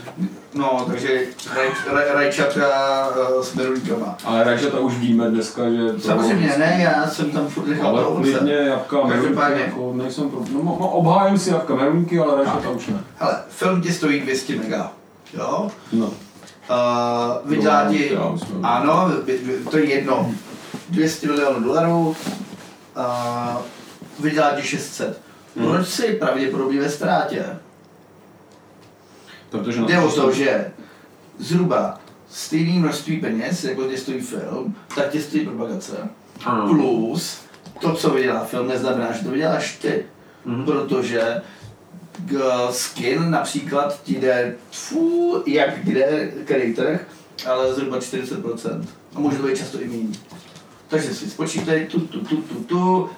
no, 0.54 0.84
takže 0.90 1.08
raj, 1.56 1.66
raj, 1.92 2.04
rajčata 2.14 3.08
uh, 3.36 3.42
s 3.42 3.54
merulíkama. 3.54 4.16
Ale 4.24 4.44
rajčata 4.44 4.78
už 4.80 4.98
víme 4.98 5.30
dneska, 5.30 5.70
že 5.70 5.92
to... 5.92 6.00
Samozřejmě 6.00 6.54
ne, 6.58 6.80
já 6.82 7.06
jsem 7.10 7.30
tam 7.30 7.48
furt 7.48 7.66
nechal 7.66 7.98
Ale 7.98 8.22
klidně 8.22 8.52
jabka, 8.54 8.96
Každopádně. 9.08 9.60
jako 9.62 9.92
nejsem 9.96 10.30
pro... 10.30 10.40
No, 10.52 10.62
no, 10.62 10.88
obhájím 10.88 11.38
si 11.38 11.50
jabka, 11.50 11.74
merunky, 11.74 12.18
ale 12.18 12.36
rajčata 12.36 12.70
už 12.70 12.86
ne. 12.86 12.98
Hele, 13.16 13.36
film 13.48 13.82
ti 13.82 13.92
stojí 13.92 14.20
200 14.20 14.56
mega, 14.56 14.92
jo? 15.38 15.70
No. 15.92 16.10
Uh, 16.72 17.50
vydělá 17.50 17.88
ti, 17.90 18.16
ano, 18.62 19.10
to 19.70 19.78
je 19.78 19.84
jedno, 19.84 20.34
200 20.88 21.26
milionů 21.26 21.60
dolarů, 21.60 22.16
uh, 22.96 23.62
vydělá 24.20 24.52
ti 24.52 24.62
600. 24.62 25.20
Hmm. 25.56 25.68
Proč 25.68 25.88
si 25.88 26.12
pravděpodobně 26.12 26.80
ve 26.80 26.90
ztrátě? 26.90 27.44
Protože 29.50 29.80
Jde 29.80 29.98
o 29.98 30.12
to, 30.12 30.32
že 30.32 30.72
zhruba 31.38 32.00
stejné 32.30 32.80
množství 32.80 33.20
peněz, 33.20 33.64
jako 33.64 33.84
tě 33.84 33.98
stojí 33.98 34.20
film, 34.20 34.76
tak 34.94 35.10
tě 35.10 35.20
stojí 35.20 35.46
propagace. 35.46 36.08
Ano. 36.44 36.68
Plus 36.68 37.40
to, 37.80 37.94
co 37.94 38.10
vydělá 38.10 38.44
film, 38.44 38.68
neznamená, 38.68 39.12
že 39.12 39.24
to 39.24 39.30
vyděláš 39.30 39.76
ty. 39.76 40.06
Mhm. 40.44 40.64
Protože 40.64 41.42
skin 42.70 43.30
například 43.30 44.02
ti 44.02 44.14
jde, 44.20 44.54
fů, 44.70 45.42
jak 45.46 45.84
jde, 45.84 46.30
který 46.44 46.74
trh, 46.74 47.00
ale 47.50 47.74
zhruba 47.74 47.98
40%. 47.98 48.84
A 49.14 49.20
může 49.20 49.36
to 49.36 49.46
být 49.46 49.58
často 49.58 49.80
i 49.80 49.88
méně. 49.88 50.08
Takže 50.88 51.14
si 51.14 51.30
spočítej 51.30 51.86
tu, 51.86 52.00
tu, 52.00 52.20
tu, 52.20 52.36
tu, 52.36 52.54
tu, 52.54 53.10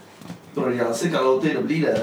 prodělal 0.55 0.95
si 0.95 1.11
kaloty, 1.11 1.51
dobrý 1.55 1.80
den. 1.80 2.03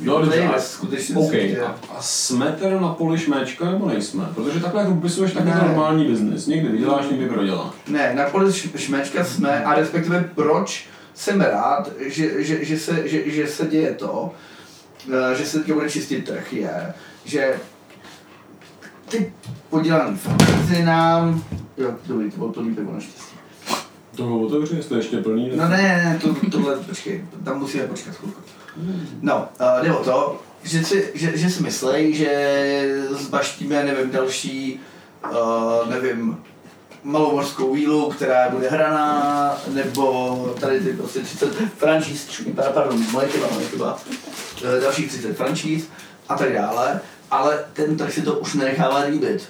No, 0.00 0.20
dobře, 0.20 0.42
a- 0.42 0.52
ve 0.52 0.60
skutečnosti 0.60 1.26
OK, 1.26 1.32
je- 1.32 1.62
a, 1.62 1.78
a 1.96 2.02
jsme 2.02 2.56
teda 2.60 2.80
na 2.80 2.88
poli 2.88 3.18
šméčka 3.18 3.64
nebo 3.70 3.88
nejsme? 3.88 4.24
Protože 4.34 4.60
takhle 4.60 4.82
jak 4.82 4.90
upisuješ, 4.90 5.32
tak 5.32 5.46
je 5.46 5.52
to 5.52 5.58
normální 5.66 6.04
biznis. 6.04 6.46
Někdy 6.46 6.68
vyděláš, 6.68 7.04
někdy 7.10 7.26
proděláš. 7.28 7.74
Ne, 7.88 8.14
na 8.14 8.24
poli 8.24 8.48
š- 8.52 8.70
šmečka 8.76 9.24
jsme, 9.24 9.64
a 9.64 9.74
respektive 9.74 10.30
proč 10.34 10.86
jsem 11.14 11.40
rád, 11.40 11.90
že, 12.06 12.44
že, 12.44 12.64
že, 12.64 12.78
se, 12.78 13.08
že, 13.08 13.30
že 13.30 13.46
se 13.46 13.66
děje 13.66 13.94
to, 13.94 14.30
že 15.34 15.46
se 15.46 15.58
teďka 15.58 15.74
bude 15.74 15.90
čistit 15.90 16.24
trh, 16.24 16.52
je, 16.52 16.94
že 17.24 17.60
ty 19.08 19.32
podělaný 19.70 20.16
fantasy 20.16 20.84
nám, 20.84 21.44
jo, 21.76 21.94
dobrý, 22.06 22.30
to 22.30 22.36
bylo 22.36 22.52
plný 22.52 22.74
pivo 22.74 22.92
naštěstí. 22.92 23.36
To 24.16 24.40
otevři, 24.40 24.76
jestli 24.76 24.94
je 24.94 24.98
ještě 24.98 25.16
plný. 25.16 25.50
No 25.56 25.68
ne, 25.68 25.76
ne, 25.76 26.18
to, 26.22 26.50
tohle, 26.50 26.76
počkej, 26.76 27.24
tam 27.44 27.58
musíme 27.58 27.86
počkat 27.86 28.14
chvilku. 28.14 28.40
No, 29.22 29.48
uh, 29.60 29.84
jde 29.84 29.92
o 29.92 30.04
to, 30.04 30.40
že 30.62 30.84
si, 30.84 31.12
že, 31.14 31.38
že 31.38 31.50
si 31.50 31.62
myslej, 31.62 32.14
že 32.14 33.06
zbaštíme, 33.10 33.84
nevím, 33.84 34.10
další, 34.10 34.80
uh, 35.30 35.90
nevím, 35.90 36.36
malou 37.08 37.36
mořskou 37.36 37.74
vílu, 37.74 38.10
která 38.10 38.48
bude 38.48 38.70
hraná, 38.70 39.56
nebo 39.68 40.54
tady 40.60 40.80
ty 40.80 40.92
prostě 40.92 41.20
30 41.20 41.54
franšíz, 41.76 42.42
pardon, 42.74 43.04
moje 43.12 43.28
chyba, 43.28 43.46
moje 43.52 43.66
chyba, 43.66 43.98
eh, 44.64 44.80
dalších 44.80 45.08
30 45.08 45.36
franšíz 45.36 45.88
a 46.28 46.34
tak 46.34 46.52
dále, 46.52 47.00
ale 47.30 47.64
ten 47.72 47.96
trh 47.96 48.12
si 48.12 48.22
to 48.22 48.38
už 48.38 48.54
nenechává 48.54 48.98
líbit. 48.98 49.48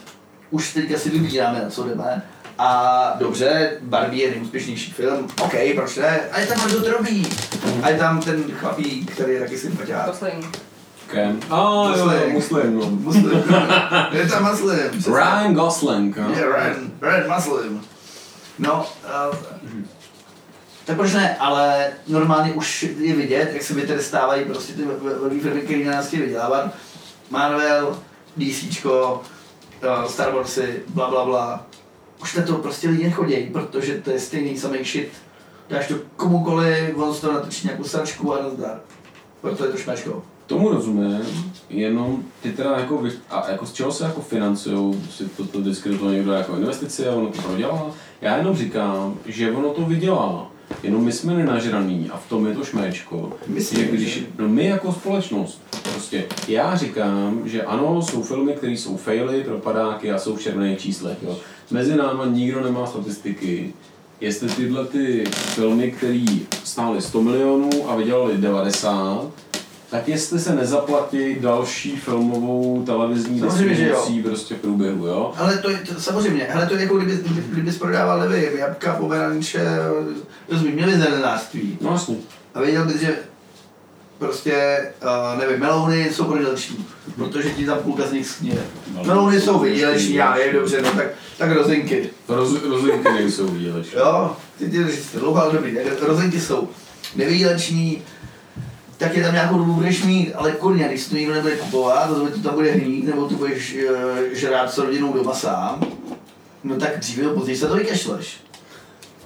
Už 0.50 0.74
teďka 0.74 0.98
si 0.98 1.11
vybíráme, 1.11 1.61
na 1.64 1.70
co 1.70 1.84
jdeme. 1.84 2.22
A 2.59 3.14
dobře, 3.18 3.78
Barbie 3.80 4.24
je 4.24 4.30
nejúspěšnější 4.30 4.92
film, 4.92 5.28
OK, 5.42 5.54
proč 5.74 5.96
ne? 5.96 6.20
A 6.32 6.40
je 6.40 6.46
tam 6.46 6.59
Margot 6.59 6.86
Robbie. 6.86 7.26
A 7.82 7.90
je 7.90 7.98
tam 7.98 8.20
ten 8.20 8.42
chlapík, 8.52 9.12
který 9.12 9.32
je 9.32 9.40
taky 9.40 9.59
sympatiák. 9.59 10.06
Ken. 11.11 11.40
A 11.50 11.56
jo, 11.56 11.94
jo, 11.96 12.04
Muslim. 12.04 12.32
muslim, 12.32 12.78
no. 12.78 12.90
Muslim. 12.90 13.42
je 14.12 14.28
tam 14.28 14.50
Muslim. 14.50 14.90
Ryan 15.14 15.54
Gosling. 15.54 16.16
jo. 16.16 16.24
Je 16.30 16.44
Ryan, 16.44 16.90
Ryan 17.00 17.34
Muslim. 17.34 17.80
No, 18.59 18.86
uh, 19.30 19.36
tak 20.84 20.96
proč 20.96 21.12
ne, 21.12 21.36
ale 21.36 21.90
normálně 22.09 22.52
už 22.52 22.82
je 22.82 23.14
vidět, 23.16 23.50
jak 23.52 23.62
se 23.62 23.74
vytrestávají 23.74 24.44
prostě 24.44 24.72
ty 24.72 24.82
velké 24.84 25.40
firmy, 25.40 25.61
které 25.61 25.84
na 25.84 25.92
nás 25.92 26.06
chtějí 26.06 26.22
vydělávat. 26.22 26.74
Marvel, 27.30 27.98
DCčko, 28.36 29.22
uh, 29.82 30.04
Star 30.04 30.34
Warsy, 30.34 30.82
bla 30.88 31.11
bla 31.11 31.24
bla. 31.24 31.66
Už 32.22 32.34
na 32.34 32.42
to 32.42 32.54
prostě 32.54 32.88
lidi 32.88 33.04
nechodí, 33.04 33.36
protože 33.52 33.94
to 33.94 34.11
je 34.11 34.20
stejný 34.20 34.59
samý 34.59 34.84
shit. 34.84 35.12
Dáš 35.68 35.88
to 35.88 35.94
komukoliv, 36.16 36.96
on 36.96 37.14
z 37.14 37.20
toho 37.20 37.32
natočí 37.32 37.66
nějakou 37.66 37.84
sračku 37.84 38.34
a 38.34 38.42
nazdar. 38.42 38.80
Proto 39.40 39.64
je 39.64 39.72
to 39.72 39.78
šmečko. 39.78 40.22
Tomu 40.49 40.68
rozumím. 40.68 41.20
jenom 41.70 42.22
ty 42.42 42.53
teda 42.53 42.78
jako, 42.78 43.03
a 43.30 43.51
jako 43.51 43.66
z 43.66 43.72
čeho 43.72 43.92
se 43.92 44.05
jako 44.05 44.20
financují, 44.20 45.03
si 45.11 45.28
to, 45.28 45.44
to 45.44 45.59
vždycky 45.61 45.88
do 45.88 45.99
toho 45.99 46.11
někdo 46.11 46.32
jako 46.32 46.57
investici 46.57 47.09
a 47.09 47.14
ono 47.14 47.28
to 47.28 47.42
prodělá. 47.42 47.90
Já 48.20 48.36
jenom 48.36 48.57
říkám, 48.57 49.14
že 49.26 49.53
ono 49.53 49.70
to 49.70 49.82
vydělá. 49.82 50.51
Jenom 50.82 51.05
my 51.05 51.12
jsme 51.12 51.34
nenažraný 51.34 52.11
a 52.12 52.16
v 52.16 52.28
tom 52.28 52.46
je 52.46 52.55
to 52.55 52.64
šméčko. 52.64 53.32
Myslíš, 53.46 53.80
že 53.80 53.86
když, 53.86 54.24
no 54.38 54.49
my 54.49 54.64
jako 54.64 54.92
společnost, 54.92 55.62
prostě 55.92 56.24
já 56.49 56.76
říkám, 56.76 57.42
že 57.44 57.62
ano, 57.62 58.03
jsou 58.03 58.22
filmy, 58.22 58.53
které 58.53 58.72
jsou 58.72 58.96
faily, 58.96 59.44
propadáky 59.44 60.12
a 60.12 60.18
jsou 60.18 60.36
v 60.36 60.42
červených 60.42 60.78
číslech. 60.78 61.18
Jo. 61.22 61.36
Mezi 61.70 61.96
náma 61.96 62.26
nikdo 62.26 62.61
nemá 62.61 62.86
statistiky, 62.86 63.74
jestli 64.20 64.49
tyhle 64.49 64.84
ty 64.84 65.24
filmy, 65.30 65.92
které 65.92 66.24
stály 66.64 67.03
100 67.03 67.22
milionů 67.22 67.70
a 67.90 67.96
vydělali 67.96 68.38
90, 68.38 69.30
tak 69.91 70.09
jestli 70.09 70.39
se 70.39 70.55
nezaplatí 70.55 71.36
další 71.41 71.97
filmovou 71.97 72.82
televizní 72.86 73.41
distribucí 73.41 74.22
prostě 74.22 74.55
v 74.55 74.59
průběhu, 74.59 75.07
jo? 75.07 75.32
Ale 75.36 75.59
to 75.59 75.70
je, 75.70 75.76
to, 75.76 76.01
samozřejmě, 76.01 76.47
hele, 76.51 76.66
to 76.66 76.74
je 76.74 76.82
jako 76.82 76.97
kdyby, 76.97 77.18
kdyby, 77.49 77.72
prodával 77.72 78.28
nevím, 78.28 78.59
jabka, 78.59 78.95
pomeranče, 78.95 79.66
rozumím, 80.49 80.74
měli 80.74 80.99
zelenářství. 80.99 81.78
No 81.80 81.91
jasně. 81.91 82.16
A 82.55 82.61
věděl 82.61 82.84
bys, 82.84 83.01
že 83.01 83.16
prostě, 84.18 84.78
uh, 85.03 85.39
nevím, 85.41 85.61
melouny 85.61 86.11
jsou 86.12 86.24
prodělční, 86.24 86.86
protože 87.16 87.51
ti 87.51 87.66
tam 87.66 87.78
půlka 87.78 88.07
z 88.07 88.12
nich 88.12 88.26
schníje. 88.26 88.62
Melouny 89.07 89.41
jsou 89.41 89.59
vyděleční, 89.59 90.14
já 90.14 90.36
je 90.36 90.53
dobře, 90.53 90.82
no 90.82 90.91
tak, 90.93 91.07
tak 91.39 91.53
rozinky. 91.53 92.11
Roz, 92.28 92.62
rozinky 92.62 93.09
nejsou 93.12 93.49
výdělečné. 93.49 94.01
Jo, 94.01 94.36
ty 94.59 94.70
ty 94.70 94.93
jsi 94.93 95.18
dlouho, 95.18 95.43
ale 95.43 95.53
dobrý, 95.53 95.76
rozinky 96.01 96.41
jsou 96.41 96.68
nevyděleční, 97.16 98.03
tak 98.99 99.16
je 99.16 99.22
tam 99.22 99.34
nějakou 99.34 99.59
dobu 99.59 99.72
budeš 99.72 100.03
mít, 100.05 100.32
ale 100.34 100.53
kurně, 100.53 100.84
když 100.88 101.07
to 101.07 101.16
nikdo 101.16 101.34
nebude 101.34 101.57
kupovat, 101.57 102.09
to 102.09 102.30
to 102.30 102.38
tam 102.42 102.55
bude 102.55 102.70
hnít, 102.70 103.05
nebo 103.05 103.28
tu 103.28 103.36
budeš 103.36 103.76
uh, 103.76 103.92
žrát 104.32 104.72
s 104.72 104.78
rodinou 104.78 105.12
doma 105.12 105.34
sám, 105.34 105.80
no 106.64 106.76
tak 106.76 106.99
dříve 106.99 107.22
nebo 107.22 107.34
později 107.34 107.59
se 107.59 107.66
to 107.66 107.74
vykašleš. 107.76 108.36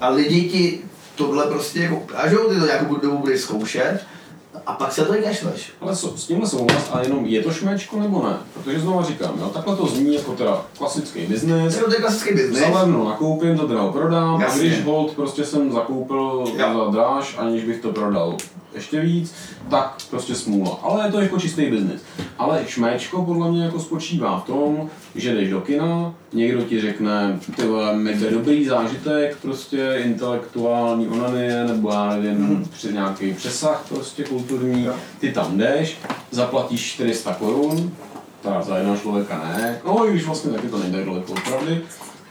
A 0.01 0.09
lidi 0.09 0.49
ti 0.49 0.79
tohle 1.15 1.45
prostě 1.45 1.79
jako 1.79 1.95
ukážou, 1.95 2.49
ty 2.49 2.59
to 2.59 2.65
nějakou 2.65 2.95
dobu 2.95 3.17
budeš 3.17 3.41
zkoušet, 3.41 3.99
a 4.65 4.73
pak 4.73 4.93
se 4.93 5.05
to 5.05 5.13
vykašleš. 5.13 5.71
Ale 5.81 5.95
so, 5.95 6.17
s 6.17 6.27
tímhle 6.27 6.47
souhlas, 6.47 6.89
ale 6.91 7.05
jenom 7.05 7.25
je 7.25 7.43
to 7.43 7.51
šméčko 7.51 7.99
nebo 7.99 8.23
ne? 8.23 8.37
Protože 8.53 8.79
znovu 8.79 9.03
říkám, 9.03 9.33
jo, 9.39 9.49
takhle 9.53 9.75
to 9.75 9.87
zní 9.87 10.15
jako 10.15 10.31
teda 10.31 10.65
klasický 10.77 11.25
biznis. 11.25 11.77
To 11.77 11.93
je 11.93 11.99
klasický 11.99 12.33
biznis. 12.33 12.59
Za 12.59 12.69
levno 12.69 13.09
nakoupím, 13.09 13.57
za 13.57 13.65
draho 13.65 13.91
prodám 13.91 14.41
Jasně. 14.41 14.61
a 14.61 14.63
když 14.63 14.83
hold 14.83 15.11
prostě 15.11 15.45
jsem 15.45 15.71
zakoupil 15.71 16.43
Jo. 16.57 16.85
za 16.85 16.91
dráž, 16.91 17.35
aniž 17.37 17.63
bych 17.63 17.81
to 17.81 17.91
prodal 17.91 18.37
ještě 18.75 18.99
víc, 18.99 19.33
tak 19.69 19.95
prostě 20.09 20.35
smůla. 20.35 20.79
Ale 20.83 21.05
je 21.07 21.11
to 21.11 21.21
jako 21.21 21.39
čistý 21.39 21.65
biznis. 21.65 22.01
Ale 22.37 22.61
šméčko 22.67 23.21
podle 23.25 23.51
mě 23.51 23.63
jako 23.63 23.79
spočívá 23.79 24.39
v 24.39 24.45
tom, 24.45 24.89
že 25.15 25.33
jdeš 25.35 25.49
do 25.49 25.61
kina, 25.61 26.13
někdo 26.33 26.61
ti 26.63 26.81
řekne, 26.81 27.39
ty 27.55 27.65
vole, 27.67 27.95
mega 27.95 28.29
dobrý 28.29 28.65
zážitek, 28.65 29.37
prostě 29.41 29.99
intelektuální 30.03 31.07
onanie, 31.07 31.63
nebo 31.67 31.89
já 31.91 32.09
nevím, 32.09 32.31
Mhm. 32.43 32.65
při 32.73 32.93
nějaký 32.93 33.33
přesah 33.33 33.85
prostě 33.89 34.23
kulturní, 34.23 34.87
ty 35.19 35.31
tam 35.31 35.57
jdeš, 35.57 35.97
zaplatíš 36.31 36.85
400 36.93 37.33
korun, 37.33 37.91
teda 38.41 38.61
za 38.61 38.77
jednoho 38.77 38.97
člověka 38.97 39.37
ne, 39.57 39.77
no 39.85 40.07
i 40.07 40.11
když 40.11 40.25
vlastně 40.25 40.51
taky 40.51 40.67
to 40.67 40.77
nejde 40.79 41.05
daleko 41.05 41.31
od 41.31 41.39
pravdy. 41.41 41.81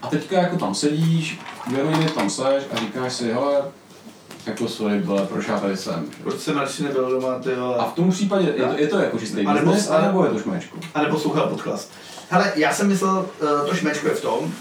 A 0.02 0.06
teďka 0.08 0.36
jako 0.38 0.56
tam 0.56 0.74
sedíš, 0.74 1.38
dvě 1.68 1.84
hodiny 1.84 2.06
tam 2.14 2.30
seš 2.30 2.62
a 2.72 2.76
říkáš 2.76 3.12
si, 3.12 3.32
hele, 3.32 3.62
jako 4.46 4.68
sorry, 4.68 5.00
vole, 5.00 5.26
proč 5.26 5.48
já 5.48 5.60
tady 5.60 5.76
jsem. 5.76 6.06
Proč 6.22 6.40
jsem 6.40 6.58
radši 6.58 6.82
nebyl 6.82 7.10
doma, 7.10 7.38
ty 7.38 7.54
vole. 7.54 7.76
A 7.76 7.84
v 7.84 7.92
tom 7.94 8.10
případě 8.10 8.54
je 8.56 8.64
to, 8.66 8.78
je 8.78 8.86
to 8.88 8.98
jako 8.98 9.18
čistý 9.18 9.46
A 9.46 9.52
nebo- 9.52 9.72
a- 9.90 9.94
anebo 9.96 10.24
je 10.24 10.30
to 10.30 10.38
šméčko? 10.38 10.78
a 10.94 11.02
neposlouchal 11.02 11.46
podcast. 11.46 11.90
Hele, 12.30 12.52
já 12.56 12.72
jsem 12.74 12.88
myslel, 12.88 13.26
uh, 13.42 13.68
to 13.68 13.74
šmečko 13.74 14.08
je 14.08 14.14
v 14.14 14.20
tom, 14.22 14.52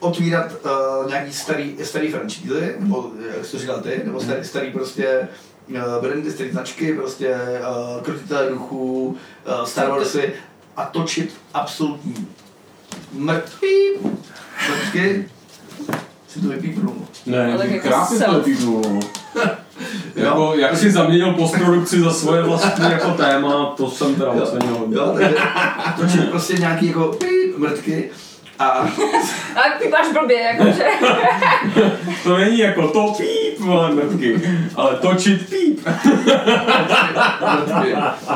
otvírat 0.00 0.52
uh, 0.64 1.08
nějaký 1.08 1.32
starý, 1.32 1.76
starý 1.82 2.08
franšízy, 2.08 2.74
nebo 2.78 3.10
jak 3.36 3.44
jsi 3.46 3.52
to 3.52 3.58
říkal 3.58 3.80
ty, 3.80 4.02
nebo 4.04 4.20
starý, 4.20 4.44
starý 4.44 4.70
prostě 4.72 5.28
uh, 5.68 6.02
brandy, 6.02 6.32
starý 6.32 6.50
značky, 6.50 6.92
prostě 6.94 7.36
uh, 7.96 8.02
krutitelé 8.02 8.50
duchů, 8.50 9.16
uh, 9.60 9.64
Star 9.64 9.90
Warsy 9.90 10.32
a 10.76 10.84
točit 10.84 11.34
absolutní 11.54 12.28
mrtvý 13.12 13.88
si 16.28 16.40
to 16.40 16.48
vypípnul. 16.48 16.94
Ne, 17.26 17.52
Ale 17.52 17.66
jako 17.68 17.88
krásně 17.88 18.18
to 18.18 18.34
vypípnul. 18.40 19.00
Jako, 20.16 20.54
jak 20.56 20.76
jsi 20.76 20.90
zaměnil 20.90 21.32
postprodukci 21.32 22.00
za 22.00 22.10
svoje 22.12 22.42
vlastní 22.42 22.84
jako 22.90 23.10
téma, 23.10 23.74
to 23.76 23.90
jsem 23.90 24.14
teda 24.14 24.32
Jo, 24.34 24.42
ocenil. 24.42 24.74
hodně. 24.74 24.96
jo, 24.96 25.14
takže 25.18 25.34
točit 25.96 26.30
prostě 26.30 26.54
nějaký 26.54 26.86
jako 26.86 27.04
píp, 27.08 27.56
mrtky 27.58 28.10
a 28.58 28.64
A 28.68 28.88
ty 29.78 29.88
máš 29.88 30.06
blbě, 30.12 30.40
jakože. 30.40 30.84
To 32.22 32.36
není 32.36 32.58
jako 32.58 32.88
to 32.88 33.14
píp, 33.18 33.60
vole, 33.60 33.94
mrtky, 33.94 34.40
ale 34.76 34.94
točit 34.96 35.48
píp. 35.50 35.86
mrtky. 37.54 37.94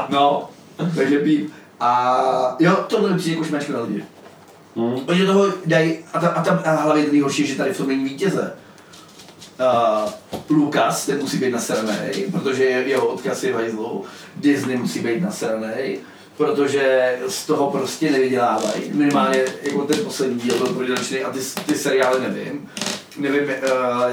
No, 0.09 0.49
takže 0.97 1.19
píp. 1.19 1.51
A 1.81 2.17
jo, 2.59 2.77
tohle 2.89 3.15
přijde 3.19 3.35
jako 3.37 3.45
šmečko 3.49 3.73
na 3.73 3.81
lidi. 3.81 4.05
Hmm. 4.77 5.07
Do 5.07 5.27
toho 5.27 5.47
dají, 5.67 5.99
a, 6.13 6.21
ta, 6.21 6.29
a, 6.29 6.43
ta, 6.43 6.51
a 6.65 6.71
hlavně 6.83 7.03
ten 7.03 7.13
nejhorší 7.13 7.47
že 7.47 7.55
tady 7.55 7.73
v 7.75 7.77
tom 7.77 7.89
není 7.89 8.05
vítěze. 8.05 8.53
Uh, 9.61 10.11
Lucas, 10.57 11.07
ten 11.07 11.19
musí 11.21 11.39
být 11.39 11.51
nasranej, 11.51 12.27
protože 12.33 12.65
je- 12.65 12.89
jeho 12.89 13.07
odkaz 13.07 13.43
je 13.45 13.53
v 13.53 13.57
hajzlu. 13.57 14.05
Disney 14.37 14.77
musí 14.77 15.01
být 15.01 15.23
nasranej, 15.23 15.99
protože 16.37 17.17
z 17.29 17.47
toho 17.47 17.71
prostě 17.71 18.11
nevydělávají. 18.11 18.83
Minimálně 18.93 19.45
jako 19.63 19.83
ten 19.83 20.05
poslední 20.05 20.41
díl 20.41 20.55
byl 20.59 20.67
prodělečný 20.67 21.21
a 21.21 21.31
ty, 21.31 21.39
ty 21.67 21.75
seriály 21.75 22.21
nevím. 22.21 22.69
Nevím, 23.19 23.43
uh, 23.43 23.51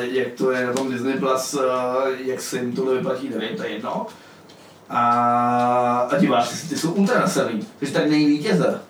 jak 0.01 0.28
to 0.38 0.51
je 0.51 0.66
na 0.66 0.74
tom 0.74 0.91
Disney 0.91 1.14
Plus, 1.14 1.53
uh, 1.53 1.62
jak 2.26 2.41
se 2.41 2.57
jim 2.57 2.72
tohle 2.74 2.95
vyplatí, 2.95 3.30
nevím, 3.30 3.57
to 3.57 3.64
je 3.64 3.70
jedno. 3.70 4.05
A, 4.89 6.07
a 6.12 6.18
diváci, 6.18 6.70
ty 6.70 6.78
jsou 6.78 6.91
ultra 6.91 7.20
nasraný, 7.20 7.68
takže 7.80 7.93
tady 7.93 8.10
není 8.10 8.26
vítěze. 8.26 8.82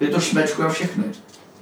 Je 0.00 0.08
to 0.08 0.20
šmečko 0.20 0.62
a 0.62 0.68
všechny. 0.68 1.04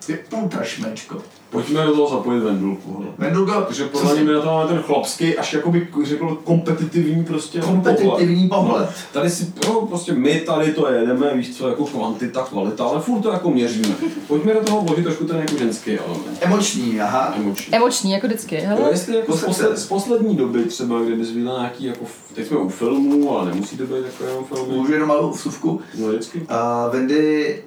Je 0.09 0.19
ultra 0.43 0.65
šmečko. 0.65 1.23
Pojďme 1.51 1.87
do 1.87 1.93
toho 1.97 2.09
zapojit 2.17 2.41
Vendulku. 2.41 2.93
hele. 2.99 3.15
Vendulko, 3.19 3.61
Takže 3.61 3.85
podle 3.85 4.15
mě 4.15 4.33
na 4.33 4.41
to 4.41 4.47
máme 4.47 4.69
ten 4.69 4.79
chlapský, 4.83 5.37
až 5.39 5.53
jakoby 5.53 5.89
řekl 6.05 6.39
kompetitivní 6.45 7.25
prostě 7.25 7.61
pohled. 7.61 7.83
kompetitivní 7.85 8.49
pohled. 8.49 8.91
Tady 9.13 9.31
si, 9.31 9.53
no, 9.67 9.87
prostě 9.87 10.13
my 10.13 10.41
tady 10.41 10.73
to 10.73 10.93
jedeme, 10.93 11.35
víš 11.35 11.57
co, 11.57 11.69
jako 11.69 11.87
kvantita, 11.87 12.43
kvalita, 12.43 12.85
ale 12.85 13.01
furt 13.01 13.21
to 13.21 13.31
jako 13.31 13.51
měříme. 13.51 13.95
Pojďme 14.29 14.55
do 14.55 14.61
toho 14.61 14.81
vložit 14.83 15.05
trošku 15.05 15.25
ten 15.25 15.37
jako 15.37 15.57
ženský 15.57 15.99
element. 15.99 16.39
Emoční, 16.41 17.01
aha. 17.01 17.35
Emoční. 17.37 17.75
Emoční, 17.75 18.11
jako 18.13 18.27
vždycky. 18.27 18.57
Hele, 18.57 18.91
jestli 18.91 19.17
jako 19.17 19.37
z, 19.37 19.45
posled, 19.45 19.79
z 19.79 19.87
poslední 19.87 20.37
doby 20.37 20.65
třeba, 20.65 21.01
kdybys 21.01 21.31
viděl 21.31 21.57
nějaký, 21.59 21.85
jako, 21.85 22.05
teď 22.35 22.47
jsme 22.47 22.57
u 22.57 22.69
filmů, 22.69 23.39
ale 23.39 23.51
nemusí 23.51 23.77
to 23.77 23.85
být 23.85 24.05
jako 24.05 24.25
jenom 24.25 24.45
filmy. 24.45 24.75
Můžu 24.77 24.93
jenom 24.93 25.09
malou 25.09 25.31
vsuvku. 25.31 25.81
No 25.99 26.09
vždycky. 26.09 26.39
Uh, 26.41 26.93
Vendy, 26.93 27.63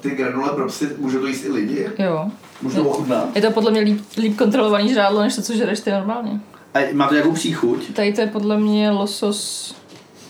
ty 0.00 0.10
granule 0.10 0.48
pro 0.48 0.66
psy, 0.66 0.88
můžou 0.98 1.20
to 1.20 1.26
jíst 1.26 1.44
i 1.44 1.52
lidi? 1.52 1.86
jo. 1.98 2.30
Můžu 2.62 2.76
to 2.76 2.88
ochutnat? 2.90 3.36
Je 3.36 3.42
to 3.42 3.50
podle 3.50 3.70
mě 3.70 3.80
líp, 3.80 4.02
líp 4.16 4.36
kontrolovaný 4.38 4.92
žrádlo, 4.92 5.20
než 5.20 5.36
to, 5.36 5.42
co 5.42 5.52
žereš 5.52 5.80
ty 5.80 5.90
normálně. 5.90 6.40
A 6.74 6.78
má 6.92 7.08
to 7.08 7.14
nějakou 7.14 7.32
příchuť? 7.32 7.92
Tady 7.92 8.12
to 8.12 8.20
je 8.20 8.26
podle 8.26 8.58
mě 8.58 8.90
losos 8.90 9.74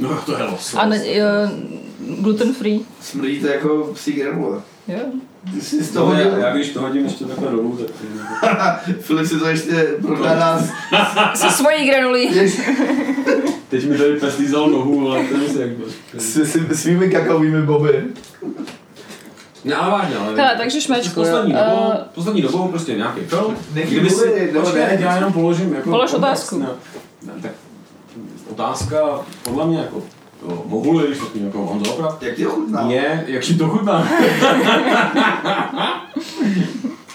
No 0.01 0.19
to 0.27 0.37
je 0.37 0.43
los. 0.43 0.75
a 0.75 0.87
ne, 0.87 0.97
uh, 0.99 2.23
gluten 2.23 2.55
free. 2.55 2.81
Smrdí 3.01 3.41
to 3.41 3.47
jako 3.47 3.91
psí 3.95 4.13
granule. 4.13 4.61
Jo. 4.89 4.99
Ty 5.55 5.61
jsi 5.61 5.85
z 5.85 5.91
toho 5.91 6.15
No, 6.15 6.21
já, 6.21 6.39
já, 6.39 6.55
když 6.55 6.71
to 6.71 6.81
hodím 6.81 7.05
ještě 7.05 7.25
takhle 7.25 7.51
dolů, 7.51 7.79
tak... 8.41 8.81
Filip 9.01 9.27
si 9.27 9.39
to 9.39 9.49
ještě 9.49 9.87
prodá 10.03 10.59
s, 10.59 10.71
Se 11.41 11.51
svojí 11.51 11.87
granulí. 11.87 12.31
Teď 13.69 13.89
mi 13.89 13.99
tady 13.99 14.17
pes 14.17 14.39
lízal 14.39 14.71
nohu, 14.71 15.11
ale 15.11 15.25
to 15.25 15.37
je 15.37 15.61
jak 15.61 15.71
s, 16.19 16.37
s, 16.37 16.81
svými 16.81 17.11
kakaovými 17.11 17.63
boby. 17.63 18.05
Ne, 19.65 19.75
ale 19.75 19.91
vážně, 19.91 20.17
ale... 20.17 20.37
Hele, 20.37 20.55
takže 20.59 20.81
šmečku, 20.81 21.15
Poslední 21.15 21.53
dobou, 21.53 21.93
Eh, 21.93 21.99
poslední 22.15 22.43
dobou 22.43 22.69
prostě 22.69 22.95
nějaký 22.97 23.21
film. 23.21 23.57
Nechci 23.75 23.91
Kdyby 23.95 24.11
si, 24.11 24.53
počkej, 24.61 24.81
ne? 24.83 24.99
já 25.01 25.15
jenom 25.15 25.33
položím 25.33 25.73
jako... 25.75 25.91
Polož 25.91 26.13
otázku. 26.13 26.59
Ne, 26.59 26.67
ne, 27.23 27.33
tak 27.43 27.53
otázka, 28.51 29.21
podle 29.43 29.67
mě 29.67 29.79
jako, 29.79 30.03
jo, 30.49 30.63
mohu-li, 30.67 31.07
když 31.07 31.19
to 31.19 31.27
jako 31.45 31.59
Honzo 31.59 31.95
oprav, 31.95 32.23
Jak 32.23 32.37
ti 32.37 32.47
ochutná? 32.47 32.91
je, 32.91 33.25
jak 33.27 33.45
si 33.45 33.55
to 33.55 33.69
chutná. 33.69 34.09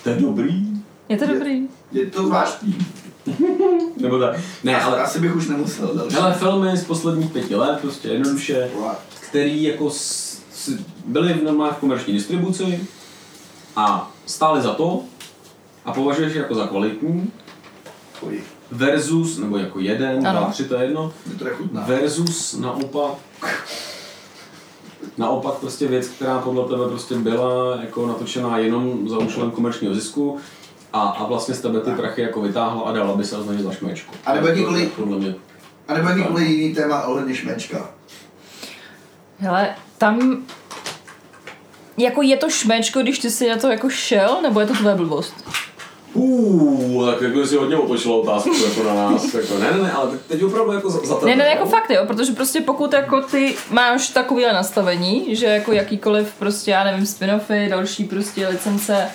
to 0.03 0.09
je 0.09 0.15
dobrý. 0.15 0.65
Je 1.09 1.17
to 1.17 1.25
dobrý. 1.27 1.67
Je 1.91 2.05
to 2.05 2.23
zvláštní. 2.23 2.77
Nebo 4.01 4.19
tak. 4.19 4.39
Ne, 4.63 4.81
ale 4.81 5.01
Asi 5.01 5.19
bych 5.19 5.35
už 5.35 5.47
nemusel 5.47 5.91
další. 5.95 6.15
Hele, 6.15 6.33
filmy 6.33 6.77
z 6.77 6.83
posledních 6.83 7.31
pěti 7.31 7.55
let, 7.55 7.79
prostě 7.81 8.07
jednoduše, 8.07 8.69
který 9.29 9.63
jako 9.63 9.89
s, 9.89 10.24
byly 11.05 11.33
v 11.33 11.43
normální 11.43 11.75
v 11.75 11.79
komerční 11.79 12.13
distribuci 12.13 12.87
a 13.75 14.11
stály 14.25 14.61
za 14.61 14.73
to 14.73 15.01
a 15.85 15.91
považuješ 15.93 16.33
je 16.33 16.41
jako 16.41 16.55
za 16.55 16.67
kvalitní 16.67 17.31
versus, 18.71 19.37
nebo 19.37 19.57
jako 19.57 19.79
jeden, 19.79 20.27
Ano. 20.27 20.39
dva, 20.39 20.49
tři, 20.51 20.63
to 20.63 20.75
je 20.75 20.83
jedno, 20.83 21.13
versus 21.87 22.53
naopak 22.59 23.13
naopak 25.17 25.53
prostě 25.53 25.87
věc, 25.87 26.07
která 26.07 26.39
podle 26.39 26.63
tebe 26.67 26.87
prostě 26.89 27.15
byla 27.15 27.75
jako 27.81 28.07
natočená 28.07 28.57
jenom 28.57 29.09
za 29.09 29.17
účelem 29.17 29.51
komerčního 29.51 29.93
zisku 29.93 30.37
a, 30.93 31.01
a 31.01 31.25
vlastně 31.27 31.55
z 31.55 31.61
tebe 31.61 31.79
ty 31.81 31.91
prachy 31.91 32.21
jako 32.21 32.41
vytáhla 32.41 32.81
a 32.83 32.91
dala 32.91 33.15
by 33.17 33.23
se 33.23 33.37
označit 33.37 33.63
za 33.63 33.71
šmečku. 33.71 34.13
A 34.25 34.33
nebo 34.33 34.47
jakýkoliv- 34.47 34.91
Podle 34.95 35.17
mě. 35.17 35.35
A 35.87 35.93
nebo 35.93 36.09
jakýkoliv 36.09 36.47
jiný 36.49 36.75
téma 36.75 37.03
ohledně 37.03 37.35
šmečka. 37.35 37.89
Hele, 39.39 39.75
tam 39.97 40.45
jako 41.97 42.21
je 42.21 42.37
to 42.37 42.49
šmečko, 42.49 43.01
když 43.01 43.19
ty 43.19 43.31
si 43.31 43.49
na 43.49 43.57
to 43.57 43.67
jako 43.67 43.89
šel, 43.89 44.39
nebo 44.41 44.59
je 44.59 44.67
to 44.67 44.73
tvoje 44.73 44.95
blbost? 44.95 45.33
Uh, 46.13 47.11
tak 47.11 47.21
jako 47.21 47.47
si 47.47 47.55
hodně 47.55 47.77
otočila 47.77 48.15
otázku 48.15 48.49
jako 48.69 48.83
na 48.83 48.93
nás. 48.93 49.33
Jako, 49.33 49.59
ne, 49.59 49.71
ne, 49.71 49.83
ne, 49.83 49.91
ale 49.91 50.11
teď 50.27 50.43
opravdu 50.43 50.73
jako 50.73 50.89
za, 50.89 50.99
za 51.05 51.25
Ne, 51.25 51.35
ne, 51.35 51.47
jako 51.49 51.65
fakt 51.65 51.89
jo, 51.89 52.03
protože 52.07 52.31
prostě 52.31 52.61
pokud 52.61 52.93
jako 52.93 53.21
ty 53.21 53.55
máš 53.71 54.09
takovýhle 54.09 54.53
nastavení, 54.53 55.35
že 55.35 55.45
jako 55.45 55.71
jakýkoliv 55.71 56.33
prostě, 56.39 56.71
já 56.71 56.83
nevím, 56.83 57.05
spin-offy, 57.05 57.69
další 57.69 58.03
prostě 58.03 58.47
licence, 58.47 59.07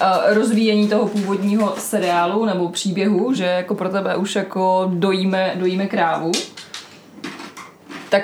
uh, 0.00 0.34
rozvíjení 0.34 0.88
toho 0.88 1.08
původního 1.08 1.74
seriálu 1.78 2.44
nebo 2.44 2.68
příběhu, 2.68 3.34
že 3.34 3.44
jako 3.44 3.74
pro 3.74 3.88
tebe 3.88 4.16
už 4.16 4.34
jako 4.34 4.90
dojíme, 4.94 5.52
dojíme 5.56 5.86
krávu, 5.86 6.32
tak 8.08 8.22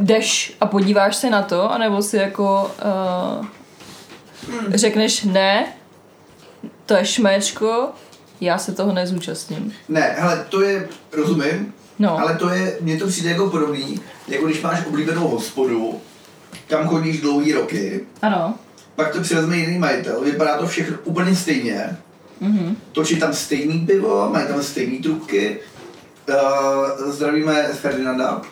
jdeš 0.00 0.56
a 0.60 0.66
podíváš 0.66 1.16
se 1.16 1.30
na 1.30 1.42
to, 1.42 1.72
anebo 1.72 2.02
si 2.02 2.16
jako 2.16 2.70
uh, 3.40 3.46
řekneš 4.74 5.24
ne, 5.24 5.66
to 6.86 6.94
je 6.94 7.04
šméčko, 7.06 7.88
já 8.40 8.58
se 8.58 8.72
toho 8.72 8.92
nezúčastním. 8.92 9.72
Ne, 9.88 10.14
hele, 10.18 10.46
to 10.48 10.62
je, 10.62 10.88
rozumím, 11.12 11.74
No. 11.98 12.18
ale 12.18 12.36
to 12.36 12.48
je, 12.48 12.78
mně 12.80 12.96
to 12.98 13.06
přijde 13.06 13.30
jako 13.30 13.50
podobný, 13.50 14.00
jako 14.28 14.46
když 14.46 14.62
máš 14.62 14.86
oblíbenou 14.86 15.28
hospodu, 15.28 16.00
kam 16.66 16.88
chodíš 16.88 17.20
dlouhý 17.20 17.52
roky, 17.52 18.00
Ano. 18.22 18.54
pak 18.96 19.12
to 19.12 19.20
převezme 19.20 19.56
jiný 19.56 19.78
majitel, 19.78 20.20
vypadá 20.20 20.58
to 20.58 20.66
všechno 20.66 20.96
úplně 21.04 21.36
stejně, 21.36 21.96
Mhm. 22.40 22.76
točí 22.92 23.16
tam 23.16 23.32
stejný 23.34 23.86
pivo, 23.86 24.28
mají 24.32 24.46
tam 24.46 24.62
stejný 24.62 24.98
trubky, 24.98 25.58
uh, 26.28 27.10
zdravíme 27.12 27.62
Ferdinanda 27.62 28.42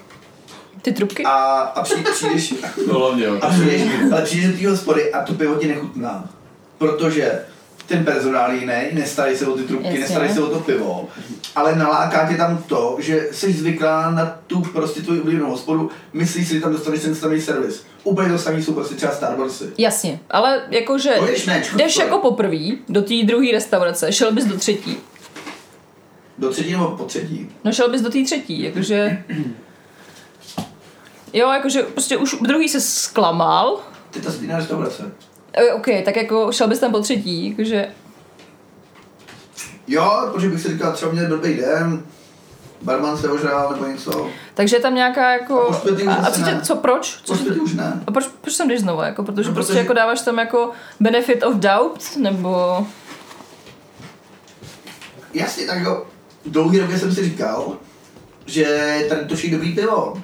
Ty 0.87 0.93
trubky? 0.93 1.25
a, 1.25 1.31
a 1.75 1.83
při, 1.83 1.95
přijdeš, 2.13 2.55
No 2.87 2.99
hlavně, 2.99 3.25
jo. 3.25 3.39
a 3.43 3.49
přijdeš, 3.49 3.83
ale 4.13 4.23
přijdeš 4.23 4.53
do 4.53 4.59
té 4.59 4.69
hospody 4.69 5.13
a 5.13 5.23
to 5.23 5.35
pivo 5.35 5.55
ti 5.55 5.69
nechutná, 5.69 6.31
protože 6.79 7.41
ten 7.87 8.05
personál 8.05 8.51
je 8.53 8.59
jiný, 8.61 8.75
nestarí 8.93 9.37
se 9.37 9.47
o 9.47 9.57
ty 9.57 9.63
trubky, 9.63 9.87
Jasně. 9.87 10.01
nestarí 10.01 10.35
se 10.35 10.41
o 10.41 10.47
to 10.47 10.59
pivo, 10.61 11.09
ale 11.57 11.77
naláká 11.77 12.29
tě 12.29 12.37
tam 12.37 12.59
to, 12.67 12.97
že 13.01 13.29
jsi 13.33 13.53
zvyklá 13.53 14.11
na 14.11 14.39
tu 14.47 14.61
prostě 14.61 15.03
tvoji 15.03 15.21
oblíbenou 15.21 15.51
hospodu, 15.51 15.91
myslíš 16.13 16.49
si, 16.49 16.55
že 16.55 16.61
tam 16.61 16.73
dostaneš 16.73 17.03
ten 17.03 17.15
samý 17.15 17.41
servis. 17.41 17.85
Úplně 18.05 18.29
to 18.33 18.39
samý 18.39 18.63
jsou 18.63 18.73
prostě 18.73 18.95
třeba 18.95 19.13
Starbucksy. 19.13 19.65
Jasně, 19.79 20.19
ale 20.31 20.63
jakože 20.71 21.15
jdeš 21.77 21.97
jako 21.97 22.19
poprvý 22.19 22.79
do 22.89 23.03
té 23.03 23.15
druhé 23.25 23.53
restaurace, 23.53 24.13
šel 24.13 24.33
bys 24.33 24.45
do 24.45 24.59
třetí. 24.59 24.97
Do 26.39 26.51
třetí 26.51 26.71
nebo 26.73 26.89
po 26.91 27.05
třetí. 27.05 27.49
No 27.65 27.73
šel 27.73 27.91
bys 27.91 28.01
do 28.03 28.11
té 28.11 28.25
třetí, 28.25 28.63
jakože... 28.63 29.23
Jo, 31.37 31.51
jakože 31.53 31.83
prostě 31.83 32.17
už 32.17 32.37
druhý 32.41 32.69
se 32.69 32.81
zklamal. 32.81 33.81
Ty 34.11 34.21
ta 34.21 34.31
stejná 34.33 34.57
restaurace. 34.57 35.13
E, 35.53 35.73
OK, 35.73 35.87
tak 36.05 36.17
jako 36.17 36.53
šel 36.53 36.69
bys 36.69 36.79
tam 36.79 36.93
po 36.93 37.01
třetí, 37.01 37.51
jakože... 37.51 37.89
Jo, 39.89 40.31
protože 40.33 40.49
bych 40.49 40.61
si 40.61 40.69
říkal, 40.69 40.93
třeba 40.93 41.13
měl 41.13 41.29
blbý 41.29 41.55
den, 41.55 42.03
barman 42.83 43.17
se 43.19 43.29
ožrál 43.31 43.73
nebo 43.73 43.87
něco. 43.87 44.31
Takže 44.55 44.77
je 44.77 44.81
tam 44.81 44.95
nějaká 44.95 45.33
jako... 45.33 45.71
A 45.71 46.11
A, 46.11 46.15
a 46.27 46.31
co, 46.31 46.43
tě, 46.43 46.61
co 46.63 46.77
proč? 46.77 47.21
Co 47.25 47.37
tě, 47.37 47.51
už 47.51 47.75
ne. 47.75 48.03
a 48.07 48.11
proč, 48.13 48.27
proč 48.41 48.57
tam 48.57 48.69
jdeš 48.69 48.81
znovu, 48.81 49.03
jako? 49.03 49.23
Protože 49.23 49.49
No, 49.49 49.55
prostě 49.55 49.73
protože- 49.73 49.79
jako 49.81 49.93
dáváš 49.93 50.21
tam 50.21 50.39
jako 50.39 50.71
benefit 51.01 51.43
of 51.43 51.55
doubt, 51.55 52.17
nebo... 52.17 52.87
Jasně, 55.35 55.67
tak 55.67 55.79
jo. 55.83 56.07
Dlouhý 56.47 56.79
roky 56.81 56.99
jsem 56.99 57.15
si 57.15 57.25
říkal, 57.25 57.77
že 58.47 58.99
tady 59.09 59.25
točí 59.25 59.51
dobrý 59.51 59.75
pivo. 59.75 60.23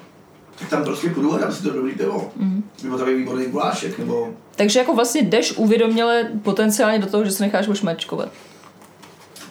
Tak 0.63 0.71
tam 0.71 0.85
prostě 0.85 1.11
půjdu 1.11 1.35
a 1.35 1.39
dám 1.39 1.53
si 1.53 1.63
to 1.63 1.71
dobrý 1.71 1.93
pivo. 1.93 2.33
Mm. 2.37 2.65
Nebo 2.83 2.99
tady 2.99 3.15
výborný 3.15 3.47
gulášek, 3.47 3.99
nebo... 3.99 4.35
Takže 4.57 4.79
jako 4.79 4.95
vlastně 4.95 5.23
jdeš 5.23 5.53
uvědoměle 5.57 6.31
potenciálně 6.43 6.99
do 6.99 7.07
toho, 7.07 7.25
že 7.25 7.31
se 7.31 7.43
necháš 7.43 7.69
ošmačkovat. 7.69 8.29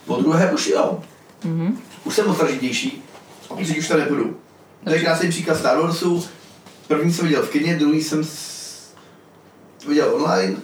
Po 0.06 0.16
druhé 0.16 0.52
už 0.54 0.68
jo. 0.68 1.00
Mm-hmm. 1.46 1.74
Už 2.04 2.16
jsem 2.16 2.30
ostražitější. 2.30 3.04
A 3.50 3.56
teď 3.56 3.78
už 3.78 3.88
tam 3.88 4.00
nepůjdu. 4.00 4.38
To 4.84 4.90
je 4.90 5.00
krásný 5.00 5.30
příklad 5.30 5.58
Star 5.58 5.82
Warsu. 5.82 6.24
První 6.88 7.14
jsem 7.14 7.26
viděl 7.26 7.44
v 7.44 7.50
kině, 7.50 7.76
druhý 7.76 8.04
jsem 8.04 8.24
s... 8.24 8.94
viděl 9.88 10.16
online 10.16 10.56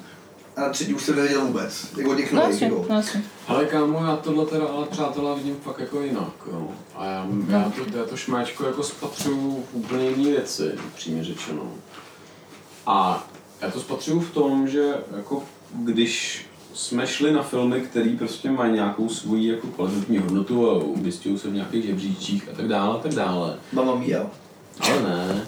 a 0.58 0.62
na 0.62 0.70
třetí 0.70 0.93
už 0.93 1.03
jsem 1.03 1.16
neviděl 1.16 1.41
vůbec. 1.45 1.88
Jako 1.97 2.16
těch 2.16 2.34
No 2.34 2.41
nových, 2.41 2.62
jasně, 2.62 2.78
no 2.89 2.95
jasně. 2.95 3.24
Ale 3.47 3.66
kámo, 3.66 4.05
já 4.05 4.16
tohle 4.16 4.45
teda, 4.45 4.66
ale 4.66 4.86
přátelé 4.86 5.36
vidím 5.36 5.55
fakt 5.55 5.80
jako 5.80 6.01
jinak, 6.01 6.34
jo. 6.51 6.68
A 6.95 7.05
já, 7.05 7.28
já, 7.49 7.72
to, 7.76 7.97
já 7.97 8.05
to 8.05 8.18
šmáčko 8.18 8.66
jako 8.66 8.84
spatřuju 8.84 9.64
v 9.72 9.76
úplně 9.76 10.10
jiné 10.10 10.30
věci, 10.32 10.72
přímě 10.95 11.24
řečeno. 11.24 11.72
A 12.86 13.28
já 13.62 13.72
to 13.72 13.80
spatřuju 13.80 14.20
v 14.20 14.32
tom, 14.32 14.68
že 14.68 14.93
jako 15.18 15.43
když 15.74 16.45
jsme 16.74 17.08
šli 17.08 17.32
na 17.32 17.43
filmy, 17.43 17.82
které 17.82 18.16
prostě 18.18 18.51
mají 18.51 18.74
nějakou 18.74 19.10
svoji 19.10 19.51
jako 19.51 19.68
kvalitní 19.68 20.18
hodnotu 20.18 20.70
a 20.70 20.74
umístějí 20.74 21.38
se 21.38 21.47
v 21.47 21.53
nějakých 21.53 21.86
žebříčích 21.86 22.49
a 22.53 22.55
tak 22.55 22.68
dále, 22.68 22.95
a 22.95 22.97
tak 22.97 23.14
dále. 23.14 23.58
Mamma 23.72 23.95
mia. 23.95 24.26
Ale 24.80 25.01
ne, 25.01 25.47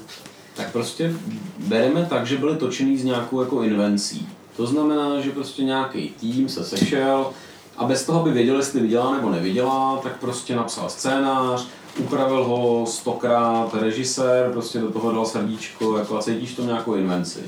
tak 0.56 0.72
prostě 0.72 1.14
bereme 1.58 2.06
tak, 2.10 2.26
že 2.26 2.38
byly 2.38 2.58
točený 2.58 2.98
s 2.98 3.04
nějakou 3.04 3.42
jako 3.42 3.64
invencí. 3.64 4.30
To 4.60 4.66
znamená, 4.66 5.22
že 5.22 5.32
prostě 5.32 5.64
nějaký 5.64 6.10
tým 6.10 6.50
se 6.50 6.64
sešel 6.64 7.32
a 7.78 7.86
bez 7.86 8.06
toho, 8.06 8.22
aby 8.22 8.32
věděl, 8.32 8.58
jestli 8.58 8.80
viděla 8.80 9.16
nebo 9.16 9.30
neviděla, 9.30 10.00
tak 10.04 10.20
prostě 10.20 10.56
napsal 10.56 10.90
scénář, 10.90 11.68
upravil 12.00 12.44
ho 12.44 12.86
stokrát 12.86 13.74
režisér, 13.74 14.50
prostě 14.52 14.80
do 14.80 14.92
toho 14.92 15.12
dal 15.12 15.26
srdíčko, 15.26 15.98
jako 15.98 16.18
a 16.18 16.22
cítíš 16.22 16.54
to 16.54 16.64
nějakou 16.64 16.94
invenci. 16.94 17.40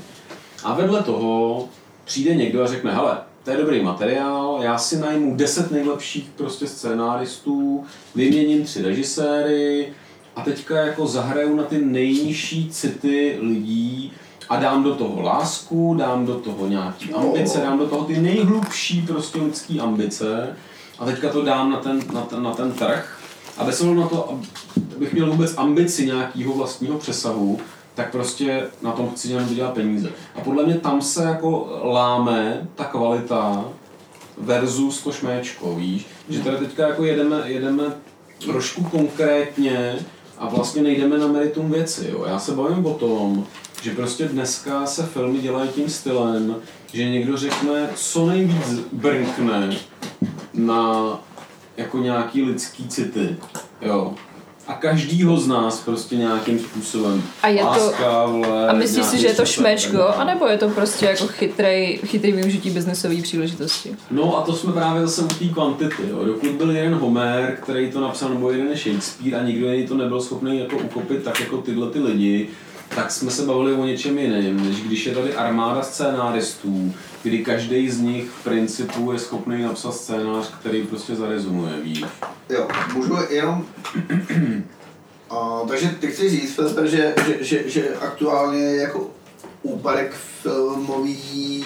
A 0.64 0.74
vedle 0.74 1.02
toho 1.02 1.64
přijde 2.04 2.34
někdo 2.34 2.62
a 2.62 2.66
řekne, 2.66 2.94
hele, 2.94 3.18
to 3.44 3.50
je 3.50 3.56
dobrý 3.56 3.82
materiál, 3.82 4.58
já 4.62 4.78
si 4.78 4.98
najmu 4.98 5.36
10 5.36 5.70
nejlepších 5.70 6.30
prostě 6.36 6.66
scénáristů, 6.66 7.84
vyměním 8.14 8.64
tři 8.64 8.82
režiséry 8.82 9.92
a 10.36 10.40
teďka 10.40 10.76
jako 10.76 11.06
zahraju 11.06 11.56
na 11.56 11.62
ty 11.62 11.78
nejnižší 11.78 12.70
city 12.70 13.38
lidí 13.40 14.12
a 14.52 14.56
dám 14.56 14.82
do 14.82 14.94
toho 14.94 15.22
lásku, 15.22 15.94
dám 15.94 16.26
do 16.26 16.34
toho 16.34 16.66
nějaký 16.66 17.12
ambice, 17.12 17.60
dám 17.60 17.78
do 17.78 17.86
toho 17.86 18.04
ty 18.04 18.20
nejhlubší 18.20 19.02
prostě 19.02 19.38
lidský 19.38 19.80
ambice 19.80 20.56
a 20.98 21.04
teďka 21.04 21.28
to 21.28 21.42
dám 21.42 21.70
na 21.70 21.76
ten, 21.76 22.02
na 22.12 22.20
ten, 22.20 22.42
na 22.42 22.54
ten 22.54 22.72
trh 22.72 23.20
a 23.58 23.64
bez 23.64 23.82
na 23.82 24.08
to, 24.08 24.38
abych 24.96 25.12
měl 25.12 25.30
vůbec 25.30 25.54
ambici 25.56 26.06
nějakého 26.06 26.54
vlastního 26.54 26.98
přesahu, 26.98 27.60
tak 27.94 28.12
prostě 28.12 28.66
na 28.82 28.92
tom 28.92 29.10
chci 29.10 29.28
jenom 29.28 29.48
vydělat 29.48 29.74
peníze. 29.74 30.08
A 30.34 30.40
podle 30.40 30.64
mě 30.66 30.74
tam 30.74 31.02
se 31.02 31.24
jako 31.24 31.80
láme 31.84 32.68
ta 32.74 32.84
kvalita 32.84 33.64
versus 34.38 35.02
to 35.02 35.12
šméčko, 35.12 35.74
víš? 35.74 36.06
Že 36.28 36.40
tady 36.40 36.56
teďka 36.56 36.88
jako 36.88 37.04
jedeme, 37.04 37.42
jedeme 37.44 37.84
trošku 38.38 38.84
konkrétně 38.84 39.98
a 40.38 40.48
vlastně 40.48 40.82
nejdeme 40.82 41.18
na 41.18 41.26
meritum 41.26 41.70
věci, 41.70 42.08
jo? 42.10 42.24
Já 42.28 42.38
se 42.38 42.52
bavím 42.52 42.86
o 42.86 42.94
tom, 42.94 43.46
že 43.82 43.90
prostě 43.90 44.24
dneska 44.24 44.86
se 44.86 45.02
filmy 45.06 45.38
dělají 45.38 45.68
tím 45.70 45.88
stylem, 45.88 46.54
že 46.92 47.10
někdo 47.10 47.36
řekne, 47.36 47.88
co 47.94 48.26
nejvíc 48.26 48.66
brnkne 48.92 49.76
na 50.54 51.02
jako 51.76 51.98
nějaký 51.98 52.42
lidský 52.42 52.88
city, 52.88 53.36
jo. 53.82 54.14
A 54.66 54.72
každýho 54.74 55.36
z 55.36 55.46
nás 55.48 55.80
prostě 55.80 56.16
nějakým 56.16 56.58
způsobem. 56.58 57.22
A 57.42 57.48
je 57.48 57.58
to- 57.62 57.66
Láska, 57.68 58.26
vle, 58.26 58.68
A 58.68 58.72
myslíš 58.74 59.04
si, 59.06 59.18
že 59.18 59.26
je 59.26 59.34
to 59.34 59.44
šmečko, 59.46 60.02
anebo 60.08 60.46
je 60.46 60.58
to 60.58 60.68
prostě 60.68 61.06
jako 61.06 61.26
chytrej, 61.26 62.00
chytrý 62.06 62.32
využití 62.32 62.70
biznesové 62.70 63.22
příležitosti? 63.22 63.96
No 64.10 64.38
a 64.38 64.42
to 64.42 64.52
jsme 64.52 64.72
právě 64.72 65.06
zase 65.06 65.22
u 65.22 65.26
té 65.28 65.44
kvantity. 65.48 66.02
Jo. 66.10 66.24
Dokud 66.24 66.50
byl 66.50 66.70
jeden 66.70 66.94
Homer, 66.94 67.58
který 67.62 67.90
to 67.90 68.00
napsal, 68.00 68.28
nebo 68.28 68.50
jeden 68.50 68.76
Shakespeare 68.76 69.36
a 69.40 69.42
nikdo 69.42 69.72
jiný 69.72 69.86
to 69.86 69.94
nebyl 69.96 70.20
schopný 70.22 70.58
jako 70.58 70.76
ukopit 70.76 71.22
tak 71.22 71.40
jako 71.40 71.56
tyhle 71.56 71.90
ty 71.90 71.98
lidi, 72.00 72.48
tak 72.94 73.10
jsme 73.10 73.30
se 73.30 73.42
bavili 73.42 73.72
o 73.72 73.84
něčem 73.84 74.18
jiném, 74.18 74.64
než 74.68 74.82
když 74.82 75.06
je 75.06 75.14
tady 75.14 75.34
armáda 75.34 75.82
scénáristů, 75.82 76.94
kdy 77.22 77.44
každý 77.44 77.90
z 77.90 78.00
nich 78.00 78.30
v 78.30 78.44
principu 78.44 79.12
je 79.12 79.18
schopný 79.18 79.62
napsat 79.62 79.94
scénář, 79.94 80.54
který 80.60 80.82
prostě 80.82 81.14
zarezumuje, 81.14 81.72
víš. 81.82 82.04
Jo, 82.48 82.68
můžu 82.94 83.16
jenom... 83.30 83.66
A, 85.30 85.60
takže 85.68 85.88
ty 86.00 86.06
chceš 86.06 86.32
říct, 86.32 86.54
Filipe, 86.54 86.86
že, 86.86 87.14
že, 87.26 87.44
že, 87.44 87.70
že 87.70 87.96
aktuálně 87.96 88.76
jako 88.76 89.10
úpadek 89.62 90.14
filmový 90.42 91.64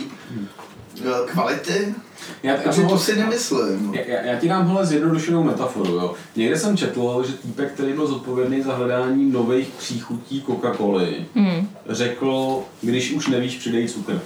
kvality. 1.26 1.94
Já, 2.42 2.52
já, 2.54 2.60
Takže 2.62 2.82
to 2.82 2.98
si 2.98 3.16
nemyslím. 3.16 3.94
já, 3.94 4.00
já, 4.14 4.22
já 4.32 4.40
ti 4.40 4.48
dám 4.48 4.68
hele 4.68 4.86
zjednodušenou 4.86 5.42
metaforu. 5.42 5.92
Jo. 5.94 6.14
Někde 6.36 6.58
jsem 6.58 6.76
četl, 6.76 7.24
že 7.26 7.32
týpek, 7.32 7.72
který 7.72 7.92
byl 7.92 8.06
zodpovědný 8.06 8.62
za 8.62 8.74
hledání 8.74 9.30
nových 9.32 9.68
příchutí 9.78 10.44
Coca-Coly, 10.46 11.14
Hmm. 11.34 11.68
řekl, 11.88 12.58
když 12.82 13.12
už 13.12 13.26
nevíš, 13.28 13.56
přidej 13.56 13.88
cukr. 13.88 14.20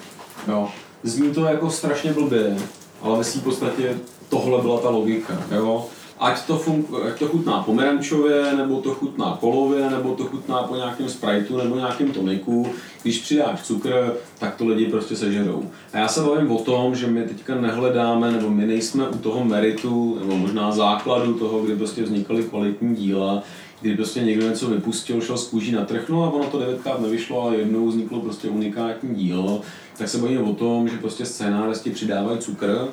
Jo. 0.48 0.68
Zní 1.02 1.30
to 1.30 1.44
jako 1.44 1.70
strašně 1.70 2.12
blbě, 2.12 2.56
ale 3.02 3.18
ve 3.18 3.24
svým 3.24 3.42
podstatě 3.42 3.94
tohle 4.28 4.62
byla 4.62 4.80
ta 4.80 4.88
logika. 4.90 5.42
Jo. 5.54 5.86
Ať 6.20 6.46
to, 6.46 6.56
fun- 6.56 6.84
ať 7.08 7.18
to 7.18 7.28
chutná 7.28 7.62
pomerančově, 7.62 8.52
nebo 8.56 8.80
to 8.80 8.94
chutná 8.94 9.38
kolově, 9.40 9.90
nebo 9.90 10.14
to 10.14 10.24
chutná 10.24 10.62
po 10.62 10.76
nějakém 10.76 11.08
Spriteu, 11.08 11.56
nebo 11.56 11.76
nějakém 11.76 12.12
toniku. 12.12 12.66
Když 13.02 13.18
přidáš 13.18 13.62
cukr, 13.62 14.12
tak 14.38 14.54
to 14.56 14.66
lidi 14.66 14.86
prostě 14.86 15.16
sežerou. 15.16 15.70
A 15.92 15.98
já 15.98 16.08
se 16.08 16.20
bavím 16.20 16.52
o 16.52 16.58
tom, 16.58 16.94
že 16.94 17.06
my 17.06 17.22
teďka 17.22 17.54
nehledáme, 17.54 18.32
nebo 18.32 18.50
my 18.50 18.66
nejsme 18.66 19.08
u 19.08 19.18
toho 19.18 19.44
meritu, 19.44 20.16
nebo 20.20 20.36
možná 20.36 20.72
základu 20.72 21.34
toho, 21.34 21.60
kdy 21.60 21.76
prostě 21.76 22.02
vznikaly 22.02 22.42
kvalitní 22.42 22.96
díla, 22.96 23.42
kdy 23.80 23.96
prostě 23.96 24.20
někdo 24.20 24.48
něco 24.48 24.66
vypustil, 24.66 25.20
šel 25.20 25.38
z 25.38 25.48
kůží 25.48 25.72
na 25.72 25.84
trh, 25.84 26.08
no 26.08 26.24
a 26.24 26.30
ono 26.30 26.44
to 26.44 26.58
devětkrát 26.58 27.00
nevyšlo, 27.00 27.42
ale 27.42 27.56
jednou 27.56 27.86
vzniklo 27.86 28.20
prostě 28.20 28.48
unikátní 28.48 29.14
dílo, 29.14 29.60
tak 30.01 30.09
se 30.09 30.18
bavíme 30.18 30.42
o 30.42 30.55
tom, 30.55 30.88
že 30.88 30.96
prostě 30.96 31.26
scénáristi 31.26 31.90
přidávají 31.90 32.38
cukr 32.38 32.88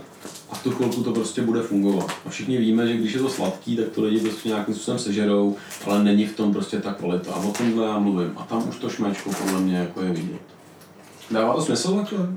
a 0.50 0.56
v 0.56 0.64
tu 0.64 0.72
chvilku 0.72 1.04
to 1.04 1.12
prostě 1.12 1.42
bude 1.42 1.62
fungovat. 1.62 2.12
A 2.26 2.30
všichni 2.30 2.58
víme, 2.58 2.88
že 2.88 2.94
když 2.94 3.14
je 3.14 3.20
to 3.20 3.30
sladký, 3.30 3.78
tak 3.78 3.88
to 3.88 4.04
lidi 4.04 4.20
prostě 4.20 4.50
nějakým 4.50 4.74
způsobem 4.74 5.00
sežerou, 5.00 5.56
ale 5.86 6.04
není 6.04 6.26
v 6.26 6.36
tom 6.36 6.54
prostě 6.54 6.80
ta 6.80 6.94
kvalita. 6.94 7.34
A 7.34 7.36
o 7.36 7.52
tomhle 7.52 7.88
já 7.88 8.00
mluvím. 8.00 8.34
A 8.38 8.44
tam 8.44 8.70
už 8.70 8.78
to 8.78 8.90
šmečko 8.90 9.30
podle 9.30 9.60
mě 9.60 9.78
jako 9.78 10.02
je 10.02 10.12
vidět. 10.12 10.42
Dává 11.32 11.54
to 11.54 11.62
smysl 11.62 11.96
takhle? 11.96 12.28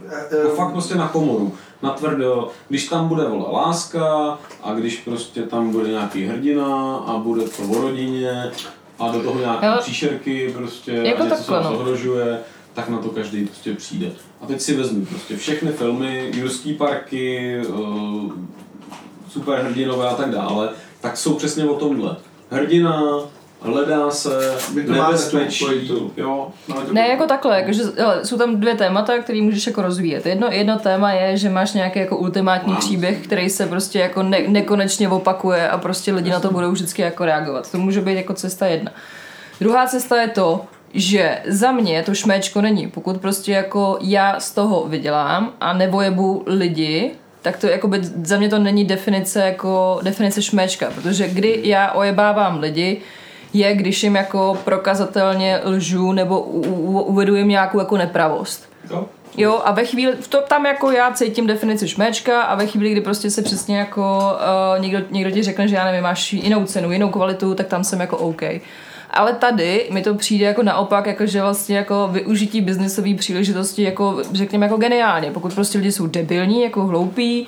To 0.42 0.48
fakt 0.48 0.72
prostě 0.72 0.94
na 0.94 1.08
komoru, 1.08 1.52
na 1.82 1.90
tvrdo, 1.90 2.48
když 2.68 2.88
tam 2.88 3.08
bude 3.08 3.24
vole 3.24 3.52
láska 3.52 4.38
a 4.62 4.74
když 4.74 4.96
prostě 4.96 5.42
tam 5.42 5.70
bude 5.72 5.88
nějaký 5.88 6.26
hrdina 6.26 6.96
a 6.96 7.18
bude 7.18 7.42
to 7.42 7.62
o 7.62 7.82
rodině 7.82 8.50
a 8.98 9.10
do 9.10 9.22
toho 9.22 9.40
nějaké 9.40 9.66
příšerky 9.80 10.52
prostě 10.56 10.92
jako 10.92 11.22
a 11.22 11.24
něco 11.24 11.36
se 11.36 11.46
takhle, 11.46 11.56
nás 11.56 11.72
no. 11.72 11.78
ohrožuje, 11.78 12.40
tak 12.74 12.88
na 12.88 12.98
to 12.98 13.08
každý 13.08 13.44
prostě 13.46 13.74
přijde. 13.74 14.06
A 14.42 14.46
teď 14.46 14.60
si 14.60 14.76
vezmu 14.76 15.04
prostě 15.04 15.36
všechny 15.36 15.72
filmy, 15.72 16.30
Jurský 16.34 16.74
parky, 16.74 17.56
uh, 17.68 18.32
superhrdinové 19.28 20.08
a 20.08 20.14
tak 20.14 20.30
dále, 20.30 20.68
tak 21.00 21.16
jsou 21.16 21.34
přesně 21.34 21.64
o 21.64 21.74
tomhle. 21.74 22.16
Hrdina, 22.50 23.02
hledá 23.60 24.10
se, 24.10 24.54
nebezpečí, 24.86 25.90
jo. 26.16 26.48
No, 26.68 26.74
to- 26.74 26.92
Ne, 26.92 27.08
jako 27.08 27.26
takhle, 27.26 27.60
jakože, 27.60 27.82
hele, 27.98 28.24
jsou 28.24 28.38
tam 28.38 28.60
dvě 28.60 28.74
témata, 28.74 29.18
které 29.18 29.42
můžeš 29.42 29.66
jako 29.66 29.82
rozvíjet. 29.82 30.26
Jedno, 30.26 30.48
jedno 30.50 30.78
téma 30.78 31.12
je, 31.12 31.36
že 31.36 31.48
máš 31.48 31.72
nějaký 31.72 31.98
jako 31.98 32.16
ultimátní 32.16 32.72
Wow. 32.72 32.80
příběh, 32.80 33.24
který 33.24 33.50
se 33.50 33.66
prostě 33.66 33.98
jako 33.98 34.22
ne, 34.22 34.38
nekonečně 34.48 35.08
opakuje 35.08 35.68
a 35.68 35.78
prostě 35.78 36.12
lidi 36.12 36.30
na 36.30 36.40
to 36.40 36.50
budou 36.50 36.70
vždycky 36.70 37.02
jako 37.02 37.24
reagovat. 37.24 37.70
To 37.72 37.78
může 37.78 38.00
být 38.00 38.14
jako 38.14 38.34
cesta 38.34 38.66
jedna. 38.66 38.92
Druhá 39.60 39.86
cesta 39.86 40.20
je 40.22 40.28
to, 40.28 40.64
že 40.94 41.38
za 41.46 41.72
mě 41.72 42.02
to 42.02 42.14
šméčko 42.14 42.60
není. 42.60 42.86
Pokud 42.86 43.20
prostě 43.20 43.52
jako 43.52 43.98
já 44.00 44.40
z 44.40 44.50
toho 44.50 44.84
vydělám 44.88 45.52
a 45.60 45.72
nevojebu 45.72 46.42
lidi, 46.46 47.10
tak 47.42 47.56
to 47.56 47.66
jako 47.66 47.88
by, 47.88 48.00
za 48.02 48.36
mě 48.36 48.48
to 48.48 48.58
není 48.58 48.84
definice 48.84 49.40
jako 49.40 50.00
definice 50.02 50.42
šméčka, 50.42 50.90
protože 50.94 51.28
kdy 51.28 51.60
já 51.64 51.92
ojebávám 51.92 52.60
lidi, 52.60 53.00
je, 53.52 53.74
když 53.74 54.02
jim 54.02 54.14
jako 54.14 54.58
prokazatelně 54.64 55.60
lžu 55.64 56.12
nebo 56.12 56.40
u, 56.40 56.60
u, 56.60 57.00
uvedu 57.00 57.36
jim 57.36 57.48
nějakou 57.48 57.78
jako 57.78 57.96
nepravost. 57.96 58.68
Jo? 58.90 59.06
Jo, 59.36 59.62
a 59.64 59.72
ve 59.72 59.84
chvíli, 59.84 60.12
v 60.20 60.28
to 60.28 60.42
tam 60.48 60.66
jako 60.66 60.90
já 60.90 61.12
cítím 61.12 61.46
definici 61.46 61.88
šméčka 61.88 62.42
a 62.42 62.54
ve 62.54 62.66
chvíli, 62.66 62.92
kdy 62.92 63.00
prostě 63.00 63.30
se 63.30 63.42
přesně 63.42 63.78
jako 63.78 64.32
uh, 64.76 64.82
někdo, 64.82 65.00
někdo 65.10 65.30
ti 65.30 65.42
řekne, 65.42 65.68
že 65.68 65.76
já 65.76 65.84
nevím, 65.84 66.02
máš 66.02 66.32
jinou 66.32 66.64
cenu, 66.64 66.92
jinou 66.92 67.08
kvalitu, 67.08 67.54
tak 67.54 67.66
tam 67.66 67.84
jsem 67.84 68.00
jako 68.00 68.16
OK. 68.16 68.42
Ale 69.10 69.32
tady 69.32 69.88
mi 69.90 70.02
to 70.02 70.14
přijde 70.14 70.46
jako 70.46 70.62
naopak, 70.62 71.06
jako 71.06 71.26
že 71.26 71.42
vlastně 71.42 71.76
jako 71.76 72.08
využití 72.12 72.60
biznesové 72.60 73.14
příležitosti 73.14 73.82
jako 73.82 74.22
řekněme 74.32 74.66
jako 74.66 74.76
geniálně. 74.76 75.30
Pokud 75.30 75.54
prostě 75.54 75.78
lidi 75.78 75.92
jsou 75.92 76.06
debilní, 76.06 76.62
jako 76.62 76.86
hloupí, 76.86 77.46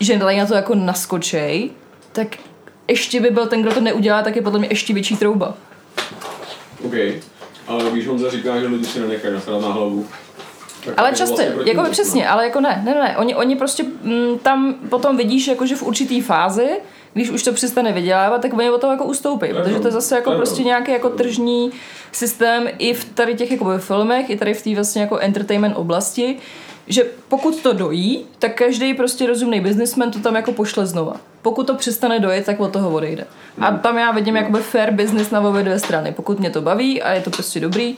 že 0.00 0.18
tady 0.18 0.36
na 0.36 0.46
to 0.46 0.54
jako 0.54 0.74
naskočej, 0.74 1.70
tak 2.12 2.28
ještě 2.88 3.20
by 3.20 3.30
byl 3.30 3.46
ten, 3.46 3.62
kdo 3.62 3.74
to 3.74 3.80
neudělá, 3.80 4.22
tak 4.22 4.36
je 4.36 4.42
podle 4.42 4.58
mě 4.58 4.68
ještě 4.70 4.94
větší 4.94 5.16
trouba. 5.16 5.54
OK. 6.84 6.94
Ale 7.66 7.90
když 7.90 8.06
Honza 8.06 8.30
říká, 8.30 8.60
že 8.60 8.66
lidi 8.66 8.84
si 8.84 9.00
nenechají 9.00 9.34
nasrat 9.34 9.62
na 9.62 9.68
hlavu. 9.68 10.06
tak 10.84 10.94
Ale 10.96 11.12
často, 11.12 11.36
vlastně 11.36 11.70
jako 11.70 11.82
by 11.82 11.90
přesně, 11.90 12.28
ale 12.28 12.44
jako 12.44 12.60
ne, 12.60 12.82
ne, 12.84 12.94
ne. 12.94 13.16
Oni, 13.16 13.34
oni 13.34 13.56
prostě 13.56 13.82
mm, 13.82 14.38
tam 14.38 14.74
potom 14.88 15.16
vidíš, 15.16 15.48
jako 15.48 15.66
že 15.66 15.76
v 15.76 15.82
určitý 15.82 16.20
fázi, 16.20 16.68
když 17.12 17.30
už 17.30 17.42
to 17.42 17.52
přestane 17.52 17.92
vydělávat, 17.92 18.42
tak 18.42 18.54
oni 18.54 18.70
od 18.70 18.80
toho 18.80 18.92
jako 18.92 19.04
ustoupí, 19.04 19.48
protože 19.48 19.80
to 19.80 19.88
je 19.88 19.92
zase 19.92 20.14
jako 20.14 20.32
prostě 20.32 20.62
nějaký 20.62 20.92
jako 20.92 21.08
tržní 21.08 21.70
systém 22.12 22.68
i 22.78 22.94
v 22.94 23.04
tady 23.04 23.34
těch 23.34 23.50
jako 23.50 23.78
filmech, 23.78 24.30
i 24.30 24.36
tady 24.36 24.54
v 24.54 24.62
té 24.62 24.74
vlastně 24.74 25.02
jako 25.02 25.18
entertainment 25.18 25.76
oblasti, 25.76 26.36
že 26.86 27.04
pokud 27.28 27.62
to 27.62 27.72
dojí, 27.72 28.26
tak 28.38 28.54
každý 28.54 28.94
prostě 28.94 29.26
rozumný 29.26 29.60
businessman 29.60 30.10
to 30.10 30.18
tam 30.18 30.36
jako 30.36 30.52
pošle 30.52 30.86
znova. 30.86 31.16
Pokud 31.42 31.66
to 31.66 31.74
přestane 31.74 32.20
dojet, 32.20 32.46
tak 32.46 32.60
od 32.60 32.72
toho 32.72 32.90
odejde. 32.90 33.26
A 33.60 33.72
tam 33.72 33.98
já 33.98 34.10
vidím 34.10 34.36
jakoby 34.36 34.58
fair 34.58 34.90
business 34.90 35.30
na 35.30 35.40
obě 35.40 35.62
dvě 35.62 35.78
strany. 35.78 36.12
Pokud 36.12 36.38
mě 36.38 36.50
to 36.50 36.62
baví 36.62 37.02
a 37.02 37.12
je 37.12 37.20
to 37.20 37.30
prostě 37.30 37.60
dobrý, 37.60 37.96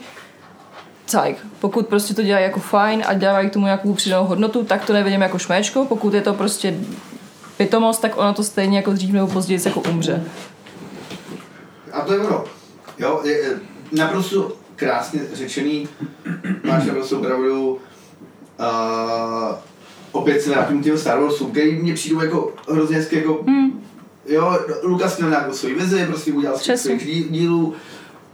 cajk. 1.05 1.37
Pokud 1.59 1.87
prostě 1.87 2.13
to 2.13 2.23
dělají 2.23 2.45
jako 2.45 2.59
fajn 2.59 3.03
a 3.07 3.13
dělají 3.13 3.49
k 3.49 3.53
tomu 3.53 3.65
nějakou 3.65 3.93
přidanou 3.93 4.25
hodnotu, 4.25 4.63
tak 4.63 4.85
to 4.85 4.93
nevidím 4.93 5.21
jako 5.21 5.39
šméčko. 5.39 5.85
Pokud 5.85 6.13
je 6.13 6.21
to 6.21 6.33
prostě 6.33 6.75
pitomost, 7.63 8.01
tak 8.01 8.17
ono 8.17 8.33
to 8.33 8.43
stejně 8.43 8.77
jako 8.77 8.93
dřív 8.93 9.11
nebo 9.11 9.27
později 9.27 9.59
jako 9.65 9.81
umře. 9.81 10.23
A 11.91 12.01
to 12.01 12.13
je 12.13 12.19
ono. 12.19 12.43
Jo, 12.99 13.21
je, 13.23 13.31
je 13.31 13.59
naprosto 13.91 14.51
krásně 14.75 15.21
řečený. 15.33 15.87
Máš 16.63 16.85
naprosto 16.85 17.19
pravdu. 17.19 17.79
Uh, 18.59 19.55
opět 20.11 20.41
se 20.41 20.49
vrátím 20.49 20.81
k 20.81 20.83
těm 20.83 20.97
Star 20.97 21.19
Warsům, 21.19 21.51
který 21.51 21.81
mě 21.81 21.93
přijdou 21.93 22.21
jako 22.21 22.53
hrozně 22.69 22.95
hezky 22.95 23.15
jako... 23.15 23.43
Hmm. 23.47 23.83
Jo, 24.25 24.59
Lukas 24.83 25.17
měl 25.17 25.29
nějakou 25.29 25.53
svoji 25.53 25.75
vizi, 25.75 26.05
prostě 26.05 26.33
udělal 26.33 26.57
svých 26.57 27.05
dí- 27.05 27.27
dílů, 27.29 27.73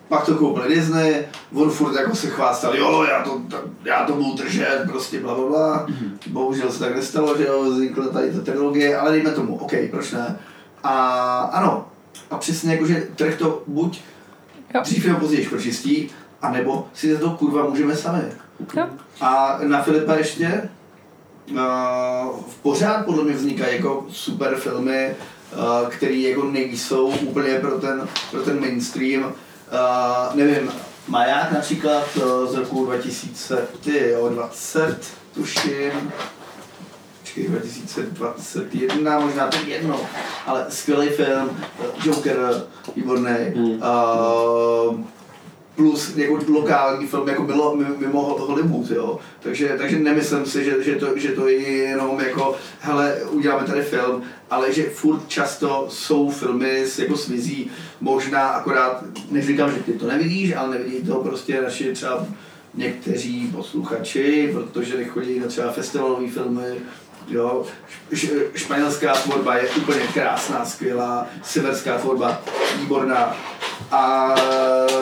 pak 0.09 0.25
to 0.25 0.35
koupil 0.35 0.67
Disney, 0.67 1.25
on 1.53 1.69
furt 1.69 1.95
jako 1.95 2.15
se 2.15 2.27
chvástal, 2.27 2.75
jo, 2.75 3.05
já 3.09 3.23
to, 3.23 3.41
já 3.83 4.03
to 4.05 4.13
budu 4.13 4.33
držet, 4.33 4.81
prostě 4.87 5.19
bla, 5.19 5.35
bla, 5.35 5.47
bla. 5.47 5.87
Bohužel 6.27 6.71
se 6.71 6.79
tak 6.79 6.95
nestalo, 6.95 7.37
že 7.37 7.45
jo, 7.47 7.63
vznikla 7.63 8.07
tady 8.07 8.31
ta 8.31 8.41
trilogie, 8.51 8.97
ale 8.97 9.11
dejme 9.11 9.31
tomu, 9.31 9.55
OK, 9.57 9.71
proč 9.91 10.11
ne. 10.11 10.39
A 10.83 10.99
ano, 11.53 11.85
a 12.31 12.37
přesně 12.37 12.71
jako, 12.71 12.85
že 12.85 13.07
trh 13.15 13.37
to 13.37 13.63
buď 13.67 14.01
Jo. 14.73 14.81
dřív 14.83 15.05
nebo 15.05 15.19
později 15.19 15.47
pročistí, 15.47 16.09
anebo 16.41 16.87
si 16.93 17.13
za 17.13 17.19
to 17.19 17.29
kurva 17.29 17.69
můžeme 17.69 17.95
sami. 17.95 18.21
Jo. 18.75 18.87
A 19.21 19.59
na 19.63 19.81
Filipa 19.81 20.15
ještě 20.15 20.69
uh, 21.51 21.57
v 22.49 22.55
pořád 22.61 23.05
podle 23.05 23.23
mě 23.23 23.33
vznikají 23.33 23.75
jako 23.75 24.05
super 24.09 24.55
filmy, 24.55 25.15
uh, 25.53 25.89
které 25.89 26.15
jako 26.15 26.43
nejsou 26.43 27.07
úplně 27.07 27.59
pro 27.59 27.79
ten, 27.79 28.07
pro 28.31 28.41
ten 28.41 28.59
mainstream. 28.59 29.33
Uh, 29.71 30.35
nevím, 30.35 30.71
Maják 31.07 31.51
například 31.51 32.03
uh, 32.15 32.51
z 32.51 32.55
roku 32.55 32.85
2020, 32.85 34.97
tuším, 35.33 36.11
počkej, 37.21 37.47
2021, 37.47 39.19
možná 39.19 39.47
to 39.47 39.57
jedno, 39.67 39.99
ale 40.45 40.65
skvělý 40.69 41.09
film, 41.09 41.49
Joker, 42.03 42.63
výborný, 42.95 43.35
Hmm. 43.55 43.71
uh, 43.71 44.99
plus 45.75 46.15
jako 46.15 46.39
lokální 46.47 47.07
film 47.07 47.27
jako 47.27 47.43
bylo 47.43 47.75
mimo 47.75 48.21
Hollywood, 48.21 48.91
jo. 48.91 49.19
Takže, 49.39 49.75
takže 49.77 49.99
nemyslím 49.99 50.45
si, 50.45 50.65
že, 50.65 50.83
že, 50.83 50.95
to, 50.95 51.17
že 51.17 51.29
to 51.29 51.47
je 51.47 51.61
jenom 51.61 52.19
jako, 52.19 52.55
hele, 52.79 53.15
uděláme 53.29 53.67
tady 53.67 53.81
film, 53.81 54.23
ale 54.49 54.73
že 54.73 54.89
furt 54.89 55.27
často 55.27 55.87
jsou 55.89 56.29
filmy 56.31 56.85
s, 56.85 56.99
jako 56.99 57.17
s 57.17 57.27
vizí, 57.27 57.71
možná 58.01 58.47
akorát, 58.47 59.03
neříkám, 59.31 59.71
že 59.71 59.83
ty 59.83 59.93
to 59.93 60.07
nevidíš, 60.07 60.55
ale 60.55 60.77
nevidí 60.77 61.07
to 61.07 61.15
prostě 61.15 61.61
naši 61.61 61.93
třeba 61.93 62.25
někteří 62.73 63.47
posluchači, 63.47 64.49
protože 64.53 64.97
nechodí 64.97 65.39
na 65.39 65.47
třeba 65.47 65.71
festivalové 65.71 66.27
filmy, 66.27 66.75
Jo, 67.29 67.65
španělská 68.55 69.13
tvorba 69.13 69.57
je 69.57 69.69
úplně 69.69 69.99
krásná, 70.13 70.65
skvělá, 70.65 71.27
severská 71.43 71.97
tvorba 71.97 72.41
výborná. 72.79 73.35
A 73.91 74.35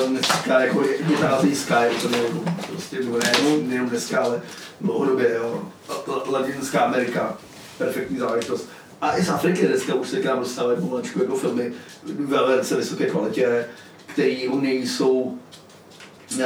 dneska 0.08 0.60
jako 0.60 0.82
je 0.82 0.90
je 1.10 1.18
ta 1.18 1.30
azijská 1.30 1.84
je 1.84 1.92
úplně 1.92 2.18
jako, 2.18 2.44
prostě 2.72 3.00
nebo 3.00 3.18
ne, 3.18 3.32
nejenom 3.68 3.90
dneska, 3.90 4.20
ale 4.24 4.42
dlouhodobě, 4.82 5.34
jo. 5.36 5.62
La- 5.90 6.04
La- 6.08 6.24
Latinská 6.40 6.80
Amerika, 6.80 7.38
perfektní 7.78 8.18
záležitost. 8.18 8.70
A 9.06 9.18
i 9.18 9.24
z 9.24 9.30
Afriky 9.30 9.68
dneska 9.68 9.94
už 9.94 10.10
se 10.10 10.22
k 10.22 10.26
nám 10.26 10.40
dostávají 10.40 10.82
pomalečku 10.82 11.20
jako 11.20 11.36
filmy 11.36 11.74
ve 12.04 12.38
velice 12.38 12.76
vysoké 12.76 13.06
kvalitě, 13.06 13.66
které 14.06 14.36
nejsou 14.62 15.38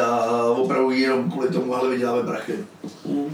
a 0.02 0.44
opravdu 0.44 0.92
jenom 0.92 1.32
kvůli 1.32 1.50
tomu, 1.50 1.76
ale 1.76 1.90
vyděláme 1.90 2.24
prachy. 2.24 2.54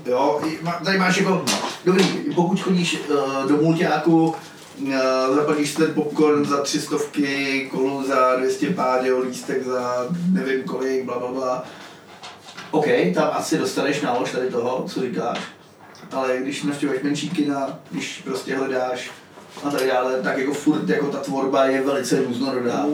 Jo, 0.05 0.41
i 0.45 0.59
má- 0.63 0.79
tady 0.83 0.97
máš 0.97 1.17
jako, 1.17 1.45
dobrý, 1.85 2.05
pokud 2.35 2.61
chodíš 2.61 2.99
uh, 3.09 3.49
do 3.49 3.57
multiáku, 3.57 4.27
uh, 4.27 4.95
zaplatíš 5.35 5.73
ten 5.73 5.93
popcorn 5.93 6.45
za 6.45 6.61
tři 6.61 6.81
stovky, 6.81 7.67
kolu 7.71 8.07
za 8.07 8.35
200 8.35 8.69
pád, 8.69 9.05
jo, 9.05 9.19
lístek 9.19 9.65
za 9.65 10.07
nevím 10.31 10.63
kolik, 10.63 11.05
bla, 11.05 11.19
bla, 11.19 11.31
bla. 11.31 11.65
OK, 12.71 12.85
tam 13.13 13.29
asi 13.33 13.57
dostaneš 13.57 14.01
nálož 14.01 14.31
tady 14.31 14.49
toho, 14.49 14.85
co 14.89 15.01
říkáš, 15.01 15.39
ale 16.11 16.37
když 16.37 16.63
navštěvuješ 16.63 17.03
menší 17.03 17.29
kina, 17.29 17.79
když 17.91 18.21
prostě 18.25 18.55
hledáš 18.55 19.11
a 19.63 19.69
tak 19.69 19.87
dále, 19.87 20.21
tak 20.21 20.37
jako 20.37 20.53
furt 20.53 20.89
jako 20.89 21.05
ta 21.05 21.17
tvorba 21.17 21.65
je 21.65 21.81
velice 21.81 22.23
různorodá. 22.23 22.85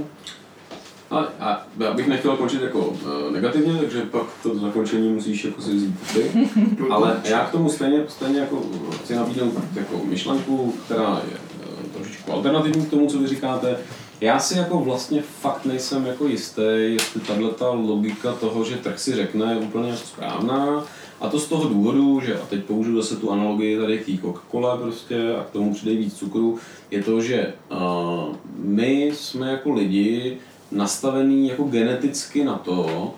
A, 1.11 1.19
a 1.39 1.67
já 1.79 1.93
bych 1.93 2.07
nechtěl 2.07 2.37
končit 2.37 2.61
jako 2.61 2.79
uh, 2.79 3.31
negativně, 3.31 3.79
takže 3.79 4.01
pak 4.01 4.25
to 4.43 4.59
zakončení 4.59 5.09
musíš 5.13 5.45
jako 5.45 5.61
si 5.61 5.75
vzít 5.75 5.95
ty. 6.13 6.49
Ale 6.89 7.21
já 7.23 7.45
k 7.45 7.51
tomu 7.51 7.69
stejně, 7.69 8.03
stejně 8.07 8.39
jako 8.39 8.61
chci 9.03 9.15
nabídnout 9.15 9.53
jako 9.75 10.01
myšlenku, 10.03 10.75
která 10.85 11.21
je 11.31 11.37
uh, 11.37 11.85
trošičku 11.93 12.31
alternativní 12.31 12.85
k 12.85 12.89
tomu, 12.89 13.07
co 13.07 13.19
vy 13.19 13.27
říkáte. 13.27 13.77
Já 14.21 14.39
si 14.39 14.57
jako 14.57 14.79
vlastně 14.79 15.23
fakt 15.41 15.65
nejsem 15.65 16.05
jako 16.05 16.27
jistý, 16.27 16.61
jestli 16.77 17.21
tahle 17.21 17.51
ta 17.51 17.69
logika 17.69 18.33
toho, 18.33 18.63
že 18.63 18.75
trh 18.75 18.99
si 18.99 19.15
řekne, 19.15 19.53
je 19.53 19.59
úplně 19.59 19.97
správná. 19.97 20.83
A 21.21 21.29
to 21.29 21.39
z 21.39 21.47
toho 21.47 21.69
důvodu, 21.69 22.19
že 22.19 22.39
a 22.39 22.45
teď 22.45 22.63
použiju 22.63 23.01
zase 23.01 23.15
tu 23.15 23.31
analogii 23.31 23.77
tady 23.77 23.99
k 23.99 24.07
Coca-Cola 24.07 24.77
prostě 24.77 25.35
a 25.35 25.43
k 25.43 25.49
tomu 25.49 25.73
přidej 25.73 25.97
víc 25.97 26.17
cukru, 26.17 26.57
je 26.91 27.03
to, 27.03 27.21
že 27.21 27.53
uh, 27.71 28.35
my 28.57 29.11
jsme 29.15 29.51
jako 29.51 29.71
lidi 29.71 30.37
nastavený 30.71 31.47
jako 31.49 31.63
geneticky 31.63 32.43
na 32.43 32.57
to, 32.57 33.11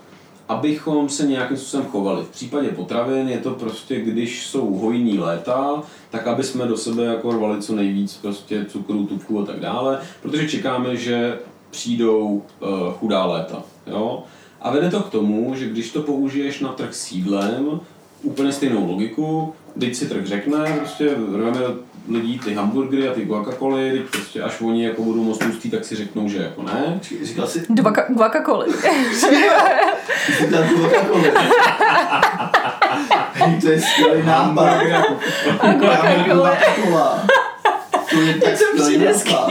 abychom 0.50 1.10
se 1.10 1.28
nějakým 1.28 1.58
způsobem 1.58 1.86
chovali. 1.86 2.24
V 2.24 2.30
případě 2.30 2.70
potravin 2.70 3.30
je 3.30 3.38
to 3.38 3.52
prostě, 3.52 4.02
když 4.02 4.48
jsou 4.48 4.74
hojní 4.74 5.20
léta, 5.20 5.84
tak 6.10 6.28
aby 6.28 6.44
jsme 6.44 6.66
do 6.66 6.78
sebe 6.78 7.04
jako 7.04 7.32
rvali 7.32 7.62
co 7.62 7.76
nejvíc 7.76 8.18
prostě 8.18 8.66
cukru, 8.66 9.06
tuku 9.06 9.40
a 9.40 9.46
tak 9.46 9.60
dále, 9.60 10.00
protože 10.22 10.50
čekáme, 10.50 10.96
že 10.96 11.40
přijdou 11.70 12.26
uh, 12.28 12.70
chudá 12.94 13.26
léta. 13.26 13.64
Jo? 13.88 14.24
A 14.62 14.72
vede 14.72 14.90
to 14.90 15.00
k 15.00 15.10
tomu, 15.10 15.56
že 15.56 15.70
když 15.70 15.92
to 15.92 16.02
použiješ 16.02 16.60
na 16.60 16.70
trh 16.70 16.96
s 16.96 17.12
jídlem, 17.12 17.80
úplně 18.24 18.52
stejnou 18.52 18.92
logiku, 18.92 19.54
teď 19.80 19.96
si 19.96 20.10
trh 20.10 20.26
řekne, 20.26 20.74
prostě 20.78 21.10
rveme 21.36 21.60
lidí 22.10 22.40
ty 22.40 22.54
hamburgery 22.54 23.08
a 23.08 23.14
ty 23.14 23.26
Coca-Coly, 23.26 23.92
teď 23.92 24.02
prostě 24.12 24.42
až 24.42 24.62
oni 24.62 24.86
jako 24.86 25.04
budou 25.04 25.24
moc 25.24 25.38
tlustý, 25.38 25.70
tak 25.70 25.86
si 25.86 25.96
řeknou, 25.96 26.30
že 26.30 26.38
jako 26.38 26.64
ne. 26.64 27.00
Říkal 27.24 27.48
jsi, 27.48 27.66
kakoly. 28.30 28.72
říkal. 30.40 30.64
Hej, 33.34 33.58
to 33.62 33.70
je 33.70 33.82
skvělý 33.82 34.26
nápad. 34.26 34.82
Coca-Cola. 36.26 37.20
To 38.10 38.20
je 38.22 38.34
tak 38.34 38.58
skvělý 38.58 38.98
nápad. 38.98 39.50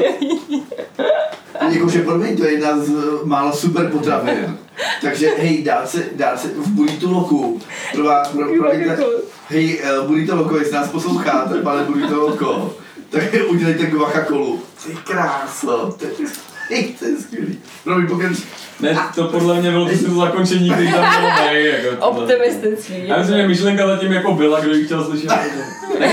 Jakože 1.73 2.03
promiň, 2.03 2.37
to 2.37 2.45
je 2.45 2.53
jedna 2.53 2.79
z 2.79 2.89
eh, 2.89 3.25
málo 3.25 3.53
super 3.53 3.89
potravin. 3.89 4.59
Takže 5.03 5.31
hej, 5.39 5.63
dát 5.63 5.89
se, 5.89 6.05
dát 6.17 6.41
se 6.41 6.49
v 6.49 6.69
Burrito 6.69 7.11
Loku. 7.11 7.61
Pro 7.93 8.05
vás, 8.05 8.29
pro, 8.29 8.45
pro, 8.45 8.71
pro, 8.97 9.07
hej, 9.49 9.81
uh, 10.01 10.07
Burrito 10.07 10.37
Loko, 10.37 10.57
jestli 10.57 10.75
nás 10.75 10.89
posloucháte, 10.89 11.63
pane 11.63 11.85
Burrito 11.85 12.21
Loko, 12.21 12.75
tak 13.11 13.23
udělejte 13.49 13.87
Coca-Colu. 13.87 14.61
Ty 14.87 14.97
kráso, 15.05 15.97
to 15.99 16.05
je, 16.05 16.13
to 16.99 17.05
je 17.05 17.17
skvělý. 17.21 17.59
Promiň. 17.85 18.37
Ne, 18.83 18.99
to 19.15 19.25
podle 19.25 19.61
mě 19.61 19.71
bylo 19.71 19.87
prostě 19.87 20.07
to 20.07 20.15
zakončení, 20.15 20.71
který 20.71 20.93
tam 20.93 21.05
bylo 21.21 21.31
nej, 21.31 21.67
jako. 21.67 22.07
Optimistický. 22.07 22.95
Já 23.09 23.19
myslím, 23.19 23.37
že 23.37 23.49
myšlenka 23.49 23.87
zatím 23.87 24.13
jako 24.13 24.35
byla, 24.35 24.61
kdo 24.61 24.75
ji 24.75 24.85
chtěl 24.85 25.05
slyšet. 25.05 25.31
Ne, 26.01 26.09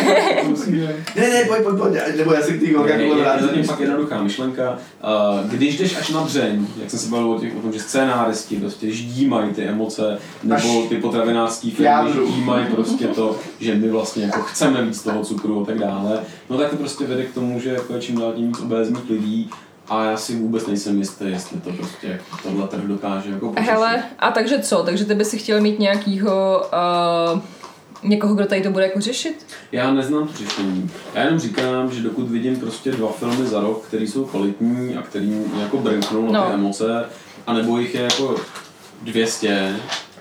Ne, 1.15 1.43
pojď, 1.47 1.63
pojď, 1.63 1.77
pojď, 1.77 1.93
nebo 2.17 2.33
já 2.33 2.41
se 2.41 2.53
k 2.53 2.59
té 2.59 2.65
Je, 2.65 2.73
Coca-Cole 2.73 3.17
je, 3.17 3.35
je 3.37 3.41
zatím 3.41 3.63
fakt 3.63 3.79
jednoduchá 3.79 4.23
myšlenka. 4.23 4.71
Uh, 4.71 5.49
když 5.49 5.77
jdeš 5.77 5.97
až 5.97 6.09
na 6.09 6.21
dřeň, 6.23 6.67
jak 6.81 6.89
jsem 6.89 6.99
se 6.99 7.09
bavil 7.09 7.31
o, 7.31 7.39
těch, 7.39 7.57
o 7.57 7.61
tom, 7.61 7.73
že 7.73 7.79
scénáristi 7.79 8.55
prostě 8.55 8.91
ždímají 8.91 9.53
ty 9.53 9.63
emoce, 9.63 10.17
nebo 10.43 10.83
ty 10.89 10.97
potravinářský 10.97 11.71
firmy 11.71 12.11
ždímají 12.27 12.65
prostě 12.65 13.07
to, 13.07 13.35
že 13.59 13.75
my 13.75 13.89
vlastně 13.89 14.23
jako 14.23 14.41
chceme 14.41 14.83
víc 14.83 15.03
toho 15.03 15.25
cukru 15.25 15.61
a 15.61 15.65
tak 15.65 15.79
dále, 15.79 16.19
no 16.49 16.57
tak 16.57 16.69
to 16.69 16.75
prostě 16.75 17.05
vede 17.05 17.23
k 17.23 17.33
tomu, 17.33 17.59
že 17.59 17.69
jako 17.69 17.93
je 17.93 18.01
čím 18.01 18.19
dál 18.19 18.33
tím 18.33 18.47
víc 18.47 18.59
obézních 18.59 19.09
lidí 19.09 19.49
a 19.89 20.03
já 20.03 20.17
si 20.17 20.35
vůbec 20.35 20.67
nejsem 20.67 20.97
jistý, 20.99 21.25
jestli 21.27 21.59
to 21.59 21.71
prostě 21.73 22.21
tohle 22.43 22.67
trh 22.67 22.83
dokáže 22.83 23.29
jako 23.29 23.49
pořešit. 23.49 23.71
Hele, 23.71 24.03
a 24.19 24.31
takže 24.31 24.59
co? 24.59 24.83
Takže 24.83 25.05
ty 25.05 25.15
by 25.15 25.25
si 25.25 25.37
chtěl 25.37 25.61
mít 25.61 25.79
nějakýho, 25.79 26.61
uh, 27.33 27.39
někoho, 28.03 28.35
kdo 28.35 28.45
tady 28.45 28.61
to 28.61 28.69
bude 28.71 28.83
jako 28.83 29.01
řešit? 29.01 29.45
Já 29.71 29.93
neznám 29.93 30.27
to 30.27 30.33
řešení. 30.37 30.91
Já 31.13 31.23
jenom 31.23 31.39
říkám, 31.39 31.91
že 31.91 32.01
dokud 32.01 32.29
vidím 32.29 32.55
prostě 32.55 32.91
dva 32.91 33.11
filmy 33.11 33.47
za 33.47 33.59
rok, 33.61 33.83
které 33.87 34.03
jsou 34.03 34.25
kvalitní 34.25 34.95
a 34.95 35.01
který 35.01 35.45
jako 35.59 35.77
brnknou 35.77 36.31
na 36.31 36.41
ty 36.43 36.47
No. 36.49 36.53
emoce, 36.53 37.05
a 37.47 37.53
nebo 37.53 37.77
jich 37.79 37.95
je 37.95 38.01
jako 38.01 38.35
200 39.01 39.75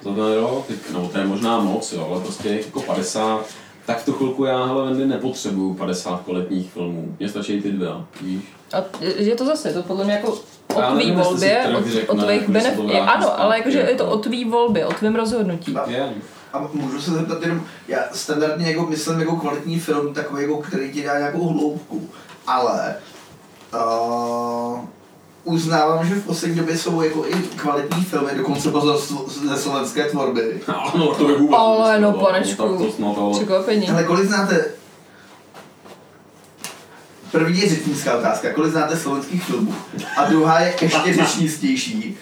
za 0.04 0.10
ten 0.14 0.34
rok, 0.34 0.66
no 0.92 1.08
to 1.12 1.18
je 1.18 1.26
možná 1.26 1.60
moc, 1.60 1.92
jo, 1.92 2.08
ale 2.10 2.20
prostě 2.20 2.48
jako 2.48 2.80
50, 2.80 3.44
tak 3.88 3.98
v 3.98 4.04
tu 4.04 4.12
chvilku 4.12 4.44
já 4.44 4.64
hele 4.64 4.84
Wendy 4.84 5.06
nepotřebuju 5.06 5.74
50 5.74 6.20
kvalitních 6.20 6.70
filmů. 6.70 7.16
Mně 7.18 7.28
stačí 7.28 7.62
ty 7.62 7.72
dva, 7.72 8.04
víš? 8.20 8.44
A 8.72 8.84
je 9.16 9.34
to 9.34 9.44
zase, 9.44 9.72
to 9.72 9.82
podle 9.82 10.04
mě 10.04 10.12
jako 10.12 10.38
o 10.74 10.82
tvý 10.92 11.12
volbě, 11.12 11.76
o, 12.08 12.14
tvých 12.14 12.46
to 12.46 12.52
benefitech. 12.52 13.02
Ano, 13.06 13.40
ale 13.40 13.58
jakože 13.58 13.78
je 13.78 13.84
to 13.84 14.04
jako. 14.04 14.06
o 14.06 14.18
tvý 14.18 14.44
volbě, 14.44 14.86
o 14.86 14.92
tvém 14.92 15.16
rozhodnutí. 15.16 15.76
Je. 15.86 16.12
A 16.52 16.68
můžu 16.72 17.00
se 17.00 17.10
zeptat 17.10 17.42
jenom, 17.42 17.64
já 17.88 17.98
standardně 18.12 18.70
jako 18.70 18.86
myslím 18.86 19.20
jako 19.20 19.36
kvalitní 19.36 19.80
film, 19.80 20.14
takový 20.14 20.42
jako, 20.42 20.56
který 20.56 20.92
ti 20.92 21.02
dá 21.02 21.18
nějakou 21.18 21.48
hloubku, 21.48 22.08
ale 22.46 22.96
uh, 23.74 24.80
uznávám, 25.48 26.06
že 26.06 26.14
v 26.14 26.24
poslední 26.26 26.56
době 26.56 26.78
jsou 26.78 27.02
jako 27.02 27.24
i 27.26 27.32
kvalitní 27.56 28.04
filmy, 28.04 28.30
dokonce 28.36 28.70
pozor 28.70 28.98
z- 28.98 29.48
ze 29.48 29.56
slovenské 29.56 30.04
tvorby. 30.04 30.60
No, 30.98 31.14
to 31.14 31.24
by 31.26 31.34
vůbec 31.34 31.58
Ale 31.60 32.00
no, 32.00 32.12
panečku. 32.12 32.92
Překvapení. 33.32 33.88
Ale 33.88 34.04
kolik 34.04 34.26
znáte, 34.28 34.64
první 37.32 37.60
je 37.60 37.68
řečnická 37.68 38.14
otázka, 38.18 38.52
kolik 38.52 38.72
znáte 38.72 38.96
slovenských 38.96 39.44
filmů? 39.44 39.74
A 40.16 40.24
druhá 40.24 40.60
je 40.60 40.74
ještě 40.80 41.14
řečnistější, 41.14 42.16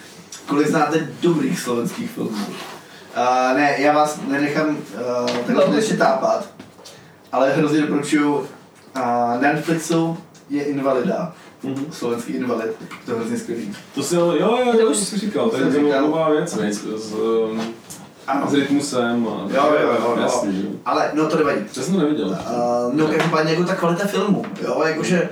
kolik 0.47 0.67
znáte 0.67 1.09
dobrých 1.21 1.59
slovenských 1.59 2.11
filmů? 2.11 2.29
Uh, 3.17 3.57
ne, 3.57 3.75
já 3.81 3.93
vás 3.93 4.19
nenechám 4.27 4.69
uh, 4.69 5.29
takhle 5.55 5.75
ještě 5.75 5.97
tápat, 5.97 6.47
ale 7.31 7.51
hrozně 7.53 7.81
doporučuju, 7.81 8.35
uh, 8.37 8.45
na 8.95 9.37
Netflixu 9.53 10.17
je 10.49 10.63
Invalida, 10.63 11.33
Mhm. 11.67 11.85
slovenský 11.91 12.33
invalid, 12.33 12.71
to 13.05 13.11
je 13.11 13.17
hrozně 13.17 13.37
skvělý. 13.37 13.75
To 13.95 14.03
si, 14.03 14.15
jo, 14.15 14.31
jo, 14.39 14.57
jo, 14.65 14.71
To 14.71 14.77
to 14.77 14.85
už- 14.91 14.97
jsi 14.97 15.17
říkal, 15.17 15.49
to 15.49 15.57
je 15.57 15.65
to 15.65 16.01
nová 16.01 16.29
věc, 16.29 16.55
ne, 16.55 16.73
s, 16.73 16.77
s, 16.77 17.13
um, 17.13 17.61
Ano, 18.27 18.47
s 18.49 18.53
rytmusem 18.53 19.27
a... 19.27 19.47
Jo, 19.55 19.73
jo, 19.81 19.87
jo, 19.87 19.97
jo. 20.01 20.17
Jasný, 20.21 20.63
jo. 20.65 20.69
ale 20.85 21.11
no 21.13 21.27
to 21.27 21.37
nevadí. 21.37 21.61
To 21.73 21.81
jsem 21.81 21.97
neviděl. 21.99 22.27
Uh, 22.27 22.93
no 22.93 23.07
každopádně 23.07 23.51
jako 23.53 23.63
ta 23.63 23.75
kvalita 23.75 24.07
filmu, 24.07 24.45
jo, 24.61 24.83
jakože 24.85 25.29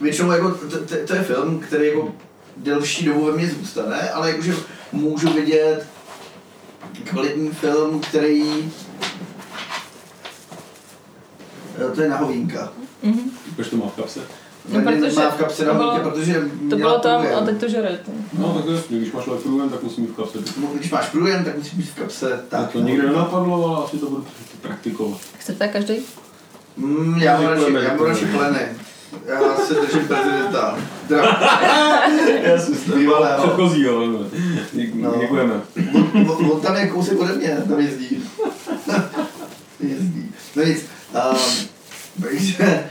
většinou 0.00 0.30
jako 0.30 0.50
to, 0.50 0.78
to, 0.78 0.94
to 1.06 1.14
je 1.14 1.22
film, 1.22 1.60
který 1.60 1.86
jako 1.86 2.12
delší 2.56 3.04
dobu 3.04 3.24
ve 3.24 3.32
mně 3.32 3.48
zůstane, 3.48 4.10
ale 4.10 4.30
jakože 4.30 4.54
můžu 4.92 5.32
vidět 5.32 5.86
kvalitní 7.04 7.50
film, 7.50 8.00
který 8.00 8.72
Jo, 11.80 11.88
to 11.94 12.02
je 12.02 12.08
nahovínka. 12.08 12.72
Proč 13.56 13.68
to 13.68 13.76
má 13.76 13.86
v 13.86 13.96
kapse? 13.96 14.20
No, 14.72 14.80
protože 14.82 15.16
má 15.20 15.30
v 15.30 15.34
kapse 15.36 15.64
to 15.64 15.74
bylo- 15.74 15.86
nahovínka, 15.86 16.10
protože 16.10 16.42
To 16.70 16.76
bylo 16.76 16.98
tam 16.98 17.20
průjem. 17.20 17.38
a 17.38 17.46
teď 17.46 17.60
to 17.60 17.68
žere. 17.68 17.98
No 18.38 18.54
tak 18.54 18.74
jasně, 18.74 18.98
když 18.98 19.12
máš 19.12 19.26
lepší 19.26 19.48
tak 19.70 19.82
musí 19.82 20.00
mít 20.00 20.10
v 20.10 20.16
kapse. 20.16 20.38
No, 20.60 20.66
Když 20.74 20.90
máš 20.90 21.08
průjem, 21.08 21.44
tak 21.44 21.56
musí 21.58 21.76
být 21.76 21.90
v 21.90 21.94
kapse. 21.94 22.28
Tak 22.48 22.60
Tak, 22.60 22.70
to 22.72 22.80
nikdy 22.80 23.06
nenapadlo, 23.06 23.76
ale 23.76 23.84
asi 23.86 23.98
to 23.98 24.06
budu 24.10 24.24
praktikovat. 24.60 25.18
Chcete 25.38 25.68
každý? 25.68 25.94
Mm, 26.76 27.14
já 27.22 27.40
mám 27.40 27.46
radši, 27.50 27.72
já 27.82 27.94
mám 27.94 28.06
radši 28.06 28.26
pleny. 28.26 28.60
Já 29.26 29.56
se 29.56 29.74
držím 29.74 30.08
prezidenta. 30.08 30.78
Teda, 31.08 31.22
Jasně, 32.42 32.76
Bývalého. 32.96 33.42
Předchozího, 33.42 34.06
no. 34.06 34.18
Děk- 34.72 34.94
No. 34.94 35.14
Děkujeme. 35.20 35.54
on, 35.94 36.30
on, 36.30 36.50
on 36.52 36.60
tam 36.60 36.76
je 36.76 36.86
kousek 36.86 37.20
ode 37.20 37.32
mě, 37.32 37.56
tam 37.68 37.80
jezdí. 37.80 38.24
jezdí. 39.80 40.32
No 40.56 40.62
nic. 40.62 40.84
Um, 41.14 41.66
takže... 42.22 42.84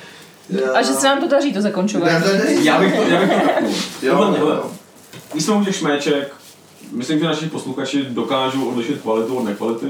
A 0.75 0.81
že 0.81 0.93
se 0.93 1.07
nám 1.07 1.19
to 1.19 1.27
daří 1.27 1.53
to 1.53 1.61
zakončovat. 1.61 2.11
Já, 2.11 2.21
to 2.21 2.27
ne, 2.27 2.53
Já 2.63 2.79
bych 2.79 2.95
to, 2.95 3.01
já 3.01 3.19
bych 3.21 3.29
to 3.29 3.47
taknul. 3.47 3.71
Jo, 4.01 4.35
jo. 4.39 4.71
My 5.33 5.41
jsme 5.41 5.53
u 5.55 5.65
těch 5.65 5.75
šméček, 5.75 6.33
myslím, 6.91 7.19
že 7.19 7.25
naši 7.25 7.45
posluchači 7.45 8.03
dokážou 8.09 8.65
odlišit 8.69 9.01
kvalitu 9.01 9.35
od 9.37 9.43
nekvality. 9.43 9.85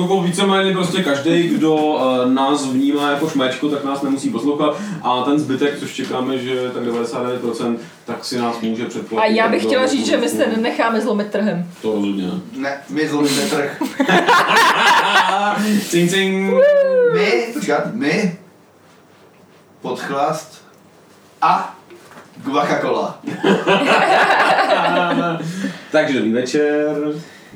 Jako 0.00 0.22
víceméně 0.22 0.72
prostě 0.72 1.02
každý, 1.02 1.48
kdo 1.48 1.74
uh, 1.74 2.32
nás 2.32 2.66
vnímá 2.66 3.10
jako 3.10 3.28
šmečko, 3.28 3.68
tak 3.68 3.84
nás 3.84 4.02
nemusí 4.02 4.30
poslouchat 4.30 4.76
a 5.02 5.22
ten 5.22 5.38
zbytek, 5.38 5.78
což 5.78 5.94
čekáme, 5.94 6.38
že 6.38 6.70
tak 6.74 6.82
99%, 6.82 7.76
tak 8.04 8.24
si 8.24 8.38
nás 8.38 8.60
může 8.60 8.86
předplatit. 8.86 9.18
A 9.18 9.26
já 9.34 9.48
bych 9.48 9.62
chtěla 9.62 9.86
říct, 9.86 10.06
že 10.06 10.16
my 10.16 10.28
se 10.28 10.46
nenecháme 10.46 11.00
zlomit 11.00 11.30
trhem. 11.30 11.66
To 11.82 11.92
rozhodně. 11.92 12.30
Ne, 12.56 12.78
my 12.88 13.08
zlomíme 13.08 13.42
trh. 13.42 13.82
cing, 15.88 16.10
cing. 16.10 16.54
My, 17.14 17.50
počkat, 17.54 17.94
my, 17.94 18.38
podchlast 19.80 20.64
a 21.42 21.76
Guacacola. 22.36 23.18
Takže 25.90 26.14
dobrý 26.14 26.32
večer. 26.32 26.96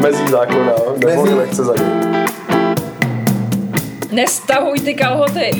mezí 0.00 0.28
zákona, 0.28 0.72
nebo 0.96 1.22
mezí. 1.22 1.34
lekce 1.34 1.64
za 1.64 1.74
ní. 1.74 2.16
Nestahuj 4.12 4.78
ty 4.80 4.94
kalhoty! 4.94 5.50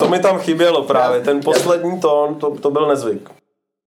To 0.00 0.08
mi 0.08 0.18
tam 0.18 0.38
chybělo 0.38 0.82
právě, 0.82 1.20
ten 1.20 1.40
poslední 1.44 2.00
tón, 2.00 2.34
to, 2.34 2.50
to 2.50 2.70
byl 2.70 2.88
nezvyk. 2.88 3.30